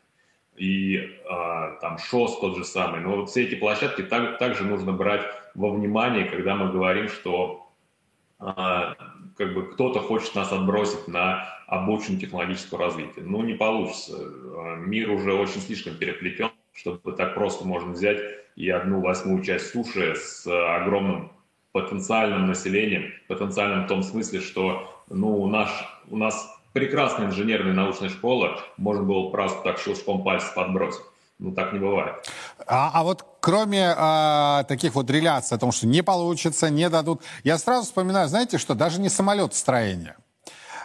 И 0.57 1.17
а, 1.29 1.77
там 1.81 1.97
ШОС 1.97 2.39
тот 2.39 2.57
же 2.57 2.65
самый. 2.65 3.01
Но 3.01 3.15
вот 3.15 3.29
все 3.29 3.43
эти 3.43 3.55
площадки 3.55 4.03
так, 4.03 4.37
также 4.37 4.63
нужно 4.63 4.91
брать 4.91 5.25
во 5.55 5.71
внимание, 5.71 6.25
когда 6.25 6.55
мы 6.55 6.71
говорим, 6.71 7.07
что 7.07 7.67
как 8.37 9.53
бы 9.53 9.71
кто-то 9.71 9.99
хочет 9.99 10.33
нас 10.35 10.51
отбросить 10.51 11.07
на 11.07 11.47
обочину 11.67 12.19
технологического 12.19 12.85
развития. 12.85 13.21
Ну, 13.21 13.43
не 13.43 13.53
получится. 13.53 14.17
Мир 14.77 15.11
уже 15.11 15.33
очень 15.33 15.61
слишком 15.61 15.95
переплетен, 15.95 16.49
чтобы 16.73 17.13
так 17.13 17.35
просто 17.35 17.65
можно 17.65 17.91
взять 17.91 18.19
и 18.55 18.69
одну 18.69 18.99
восьмую 18.99 19.43
часть 19.43 19.71
суши 19.71 20.15
с 20.15 20.45
огромным 20.47 21.31
потенциальным 21.71 22.47
населением, 22.47 23.13
потенциальным 23.27 23.85
в 23.85 23.87
том 23.87 24.03
смысле, 24.03 24.41
что 24.41 24.89
ну, 25.09 25.47
наш, 25.47 25.69
у 26.09 26.17
нас 26.17 26.49
прекрасная 26.73 27.27
инженерная 27.27 27.73
научная 27.73 28.09
школа, 28.09 28.59
можно 28.77 29.03
было 29.03 29.29
просто 29.29 29.61
так 29.63 29.79
щелчком 29.79 30.23
пальца 30.23 30.51
подбросить. 30.55 31.01
Ну, 31.39 31.51
так 31.53 31.73
не 31.73 31.79
бывает. 31.79 32.29
А, 32.67 32.91
а 32.93 33.03
вот 33.03 33.25
кроме 33.39 33.95
а, 33.97 34.63
таких 34.65 34.93
вот 34.93 35.09
реляций 35.09 35.57
о 35.57 35.59
том, 35.59 35.71
что 35.71 35.87
не 35.87 36.03
получится, 36.03 36.69
не 36.69 36.87
дадут, 36.87 37.23
я 37.43 37.57
сразу 37.57 37.85
вспоминаю, 37.85 38.29
знаете 38.29 38.59
что, 38.59 38.75
даже 38.75 39.01
не 39.01 39.09
самолетостроение. 39.09 40.17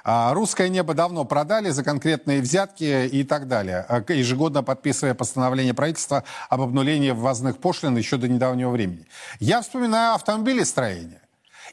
А, 0.09 0.33
русское 0.35 0.69
небо 0.69 0.95
давно 0.95 1.25
продали 1.25 1.71
за 1.71 1.83
конкретные 1.83 2.41
взятки 2.41 3.09
и 3.09 3.25
так 3.25 3.49
далее, 3.49 3.85
а, 3.89 4.05
ежегодно 4.13 4.63
подписывая 4.63 5.15
постановление 5.15 5.75
правительства 5.75 6.23
об 6.49 6.61
обнулении 6.61 7.11
ввозных 7.11 7.59
пошлин 7.59 7.97
еще 7.97 8.17
до 8.17 8.29
недавнего 8.29 8.71
времени. 8.71 9.09
Я 9.41 9.63
вспоминаю 9.63 10.15
автомобилестроение 10.15 11.23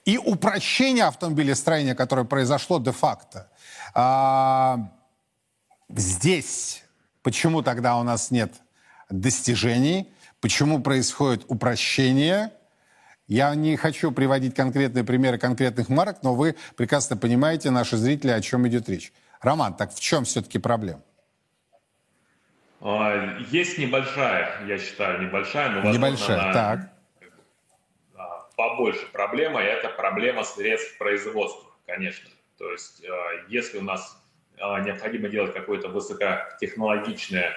и 0.03 0.17
упрощение 0.17 1.05
автомобилестроения, 1.05 1.93
которое 1.93 2.25
произошло 2.25 2.79
де-факто. 2.79 3.51
А, 3.93 4.79
здесь 5.89 6.83
почему 7.21 7.61
тогда 7.61 7.97
у 7.97 8.03
нас 8.03 8.31
нет 8.31 8.51
достижений, 9.11 10.11
почему 10.41 10.81
происходит 10.81 11.45
упрощение– 11.49 12.51
я 13.33 13.55
не 13.55 13.75
хочу 13.77 14.11
приводить 14.11 14.53
конкретные 14.53 15.03
примеры 15.03 15.39
конкретных 15.39 15.89
марок, 15.89 16.17
но 16.21 16.35
вы 16.35 16.55
прекрасно 16.77 17.17
понимаете, 17.17 17.71
наши 17.71 17.97
зрители, 17.97 18.29
о 18.29 18.39
чем 18.41 18.67
идет 18.67 18.87
речь. 18.87 19.11
Роман, 19.41 19.73
так 19.73 19.91
в 19.91 19.99
чем 19.99 20.23
все-таки 20.23 20.59
проблема? 20.59 21.01
А, 22.79 23.39
есть 23.49 23.79
небольшая, 23.79 24.63
я 24.67 24.77
считаю, 24.77 25.19
небольшая, 25.25 25.69
но 25.69 25.75
возможно, 25.77 25.97
небольшая, 25.97 26.41
она 26.41 26.53
так. 26.53 26.93
побольше 28.55 29.07
проблема, 29.11 29.63
и 29.63 29.65
это 29.65 29.89
проблема 29.89 30.43
средств 30.43 30.99
производства, 30.99 31.71
конечно. 31.87 32.29
То 32.59 32.71
есть, 32.71 33.03
а, 33.03 33.49
если 33.49 33.79
у 33.79 33.83
нас 33.83 34.15
а, 34.59 34.79
необходимо 34.81 35.27
делать 35.29 35.53
какое-то 35.53 35.87
высокотехнологичное 35.87 37.51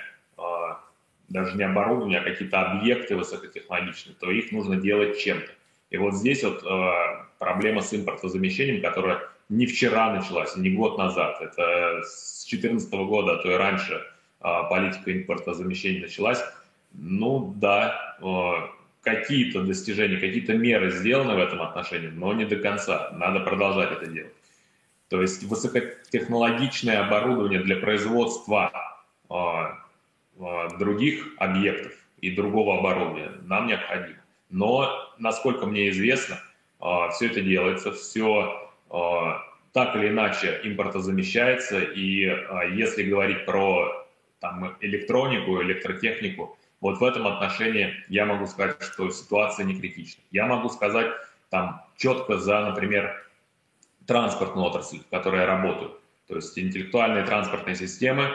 даже 1.29 1.57
не 1.57 1.65
оборудование, 1.65 2.21
а 2.21 2.25
какие-то 2.25 2.63
объекты 2.63 3.17
высокотехнологичные, 3.17 4.15
то 4.15 4.31
их 4.31 4.53
нужно 4.53 4.77
делать 4.77 5.19
чем-то. 5.19 5.56
И 5.91 5.99
вот 5.99 6.15
здесь 6.15 6.43
вот 6.43 6.65
э, 6.65 6.91
проблема 7.39 7.81
с 7.81 7.95
импортозамещением, 7.95 8.83
которая 8.83 9.21
не 9.49 9.67
вчера 9.67 10.13
началась, 10.13 10.57
не 10.57 10.71
год 10.71 10.99
назад. 10.99 11.41
Это 11.41 12.03
с 12.03 12.45
2014 12.49 12.93
года, 12.93 13.35
а 13.35 13.43
то 13.43 13.51
и 13.51 13.55
раньше 13.55 13.95
э, 13.95 14.49
политика 14.69 15.13
импортозамещения 15.13 16.03
началась. 16.03 16.43
Ну 16.93 17.55
да, 17.57 18.17
э, 18.21 18.53
какие-то 19.03 19.63
достижения, 19.63 20.17
какие-то 20.17 20.55
меры 20.55 20.91
сделаны 20.91 21.35
в 21.35 21.39
этом 21.39 21.63
отношении, 21.63 22.09
но 22.09 22.33
не 22.33 22.45
до 22.45 22.57
конца. 22.57 23.11
Надо 23.13 23.41
продолжать 23.41 23.93
это 23.93 24.07
делать. 24.07 24.33
То 25.09 25.23
есть 25.23 25.45
высокотехнологичное 25.45 27.07
оборудование 27.07 27.61
для 27.61 27.77
производства 27.77 28.73
других 30.79 31.29
объектов 31.39 31.93
и 32.21 32.35
другого 32.35 32.79
оборудования 32.81 33.31
нам 33.43 33.69
необходимо. 33.69 34.19
Но, 34.51 35.13
насколько 35.19 35.67
мне 35.67 35.91
известно, 35.91 36.39
а, 36.81 37.09
все 37.11 37.27
это 37.27 37.41
делается, 37.41 37.93
все 37.93 38.71
а, 38.91 39.43
так 39.73 39.97
или 39.97 40.09
иначе 40.09 40.61
импортозамещается. 40.65 41.81
И 41.81 42.27
а, 42.27 42.65
если 42.65 43.03
говорить 43.03 43.45
про 43.45 44.07
там, 44.41 44.77
электронику, 44.81 45.63
электротехнику, 45.63 46.59
вот 46.81 46.99
в 46.99 47.05
этом 47.05 47.27
отношении 47.27 47.95
я 48.09 48.27
могу 48.27 48.47
сказать, 48.47 48.83
что 48.83 49.11
ситуация 49.11 49.65
не 49.65 49.79
критична. 49.79 50.23
Я 50.31 50.47
могу 50.47 50.69
сказать 50.69 51.11
там 51.51 51.83
четко 51.97 52.39
за, 52.39 52.61
например, 52.61 53.25
транспортную 54.07 54.67
отрасль, 54.67 55.01
в 55.01 55.09
которой 55.09 55.41
я 55.41 55.47
работаю. 55.47 55.99
То 56.29 56.37
есть 56.37 56.59
интеллектуальные 56.59 57.25
транспортные 57.25 57.77
системы, 57.77 58.31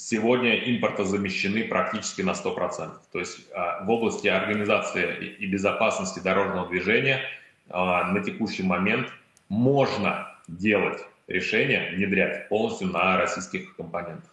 сегодня 0.00 0.56
импортозамещены 0.70 1.64
практически 1.64 2.22
на 2.22 2.30
100%. 2.30 2.90
То 3.12 3.18
есть 3.18 3.38
а, 3.54 3.84
в 3.84 3.90
области 3.90 4.28
организации 4.28 5.36
и 5.38 5.46
безопасности 5.46 6.20
дорожного 6.20 6.68
движения 6.68 7.20
а, 7.68 8.04
на 8.04 8.24
текущий 8.24 8.62
момент 8.62 9.08
можно 9.50 10.26
делать 10.48 11.00
решение, 11.28 11.92
внедрять 11.94 12.48
полностью 12.48 12.88
на 12.88 13.18
российских 13.18 13.76
компонентах. 13.76 14.30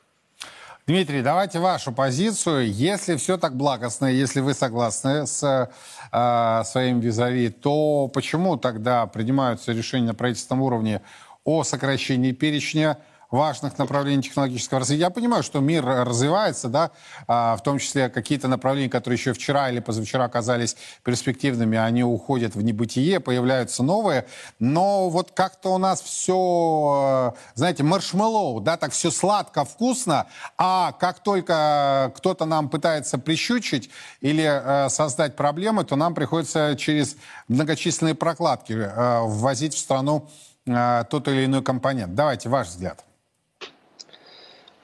Дмитрий, 0.88 1.22
давайте 1.22 1.59
вашу 1.59 1.91
позицию. 1.91 2.72
Если 2.72 3.18
все 3.18 3.38
так 3.38 3.57
благостно, 3.57 4.05
если 4.05 4.39
вы 4.39 4.53
согласны 4.53 5.28
с 5.28 5.70
э, 6.13 6.63
своим 6.63 7.01
визави, 7.01 7.49
то 7.49 8.07
почему 8.07 8.55
тогда 8.55 9.05
принимаются 9.05 9.74
решения 9.74 10.07
на 10.07 10.15
правительственном 10.15 10.61
уровне 10.63 11.01
о 11.43 11.65
сокращении 11.65 12.32
перечня 12.32 12.99
важных 13.32 13.78
направлений 13.78 14.21
технологического 14.21 14.80
развития. 14.80 15.01
Я 15.01 15.09
понимаю, 15.09 15.43
что 15.43 15.59
мир 15.59 15.86
развивается, 15.86 16.69
да, 16.69 16.91
а, 17.28 17.55
в 17.57 17.63
том 17.63 17.80
числе 17.80 18.09
какие-то 18.09 18.47
направления, 18.47 18.89
которые 18.89 19.17
еще 19.17 19.34
вчера 19.34 19.69
или 19.69 19.80
позавчера 19.80 20.25
оказались 20.25 20.78
перспективными, 21.03 21.78
они 21.78 22.03
уходят 22.03 22.55
в 22.55 22.61
небытие, 22.61 23.19
появляются 23.19 23.84
новые, 23.84 24.25
но 24.59 25.09
вот 25.09 25.32
как-то 25.32 25.73
у 25.73 25.78
нас 25.78 26.01
все, 26.01 27.36
знаете, 27.55 27.84
маршмеллоу, 27.84 28.61
да, 28.61 28.78
так 28.78 28.91
все 28.91 29.11
сладко, 29.11 29.65
вкусно, 29.65 30.28
а 30.57 30.93
как 30.93 31.19
только 31.19 32.13
кто-то 32.15 32.45
нам 32.45 32.69
пытается 32.69 33.17
прищучить 33.17 33.89
или 34.21 34.43
э, 34.43 34.89
создать 34.89 35.36
проблемы, 35.36 35.84
то 35.84 35.95
нам 35.95 36.13
приходится 36.13 36.75
через 36.78 37.17
многочисленные 37.47 38.15
прокладки 38.15 38.73
э, 38.73 39.19
ввозить 39.21 39.73
в 39.73 39.78
страну 39.78 40.30
э, 40.65 41.03
тот 41.09 41.28
или 41.28 41.45
иной 41.45 41.63
компонент. 41.63 42.15
Давайте 42.15 42.49
ваш 42.49 42.67
взгляд. 42.67 43.03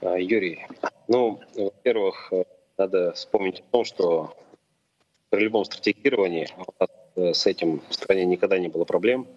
А, 0.05 0.19
Юрий, 0.19 0.65
ну, 1.07 1.39
во-первых, 1.55 2.27
э, 2.33 2.43
надо 2.77 3.13
вспомнить 3.13 3.61
о 3.61 3.71
том, 3.71 3.85
что 3.85 4.35
при 5.29 5.43
любом 5.43 5.63
стратегировании 5.63 6.49
э, 7.15 7.33
с 7.33 7.45
этим 7.45 7.81
в 7.87 7.93
стране 7.93 8.25
никогда 8.25 8.57
не 8.57 8.67
было 8.67 8.85
проблем. 8.85 9.27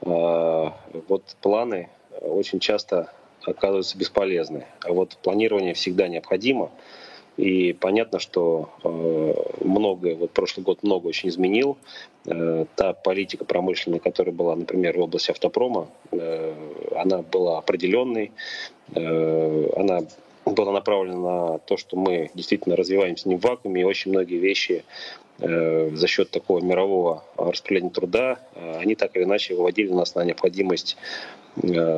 Вот 0.00 1.36
планы 1.40 1.88
очень 2.20 2.60
часто 2.60 3.12
оказываются 3.44 3.98
бесполезны. 3.98 4.66
А 4.82 4.92
вот 4.92 5.16
планирование 5.22 5.74
всегда 5.74 6.06
необходимо. 6.06 6.70
И 7.38 7.72
понятно, 7.72 8.18
что 8.18 8.68
э, 8.84 9.64
многое, 9.64 10.16
вот 10.16 10.32
прошлый 10.32 10.64
год 10.64 10.82
много 10.82 11.06
очень 11.06 11.30
изменил. 11.30 11.78
Э, 12.26 12.66
та 12.76 12.92
политика 12.92 13.44
промышленная, 13.44 14.00
которая 14.00 14.34
была, 14.34 14.54
например, 14.54 14.98
в 14.98 15.02
области 15.02 15.30
автопрома, 15.30 15.88
э, 16.10 16.54
она 16.94 17.22
была 17.22 17.58
определенной, 17.58 18.32
э, 18.94 19.70
она 19.76 20.00
была 20.44 20.72
направлена 20.72 21.16
на 21.16 21.58
то, 21.58 21.76
что 21.76 21.96
мы 21.96 22.30
действительно 22.34 22.76
развиваемся 22.76 23.28
не 23.28 23.36
в 23.36 23.40
вакууме, 23.40 23.82
и 23.82 23.84
очень 23.84 24.10
многие 24.10 24.38
вещи 24.38 24.84
Э, 25.40 25.90
за 25.94 26.08
счет 26.08 26.30
такого 26.30 26.60
мирового 26.60 27.22
распределения 27.36 27.90
труда, 27.90 28.40
э, 28.56 28.78
они 28.80 28.96
так 28.96 29.14
или 29.16 29.22
иначе 29.22 29.54
выводили 29.54 29.92
нас 29.92 30.16
на 30.16 30.24
необходимость 30.24 30.96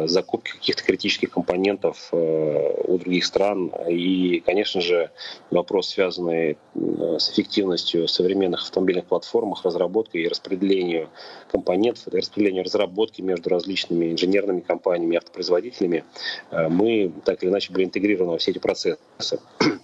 закупки 0.07 0.53
каких-то 0.53 0.83
критических 0.85 1.31
компонентов 1.31 2.09
у 2.13 2.99
других 2.99 3.25
стран. 3.25 3.73
И, 3.89 4.43
конечно 4.45 4.81
же, 4.81 5.11
вопрос, 5.51 5.89
связанный 5.91 6.59
с 6.75 7.31
эффективностью 7.31 8.09
современных 8.09 8.63
автомобильных 8.63 9.07
платформ, 9.07 9.55
разработкой 9.63 10.23
и 10.23 10.29
распределению 10.29 11.09
компонентов, 11.51 12.09
распределению 12.09 12.65
разработки 12.65 13.23
между 13.23 13.51
различными 13.51 14.13
инженерными 14.13 14.61
компаниями, 14.61 15.17
автопроизводителями, 15.17 16.05
мы 16.51 17.13
так 17.25 17.43
или 17.43 17.51
иначе 17.51 17.73
были 17.73 17.85
интегрированы 17.85 18.33
во 18.33 18.39
все 18.39 18.53
эти 18.53 18.59
процессы. 18.59 18.99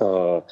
Э, 0.00 0.42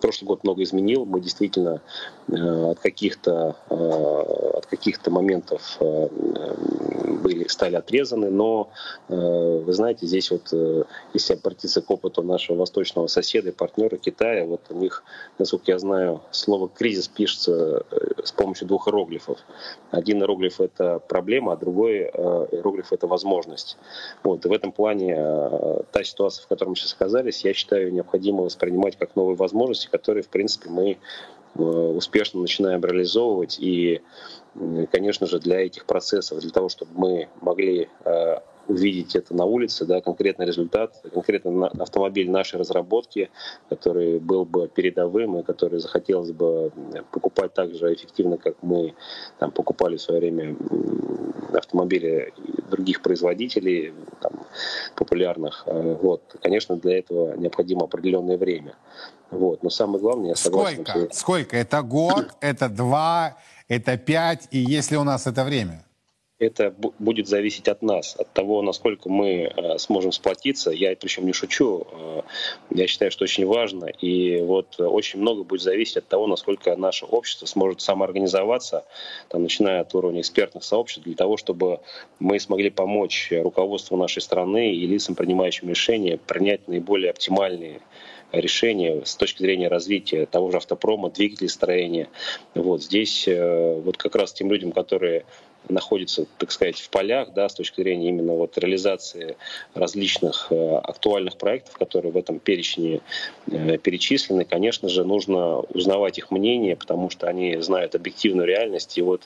прошлый 0.00 0.26
год 0.26 0.44
много 0.44 0.62
изменил. 0.62 1.04
Мы 1.04 1.20
действительно 1.20 1.80
э, 1.80 2.15
от 2.28 2.80
каких-то 2.80 3.56
э, 3.70 3.74
от 3.74 4.66
каких-то 4.66 5.10
моментов 5.10 5.78
были, 5.78 7.46
стали 7.48 7.76
отрезаны, 7.76 8.30
но 8.30 8.70
вы 9.08 9.72
знаете, 9.72 10.06
здесь 10.06 10.30
вот, 10.30 10.52
если 11.12 11.34
обратиться 11.34 11.82
к 11.82 11.90
опыту 11.90 12.22
нашего 12.22 12.56
восточного 12.56 13.06
соседа 13.06 13.50
и 13.50 13.52
партнера 13.52 13.96
Китая, 13.96 14.44
вот 14.44 14.62
у 14.70 14.74
них, 14.74 15.04
насколько 15.38 15.70
я 15.70 15.78
знаю, 15.78 16.22
слово 16.30 16.68
«кризис» 16.68 17.08
пишется 17.08 17.84
с 18.24 18.32
помощью 18.32 18.66
двух 18.66 18.88
иероглифов. 18.88 19.38
Один 19.90 20.20
иероглиф— 20.20 20.60
это 20.62 20.98
проблема, 20.98 21.52
а 21.52 21.56
другой 21.56 21.98
иероглиф— 22.04 22.88
это 22.92 23.06
возможность. 23.06 23.76
Вот, 24.22 24.44
и 24.44 24.48
в 24.48 24.52
этом 24.52 24.72
плане 24.72 25.16
та 25.92 26.02
ситуация, 26.02 26.44
в 26.44 26.48
которой 26.48 26.70
мы 26.70 26.76
сейчас 26.76 26.94
оказались, 26.94 27.44
я 27.44 27.52
считаю, 27.54 27.92
необходимо 27.92 28.42
воспринимать 28.42 28.96
как 28.96 29.16
новые 29.16 29.36
возможности, 29.36 29.88
которые, 29.88 30.22
в 30.22 30.28
принципе, 30.28 30.70
мы 30.70 30.90
э, 30.90 30.96
успешно 31.64 32.40
начинаем 32.40 32.84
реализовывать. 32.84 33.58
И, 33.60 34.02
конечно 34.90 35.26
же, 35.26 35.38
для 35.38 35.60
этих 35.64 35.86
процессов, 35.86 36.40
для 36.40 36.50
того, 36.50 36.68
чтобы 36.68 36.92
мы 36.94 37.28
могли 37.40 37.88
э, 38.04 38.38
увидеть 38.68 39.16
это 39.16 39.34
на 39.34 39.44
улице, 39.44 39.84
да, 39.84 40.00
конкретный 40.00 40.46
результат, 40.46 41.00
конкретно 41.12 41.68
автомобиль 41.68 42.30
нашей 42.30 42.58
разработки, 42.58 43.30
который 43.68 44.18
был 44.18 44.44
бы 44.44 44.68
передовым 44.68 45.38
и 45.38 45.42
который 45.42 45.78
захотелось 45.78 46.32
бы 46.32 46.72
покупать 47.10 47.54
так 47.54 47.74
же 47.74 47.94
эффективно, 47.94 48.38
как 48.38 48.56
мы 48.62 48.94
там, 49.38 49.50
покупали 49.50 49.96
в 49.96 50.02
свое 50.02 50.20
время 50.20 50.56
автомобили 51.54 52.32
других 52.70 53.02
производителей 53.02 53.94
там, 54.20 54.32
популярных. 54.94 55.64
Э, 55.66 55.96
вот. 56.00 56.36
Конечно, 56.42 56.76
для 56.76 56.98
этого 56.98 57.36
необходимо 57.36 57.84
определенное 57.84 58.36
время. 58.36 58.74
Вот. 59.30 59.62
Но 59.62 59.70
самое 59.70 60.00
главное, 60.00 60.30
я 60.30 60.34
согласен... 60.34 60.84
Сколько? 60.84 61.06
Что... 61.06 61.14
Сколько? 61.14 61.56
Это 61.56 61.82
год, 61.82 62.26
это 62.40 62.68
два, 62.68 63.36
это 63.68 63.96
пять, 63.96 64.48
и 64.50 64.58
если 64.58 64.96
у 64.96 65.04
нас 65.04 65.26
это 65.26 65.44
время? 65.44 65.85
Это 66.38 66.74
будет 66.98 67.28
зависеть 67.28 67.66
от 67.68 67.80
нас, 67.80 68.14
от 68.16 68.30
того, 68.32 68.60
насколько 68.60 69.08
мы 69.08 69.44
э, 69.44 69.78
сможем 69.78 70.12
сплотиться. 70.12 70.70
Я 70.70 70.94
причем 70.94 71.24
не 71.24 71.32
шучу, 71.32 71.86
э, 71.90 72.22
я 72.70 72.86
считаю, 72.86 73.10
что 73.10 73.24
очень 73.24 73.46
важно. 73.46 73.86
И 73.86 74.42
вот 74.42 74.78
очень 74.78 75.20
много 75.20 75.44
будет 75.44 75.62
зависеть 75.62 75.96
от 75.96 76.08
того, 76.08 76.26
насколько 76.26 76.76
наше 76.76 77.06
общество 77.06 77.46
сможет 77.46 77.80
самоорганизоваться, 77.80 78.84
там, 79.28 79.44
начиная 79.44 79.80
от 79.80 79.94
уровня 79.94 80.20
экспертных 80.20 80.62
сообществ, 80.62 81.04
для 81.04 81.14
того, 81.14 81.38
чтобы 81.38 81.80
мы 82.18 82.38
смогли 82.38 82.68
помочь 82.68 83.32
руководству 83.32 83.96
нашей 83.96 84.20
страны 84.20 84.74
и 84.74 84.86
лицам, 84.86 85.14
принимающим 85.14 85.70
решения, 85.70 86.18
принять 86.18 86.68
наиболее 86.68 87.10
оптимальные 87.10 87.80
решения 88.32 89.02
с 89.04 89.16
точки 89.16 89.42
зрения 89.42 89.68
развития 89.68 90.26
того 90.26 90.50
же 90.50 90.58
автопрома, 90.58 91.10
двигателей 91.10 91.48
строения. 91.48 92.08
Вот 92.54 92.82
здесь 92.82 93.26
э, 93.26 93.80
вот 93.80 93.96
как 93.96 94.16
раз 94.16 94.32
тем 94.32 94.50
людям, 94.50 94.72
которые 94.72 95.24
находится, 95.68 96.26
так 96.38 96.50
сказать, 96.52 96.78
в 96.78 96.90
полях, 96.90 97.32
да, 97.34 97.48
с 97.48 97.54
точки 97.54 97.80
зрения 97.80 98.08
именно 98.08 98.32
вот 98.32 98.56
реализации 98.58 99.36
различных 99.74 100.48
э, 100.50 100.76
актуальных 100.76 101.36
проектов, 101.36 101.76
которые 101.76 102.12
в 102.12 102.16
этом 102.16 102.38
перечне 102.38 103.00
э, 103.50 103.78
перечислены, 103.78 104.44
конечно 104.44 104.88
же, 104.88 105.04
нужно 105.04 105.60
узнавать 105.60 106.18
их 106.18 106.30
мнение, 106.30 106.76
потому 106.76 107.10
что 107.10 107.28
они 107.28 107.56
знают 107.60 107.94
объективную 107.94 108.46
реальность, 108.46 108.96
и 108.98 109.02
вот 109.02 109.22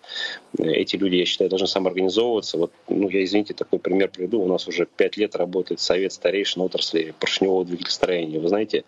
э, 0.58 0.64
эти 0.64 0.96
люди, 0.96 1.16
я 1.16 1.26
считаю, 1.26 1.50
должны 1.50 1.66
самоорганизовываться. 1.66 2.58
Вот, 2.58 2.72
ну, 2.88 3.08
я, 3.08 3.24
извините, 3.24 3.54
такой 3.54 3.78
пример 3.78 4.08
приведу. 4.08 4.42
У 4.42 4.48
нас 4.48 4.66
уже 4.68 4.86
пять 4.86 5.16
лет 5.16 5.36
работает 5.36 5.80
Совет 5.80 6.12
старейшин 6.12 6.62
отрасли 6.62 7.14
поршневого 7.18 7.64
двигателестроения. 7.64 8.40
Вы 8.40 8.48
знаете, 8.48 8.84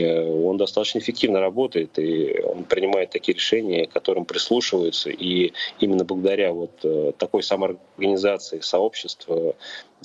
он 0.00 0.56
достаточно 0.56 0.98
эффективно 0.98 1.40
работает, 1.40 1.98
и 1.98 2.40
он 2.42 2.64
принимает 2.64 3.10
такие 3.10 3.34
решения, 3.34 3.86
к 3.86 3.92
которым 3.92 4.24
прислушиваются. 4.24 5.10
И 5.10 5.52
именно 5.80 6.04
благодаря 6.04 6.52
вот 6.52 6.80
э, 6.84 7.12
такой 7.18 7.42
самоорганизации 7.42 8.60
сообщества 8.60 9.54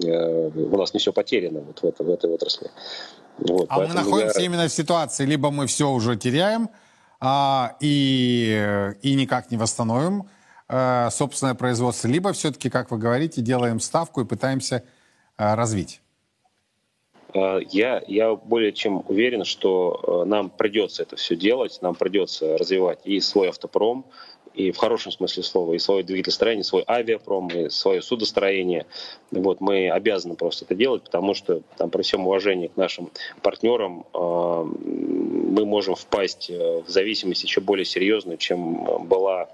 э, 0.03 0.49
у 0.49 0.77
нас 0.77 0.93
не 0.93 0.99
все 0.99 1.13
потеряно 1.13 1.61
вот 1.61 1.79
в, 1.81 1.85
это, 1.85 2.03
в 2.03 2.11
этой 2.11 2.29
отрасли. 2.29 2.69
Вот, 3.37 3.67
а 3.69 3.79
мы 3.79 3.93
находимся 3.93 4.39
я... 4.39 4.45
именно 4.45 4.67
в 4.67 4.71
ситуации, 4.71 5.25
либо 5.25 5.51
мы 5.51 5.67
все 5.67 5.89
уже 5.89 6.15
теряем 6.15 6.69
а, 7.19 7.75
и, 7.79 8.93
и 9.01 9.13
никак 9.13 9.51
не 9.51 9.57
восстановим 9.57 10.27
а, 10.67 11.09
собственное 11.11 11.55
производство, 11.55 12.07
либо 12.07 12.33
все-таки, 12.33 12.69
как 12.69 12.91
вы 12.91 12.97
говорите, 12.97 13.41
делаем 13.41 13.79
ставку 13.79 14.21
и 14.21 14.25
пытаемся 14.25 14.83
а, 15.37 15.55
развить. 15.55 16.01
Э, 17.33 17.59
я, 17.69 18.01
я 18.07 18.35
более 18.35 18.71
чем 18.71 19.03
уверен, 19.07 19.43
что 19.43 20.23
э, 20.23 20.27
нам 20.27 20.49
придется 20.49 21.03
это 21.03 21.15
все 21.15 21.35
делать, 21.35 21.79
нам 21.81 21.95
придется 21.95 22.57
развивать 22.57 22.99
и 23.03 23.19
свой 23.19 23.49
автопром, 23.49 24.05
и 24.53 24.71
в 24.71 24.77
хорошем 24.77 25.11
смысле 25.11 25.43
слова, 25.43 25.73
и 25.73 25.79
свое 25.79 26.03
двигателестроение, 26.03 26.63
свой 26.63 26.83
авиапром, 26.87 27.47
и 27.49 27.69
свое 27.69 28.01
судостроение. 28.01 28.87
Вот, 29.29 29.61
мы 29.61 29.89
обязаны 29.89 30.35
просто 30.35 30.65
это 30.65 30.73
делать, 30.73 31.03
потому 31.03 31.35
что 31.35 31.61
там, 31.77 31.91
при 31.91 32.01
всем 32.01 32.25
уважении 32.25 32.67
к 32.67 32.75
нашим 32.75 33.11
партнерам 33.43 34.05
э, 34.13 34.17
мы 34.19 35.65
можем 35.65 35.95
впасть 35.95 36.49
в 36.49 36.85
зависимость 36.87 37.43
еще 37.43 37.61
более 37.61 37.85
серьезную, 37.85 38.37
чем 38.37 39.07
была 39.07 39.49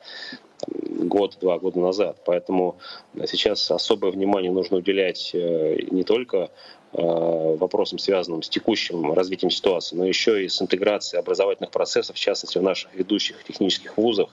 год-два 0.67 1.59
года 1.59 1.79
назад. 1.79 2.17
Поэтому 2.25 2.77
сейчас 3.25 3.69
особое 3.71 4.11
внимание 4.11 4.51
нужно 4.51 4.77
уделять 4.77 5.31
не 5.33 6.03
только 6.03 6.37
Э, 6.43 6.82
вопросам, 6.93 7.97
связанным 7.97 8.43
с 8.43 8.49
текущим 8.49 9.13
развитием 9.13 9.49
ситуации, 9.49 9.95
но 9.95 10.05
еще 10.05 10.45
и 10.45 10.47
с 10.47 10.61
интеграцией 10.61 11.19
образовательных 11.19 11.71
процессов, 11.71 12.15
в 12.15 12.19
частности 12.19 12.57
в 12.57 12.61
наших 12.61 12.93
ведущих 12.93 13.43
технических 13.43 13.97
вузах, 13.97 14.29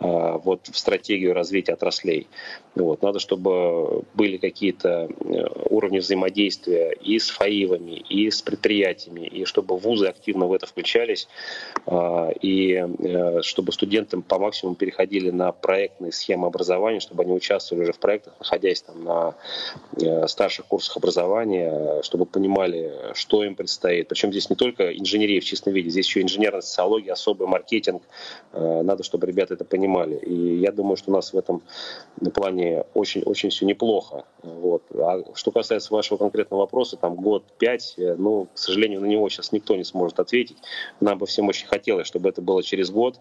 э, 0.00 0.38
вот 0.44 0.66
в 0.66 0.76
стратегию 0.76 1.34
развития 1.34 1.74
отраслей. 1.74 2.26
Вот. 2.74 3.02
Надо, 3.02 3.18
чтобы 3.18 4.02
были 4.14 4.38
какие-то 4.38 5.08
э, 5.08 5.46
уровни 5.70 5.98
взаимодействия 5.98 6.92
и 6.92 7.18
с 7.18 7.30
ФАИВами, 7.30 8.02
и 8.08 8.30
с 8.30 8.42
предприятиями, 8.42 9.26
и 9.26 9.44
чтобы 9.44 9.76
вузы 9.76 10.06
активно 10.06 10.46
в 10.46 10.52
это 10.52 10.66
включались, 10.66 11.28
и 12.40 12.84
чтобы 13.42 13.72
студентам 13.72 14.22
по 14.22 14.38
максимуму 14.38 14.76
переходили 14.76 15.30
на 15.30 15.52
проектные 15.52 16.12
схемы 16.12 16.46
образования, 16.46 17.00
чтобы 17.00 17.22
они 17.22 17.32
участвовали 17.32 17.84
уже 17.84 17.92
в 17.92 17.98
проектах, 17.98 18.34
находясь 18.38 18.82
там 18.82 19.04
на 19.04 20.28
старших 20.28 20.66
курсах 20.66 20.96
образования, 20.96 21.99
чтобы 22.02 22.26
понимали, 22.26 22.92
что 23.14 23.44
им 23.44 23.54
предстоит. 23.54 24.08
Причем 24.08 24.30
здесь 24.30 24.50
не 24.50 24.56
только 24.56 24.96
инженерия 24.96 25.40
в 25.40 25.44
чистом 25.44 25.72
виде, 25.72 25.90
здесь 25.90 26.06
еще 26.06 26.22
инженерная 26.22 26.60
социология, 26.60 27.12
особый 27.12 27.46
маркетинг. 27.46 28.02
Э, 28.52 28.82
надо, 28.82 29.02
чтобы 29.02 29.26
ребята 29.26 29.54
это 29.54 29.64
понимали. 29.64 30.16
И 30.16 30.56
я 30.58 30.72
думаю, 30.72 30.96
что 30.96 31.10
у 31.10 31.14
нас 31.14 31.32
в 31.32 31.38
этом 31.38 31.62
плане 32.34 32.84
очень-очень 32.94 33.50
все 33.50 33.66
неплохо. 33.66 34.24
Вот. 34.42 34.82
А 34.94 35.22
что 35.34 35.50
касается 35.50 35.92
вашего 35.92 36.18
конкретного 36.18 36.60
вопроса, 36.60 36.96
там 36.96 37.16
год-пять, 37.16 37.94
э, 37.98 38.14
ну, 38.16 38.48
к 38.52 38.58
сожалению, 38.58 39.00
на 39.00 39.06
него 39.06 39.28
сейчас 39.28 39.52
никто 39.52 39.76
не 39.76 39.84
сможет 39.84 40.20
ответить. 40.20 40.58
Нам 41.00 41.18
бы 41.18 41.26
всем 41.26 41.48
очень 41.48 41.66
хотелось, 41.66 42.06
чтобы 42.06 42.28
это 42.28 42.42
было 42.42 42.62
через 42.62 42.90
год. 42.90 43.18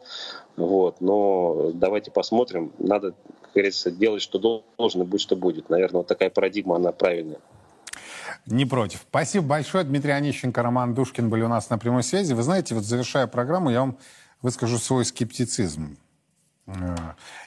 Вот. 0.55 1.01
Но 1.01 1.71
давайте 1.73 2.11
посмотрим. 2.11 2.71
Надо, 2.79 3.13
как 3.41 3.53
говорится, 3.53 3.91
делать, 3.91 4.21
что 4.21 4.63
должно, 4.77 5.05
быть, 5.05 5.21
что 5.21 5.35
будет. 5.35 5.69
Наверное, 5.69 5.99
вот 5.99 6.07
такая 6.07 6.29
парадигма, 6.29 6.75
она 6.75 6.91
правильная. 6.91 7.39
Не 8.45 8.65
против. 8.65 9.05
Спасибо 9.09 9.45
большое. 9.45 9.83
Дмитрий 9.83 10.11
Онищенко, 10.11 10.61
Роман 10.61 10.93
Душкин 10.93 11.29
были 11.29 11.43
у 11.43 11.47
нас 11.47 11.69
на 11.69 11.77
прямой 11.77 12.03
связи. 12.03 12.33
Вы 12.33 12.43
знаете, 12.43 12.75
вот 12.75 12.83
завершая 12.83 13.27
программу, 13.27 13.69
я 13.69 13.81
вам 13.81 13.97
выскажу 14.41 14.77
свой 14.77 15.05
скептицизм. 15.05 15.97
Э, 16.65 16.95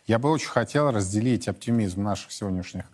я 0.07 0.19
бы 0.19 0.31
очень 0.31 0.49
хотел 0.49 0.91
разделить 0.91 1.49
оптимизм 1.49 2.03
наших 2.03 2.33
сегодняшних 2.33 2.85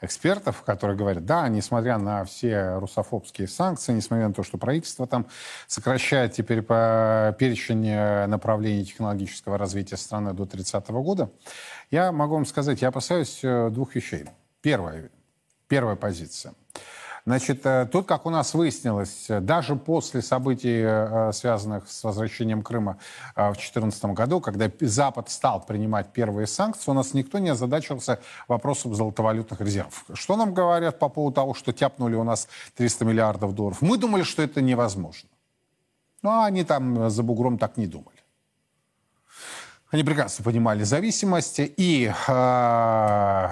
экспертов, 0.00 0.62
которые 0.62 0.96
говорят, 0.96 1.24
да, 1.24 1.48
несмотря 1.48 1.98
на 1.98 2.24
все 2.24 2.78
русофобские 2.78 3.48
санкции, 3.48 3.92
несмотря 3.92 4.28
на 4.28 4.34
то, 4.34 4.44
что 4.44 4.56
правительство 4.56 5.08
там 5.08 5.26
сокращает 5.66 6.34
теперь 6.34 6.62
по 6.62 7.34
перечень 7.36 8.28
направлений 8.28 8.84
технологического 8.84 9.58
развития 9.58 9.96
страны 9.96 10.32
до 10.34 10.46
30 10.46 10.88
года, 10.90 11.30
я 11.90 12.12
могу 12.12 12.34
вам 12.34 12.46
сказать, 12.46 12.80
я 12.82 12.88
опасаюсь 12.88 13.40
э, 13.42 13.70
двух 13.70 13.96
вещей. 13.96 14.26
Первая, 14.60 15.10
первая 15.66 15.96
позиция– 15.96 16.54
Значит, 17.28 17.66
э, 17.66 17.86
тут, 17.92 18.06
как 18.06 18.24
у 18.24 18.30
нас 18.30 18.54
выяснилось, 18.54 19.26
даже 19.28 19.76
после 19.76 20.22
событий, 20.22 20.80
э, 20.82 21.30
связанных 21.34 21.86
с 21.86 22.02
возвращением 22.02 22.62
Крыма 22.62 22.96
э, 23.36 23.50
в 23.50 23.52
2014 23.52 24.02
году, 24.14 24.40
когда 24.40 24.70
Запад 24.80 25.28
стал 25.28 25.60
принимать 25.60 26.10
первые 26.14 26.46
санкции, 26.46 26.90
у 26.90 26.94
нас 26.94 27.12
никто 27.12 27.38
не 27.38 27.50
озадачился 27.50 28.18
вопросом 28.48 28.94
золотовалютных 28.94 29.60
резервов. 29.60 30.06
Что 30.14 30.36
нам 30.38 30.54
говорят 30.54 30.98
по 30.98 31.10
поводу 31.10 31.34
того, 31.34 31.52
что 31.52 31.70
тяпнули 31.74 32.14
у 32.14 32.24
нас 32.24 32.48
300 32.76 33.04
миллиардов 33.04 33.54
долларов? 33.54 33.82
Мы 33.82 33.98
думали, 33.98 34.22
что 34.22 34.40
это 34.42 34.62
невозможно. 34.62 35.28
Ну, 36.22 36.30
а 36.30 36.46
они 36.46 36.64
там 36.64 37.10
за 37.10 37.22
бугром 37.22 37.58
так 37.58 37.76
не 37.76 37.86
думали. 37.86 38.16
Они 39.90 40.02
прекрасно 40.02 40.46
понимали 40.46 40.82
зависимости 40.82 41.70
и 41.76 42.10
э, 42.26 43.48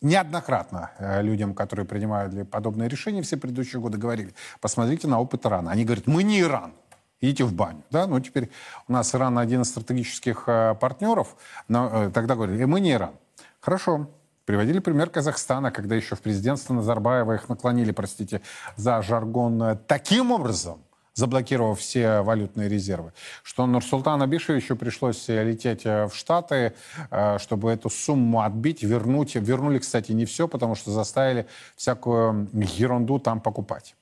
неоднократно 0.00 0.90
э, 0.98 1.22
людям, 1.22 1.54
которые 1.54 1.86
принимали 1.86 2.42
подобные 2.42 2.88
решения 2.88 3.22
все 3.22 3.36
предыдущие 3.36 3.80
годы, 3.80 3.98
говорили, 3.98 4.34
посмотрите 4.60 5.08
на 5.08 5.20
опыт 5.20 5.46
Ирана. 5.46 5.70
Они 5.70 5.84
говорят, 5.84 6.06
мы 6.06 6.22
не 6.22 6.40
Иран, 6.40 6.72
идите 7.20 7.44
в 7.44 7.52
баню. 7.52 7.82
Да? 7.90 8.06
Ну, 8.06 8.18
теперь 8.20 8.50
у 8.88 8.92
нас 8.92 9.14
Иран 9.14 9.38
один 9.38 9.62
из 9.62 9.68
стратегических 9.68 10.44
э, 10.46 10.74
партнеров, 10.80 11.36
но 11.68 12.06
э, 12.06 12.10
тогда 12.10 12.34
говорили, 12.34 12.64
мы 12.64 12.80
не 12.80 12.92
Иран. 12.92 13.12
Хорошо, 13.60 14.08
Приводили 14.46 14.80
пример 14.80 15.10
Казахстана, 15.10 15.70
когда 15.70 15.94
еще 15.94 16.16
в 16.16 16.22
президентство 16.22 16.74
Назарбаева 16.74 17.34
их 17.34 17.48
наклонили, 17.48 17.92
простите, 17.92 18.40
за 18.74 19.00
жаргон 19.00 19.78
таким 19.86 20.32
образом, 20.32 20.80
заблокировав 21.20 21.78
все 21.78 22.22
валютные 22.22 22.68
резервы, 22.68 23.12
что 23.42 23.66
Нурсултану 23.66 24.24
Абишевичу 24.24 24.74
пришлось 24.74 25.28
лететь 25.28 25.84
э, 25.84 26.06
в 26.06 26.14
Штаты, 26.14 26.72
э, 27.10 27.38
чтобы 27.38 27.70
эту 27.70 27.90
сумму 27.90 28.40
отбить, 28.40 28.82
вернуть. 28.82 29.34
Вернули, 29.34 29.78
кстати, 29.78 30.12
не 30.12 30.24
все, 30.24 30.48
потому 30.48 30.74
что 30.74 30.90
заставили 30.90 31.46
всякую 31.76 32.48
ерунду 32.52 33.18
там 33.18 33.40
покупать. 33.40 33.94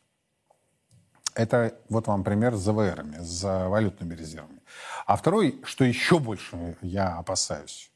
Это 1.34 1.74
вот 1.88 2.06
вам 2.06 2.24
пример 2.24 2.54
с 2.56 2.60
ЗВРами, 2.60 3.18
с 3.20 3.42
валютными 3.68 4.14
резервами. 4.14 4.60
А 5.06 5.16
второй, 5.16 5.60
что 5.64 5.84
еще 5.84 6.18
больше 6.18 6.76
я 6.82 7.18
опасаюсь, 7.18 7.90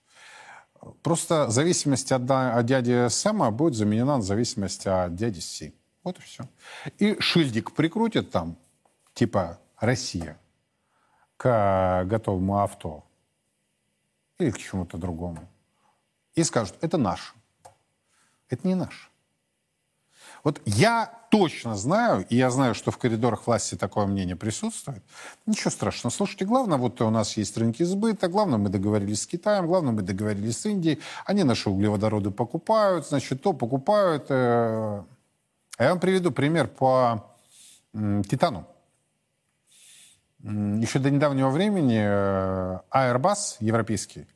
просто 1.02 1.48
зависимость 1.48 2.12
от, 2.12 2.30
от 2.30 2.66
дяди 2.66 3.08
Сэма 3.08 3.50
будет 3.50 3.74
заменена 3.74 4.16
на 4.16 4.22
зависимость 4.22 4.86
от 4.86 5.14
дяди 5.14 5.40
Си. 5.40 5.74
Вот 6.04 6.18
и 6.18 6.22
все. 6.22 6.44
И 6.98 7.16
шильдик 7.20 7.72
прикрутит 7.72 8.30
там, 8.30 8.56
типа 9.14 9.58
Россия 9.78 10.38
к 11.36 12.04
готовому 12.04 12.58
авто 12.60 13.04
или 14.38 14.50
к 14.50 14.58
чему-то 14.58 14.98
другому 14.98 15.48
и 16.34 16.44
скажут, 16.44 16.76
это 16.80 16.98
наше. 16.98 17.34
Это 18.48 18.66
не 18.66 18.74
наше. 18.74 19.08
Вот 20.44 20.60
я 20.64 21.06
точно 21.30 21.76
знаю, 21.76 22.26
и 22.28 22.36
я 22.36 22.50
знаю, 22.50 22.74
что 22.74 22.90
в 22.90 22.98
коридорах 22.98 23.46
власти 23.46 23.76
такое 23.76 24.06
мнение 24.06 24.34
присутствует. 24.34 25.02
Ничего 25.46 25.70
страшного. 25.70 26.12
Слушайте, 26.12 26.44
главное, 26.44 26.78
вот 26.78 27.00
у 27.00 27.10
нас 27.10 27.36
есть 27.36 27.56
рынки 27.56 27.84
сбыта, 27.84 28.28
главное, 28.28 28.58
мы 28.58 28.68
договорились 28.68 29.22
с 29.22 29.26
Китаем, 29.26 29.66
главное, 29.66 29.92
мы 29.92 30.02
договорились 30.02 30.58
с 30.58 30.66
Индией, 30.66 30.98
они 31.24 31.44
наши 31.44 31.70
углеводороды 31.70 32.30
покупают, 32.30 33.06
значит, 33.06 33.42
то 33.42 33.52
покупают. 33.52 34.26
Э. 34.30 35.02
А 35.78 35.84
я 35.84 35.90
вам 35.90 36.00
приведу 36.00 36.32
пример 36.32 36.68
по 36.68 37.24
Титану. 37.92 38.66
Еще 40.42 40.98
до 40.98 41.08
недавнего 41.10 41.50
времени 41.50 42.00
э, 42.02 42.80
Airbus 42.90 43.58
европейский, 43.60 44.26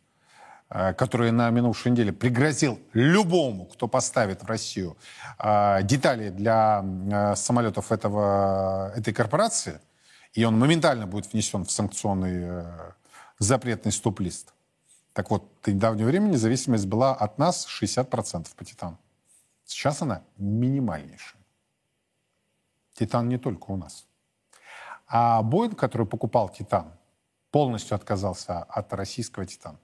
э, 0.70 0.94
который 0.94 1.32
на 1.32 1.50
минувшей 1.50 1.90
неделе 1.90 2.12
пригрозил 2.12 2.78
любому, 2.92 3.64
кто 3.66 3.88
поставит 3.88 4.44
в 4.44 4.46
Россию 4.46 4.96
э, 5.40 5.82
детали 5.82 6.28
для 6.28 7.34
самолетов 7.34 7.90
этого, 7.90 8.92
этой 8.94 9.12
корпорации, 9.12 9.80
и 10.32 10.44
он 10.44 10.57
моментально 10.57 11.09
будет 11.09 11.32
внесен 11.32 11.64
в 11.64 11.72
санкционный 11.72 12.64
запретный 13.40 13.90
стоп-лист. 13.90 14.54
Так 15.12 15.30
вот, 15.30 15.50
до 15.64 15.72
недавнего 15.72 16.07
времени 16.07 16.36
зависимость 16.36 16.86
была 16.86 17.14
от 17.14 17.38
нас 17.38 17.66
60% 17.66 18.46
по 18.54 18.64
титану. 18.64 18.98
Сейчас 19.64 20.02
она 20.02 20.22
минимальнейшая. 20.36 21.40
Титан 22.94 23.28
не 23.28 23.38
только 23.38 23.72
у 23.72 23.76
нас. 23.76 24.07
А 25.07 25.42
Боинг, 25.42 25.78
который 25.78 26.07
покупал 26.07 26.48
«Титан», 26.48 26.92
полностью 27.50 27.94
отказался 27.94 28.62
от 28.62 28.92
российского 28.92 29.46
«Титана». 29.46 29.78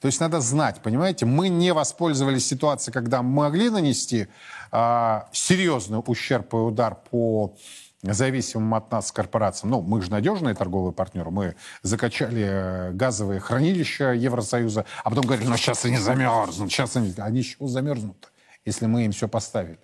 То 0.00 0.06
есть 0.06 0.20
надо 0.20 0.40
знать, 0.40 0.80
понимаете, 0.82 1.26
мы 1.26 1.48
не 1.48 1.72
воспользовались 1.72 2.46
ситуацией, 2.46 2.94
когда 2.94 3.22
могли 3.22 3.70
нанести 3.70 4.28
э, 4.72 5.20
серьезный 5.32 6.02
ущерб 6.04 6.54
и 6.54 6.56
удар 6.56 6.94
по 7.10 7.54
зависимым 8.02 8.74
от 8.74 8.90
нас 8.90 9.10
корпорациям. 9.12 9.70
Ну, 9.70 9.80
мы 9.80 10.02
же 10.02 10.10
надежные 10.10 10.54
торговые 10.54 10.92
партнеры. 10.92 11.30
Мы 11.30 11.56
закачали 11.82 12.46
э, 12.48 12.92
газовые 12.92 13.40
хранилища 13.40 14.12
Евросоюза, 14.12 14.84
а 15.02 15.10
потом 15.10 15.26
говорили, 15.26 15.48
ну 15.48 15.56
сейчас 15.56 15.84
они 15.84 15.98
замерзнут, 15.98 16.70
сейчас 16.70 16.96
они... 16.96 17.12
Они 17.18 17.38
еще 17.38 17.56
замерзнут, 17.66 18.32
если 18.64 18.86
мы 18.86 19.04
им 19.04 19.12
все 19.12 19.28
поставили. 19.28 19.78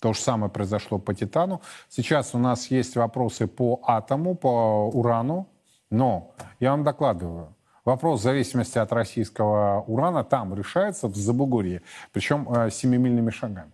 То 0.00 0.12
же 0.12 0.20
самое 0.20 0.50
произошло 0.50 0.98
по 0.98 1.14
титану. 1.14 1.62
Сейчас 1.88 2.34
у 2.34 2.38
нас 2.38 2.70
есть 2.70 2.96
вопросы 2.96 3.46
по 3.46 3.80
атому, 3.84 4.34
по 4.34 4.90
урану, 4.92 5.48
но 5.90 6.34
я 6.60 6.72
вам 6.72 6.84
докладываю, 6.84 7.54
вопрос 7.84 8.22
зависимости 8.22 8.78
от 8.78 8.92
российского 8.92 9.82
урана 9.86 10.24
там 10.24 10.54
решается 10.54 11.08
в 11.08 11.16
Забугорье, 11.16 11.82
причем 12.12 12.52
э, 12.52 12.70
семимильными 12.70 13.30
шагами. 13.30 13.72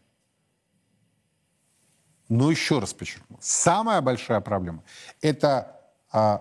Но 2.28 2.50
еще 2.50 2.78
раз 2.78 2.94
подчеркну, 2.94 3.38
самая 3.40 4.00
большая 4.00 4.40
проблема– 4.40 4.84
это 5.20 5.80
э, 6.12 6.38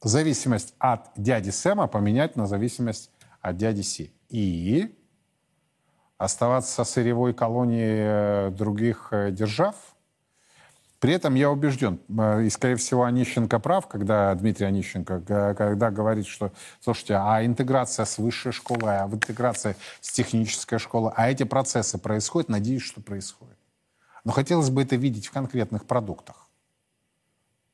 зависимость 0.00 0.74
от 0.78 1.10
дяди 1.16 1.50
Сэма 1.50 1.86
поменять 1.86 2.36
на 2.36 2.46
зависимость 2.46 3.10
от 3.40 3.56
дяди 3.56 3.82
Си. 3.82 4.12
И 4.30 4.97
оставаться 6.18 6.82
сырьевой 6.82 7.32
колонией 7.32 8.48
э, 8.48 8.50
других 8.50 9.08
э, 9.12 9.30
держав. 9.30 9.76
При 10.98 11.12
этом 11.12 11.36
я 11.36 11.48
убежден, 11.48 12.00
э, 12.08 12.42
и, 12.42 12.50
скорее 12.50 12.74
всего, 12.74 13.04
Онищенко 13.04 13.60
прав, 13.60 13.86
когда 13.86 14.34
Дмитрий 14.34 14.66
Онищенко, 14.66 15.20
когда 15.54 15.90
говорит, 15.92 16.26
что, 16.26 16.52
слушайте, 16.80 17.14
а 17.14 17.44
интеграция 17.44 18.04
с 18.04 18.18
высшей 18.18 18.50
школой, 18.50 18.98
а 18.98 19.06
интеграция 19.06 19.76
с 20.00 20.10
технической 20.10 20.80
школой, 20.80 21.12
а 21.14 21.30
эти 21.30 21.44
процессы 21.44 21.98
происходят, 21.98 22.48
надеюсь, 22.48 22.82
что 22.82 23.00
происходит. 23.00 23.56
Но 24.24 24.32
хотелось 24.32 24.70
бы 24.70 24.82
это 24.82 24.96
видеть 24.96 25.28
в 25.28 25.30
конкретных 25.30 25.84
продуктах, 25.84 26.48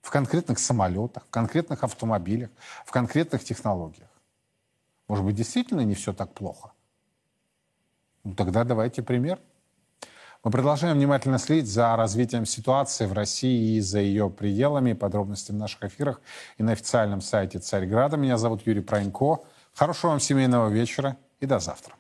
в 0.03 0.11
конкретных 0.11 0.59
самолетах, 0.59 1.25
в 1.25 1.31
конкретных 1.31 1.83
автомобилях, 1.83 2.51
в 2.85 2.91
конкретных 2.91 3.43
технологиях. 3.43 4.11
Может 5.09 5.25
быть, 5.25 5.35
действительно 5.35 5.81
не 5.81 5.95
все 5.95 6.13
так 6.13 6.35
плохо? 6.35 6.74
Ну, 8.25 8.35
тогда 8.35 8.65
давайте 8.65 9.03
пример. 9.03 9.39
Мы 10.43 10.51
продолжаем 10.51 10.97
внимательно 10.97 11.39
следить 11.39 11.69
за 11.69 11.97
развитием 11.97 12.45
ситуации 12.45 13.07
в 13.07 13.13
России 13.13 13.77
и 13.77 13.81
за 13.81 14.01
ее 14.01 14.29
пределами. 14.29 14.93
Подробности 14.93 15.53
в 15.53 15.55
наших 15.55 15.85
эфирах 15.85 16.21
и 16.59 16.63
на 16.63 16.73
официальном 16.73 17.21
сайте 17.21 17.59
Царьграда. 17.59 18.17
Меня 18.17 18.37
зовут 18.37 18.67
Юрий 18.67 18.83
Пронько. 18.83 19.39
Хорошего 19.75 20.11
вам 20.11 20.21
семейного 20.21 20.69
вечера 20.69 21.17
и 21.41 21.47
до 21.47 21.61
завтра. 21.61 21.95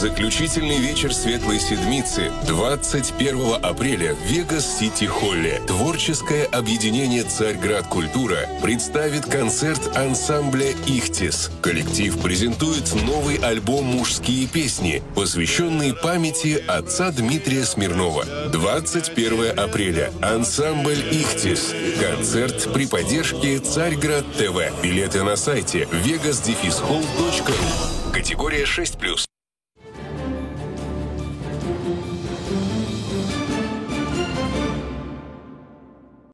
Заключительный 0.00 0.78
вечер 0.78 1.12
Светлой 1.12 1.60
Седмицы 1.60 2.32
21 2.46 3.62
апреля 3.62 4.14
в 4.14 4.22
Вегас-Сити-Холле. 4.22 5.60
Творческое 5.66 6.46
объединение 6.46 7.22
«Царьград 7.22 7.86
Культура» 7.86 8.48
представит 8.62 9.26
концерт 9.26 9.94
ансамбля 9.94 10.70
«Ихтис». 10.86 11.50
Коллектив 11.60 12.18
презентует 12.18 12.90
новый 13.04 13.36
альбом 13.36 13.84
«Мужские 13.84 14.46
песни», 14.46 15.02
посвященный 15.14 15.92
памяти 15.92 16.64
отца 16.66 17.10
Дмитрия 17.10 17.66
Смирнова. 17.66 18.24
21 18.54 19.58
апреля. 19.58 20.10
Ансамбль 20.22 21.04
«Ихтис». 21.12 21.74
Концерт 22.00 22.72
при 22.72 22.86
поддержке 22.86 23.58
«Царьград 23.58 24.24
ТВ». 24.32 24.82
Билеты 24.82 25.24
на 25.24 25.36
сайте 25.36 25.86
vegas-hall.ru. 25.92 28.12
Категория 28.14 28.64
6+. 28.64 29.26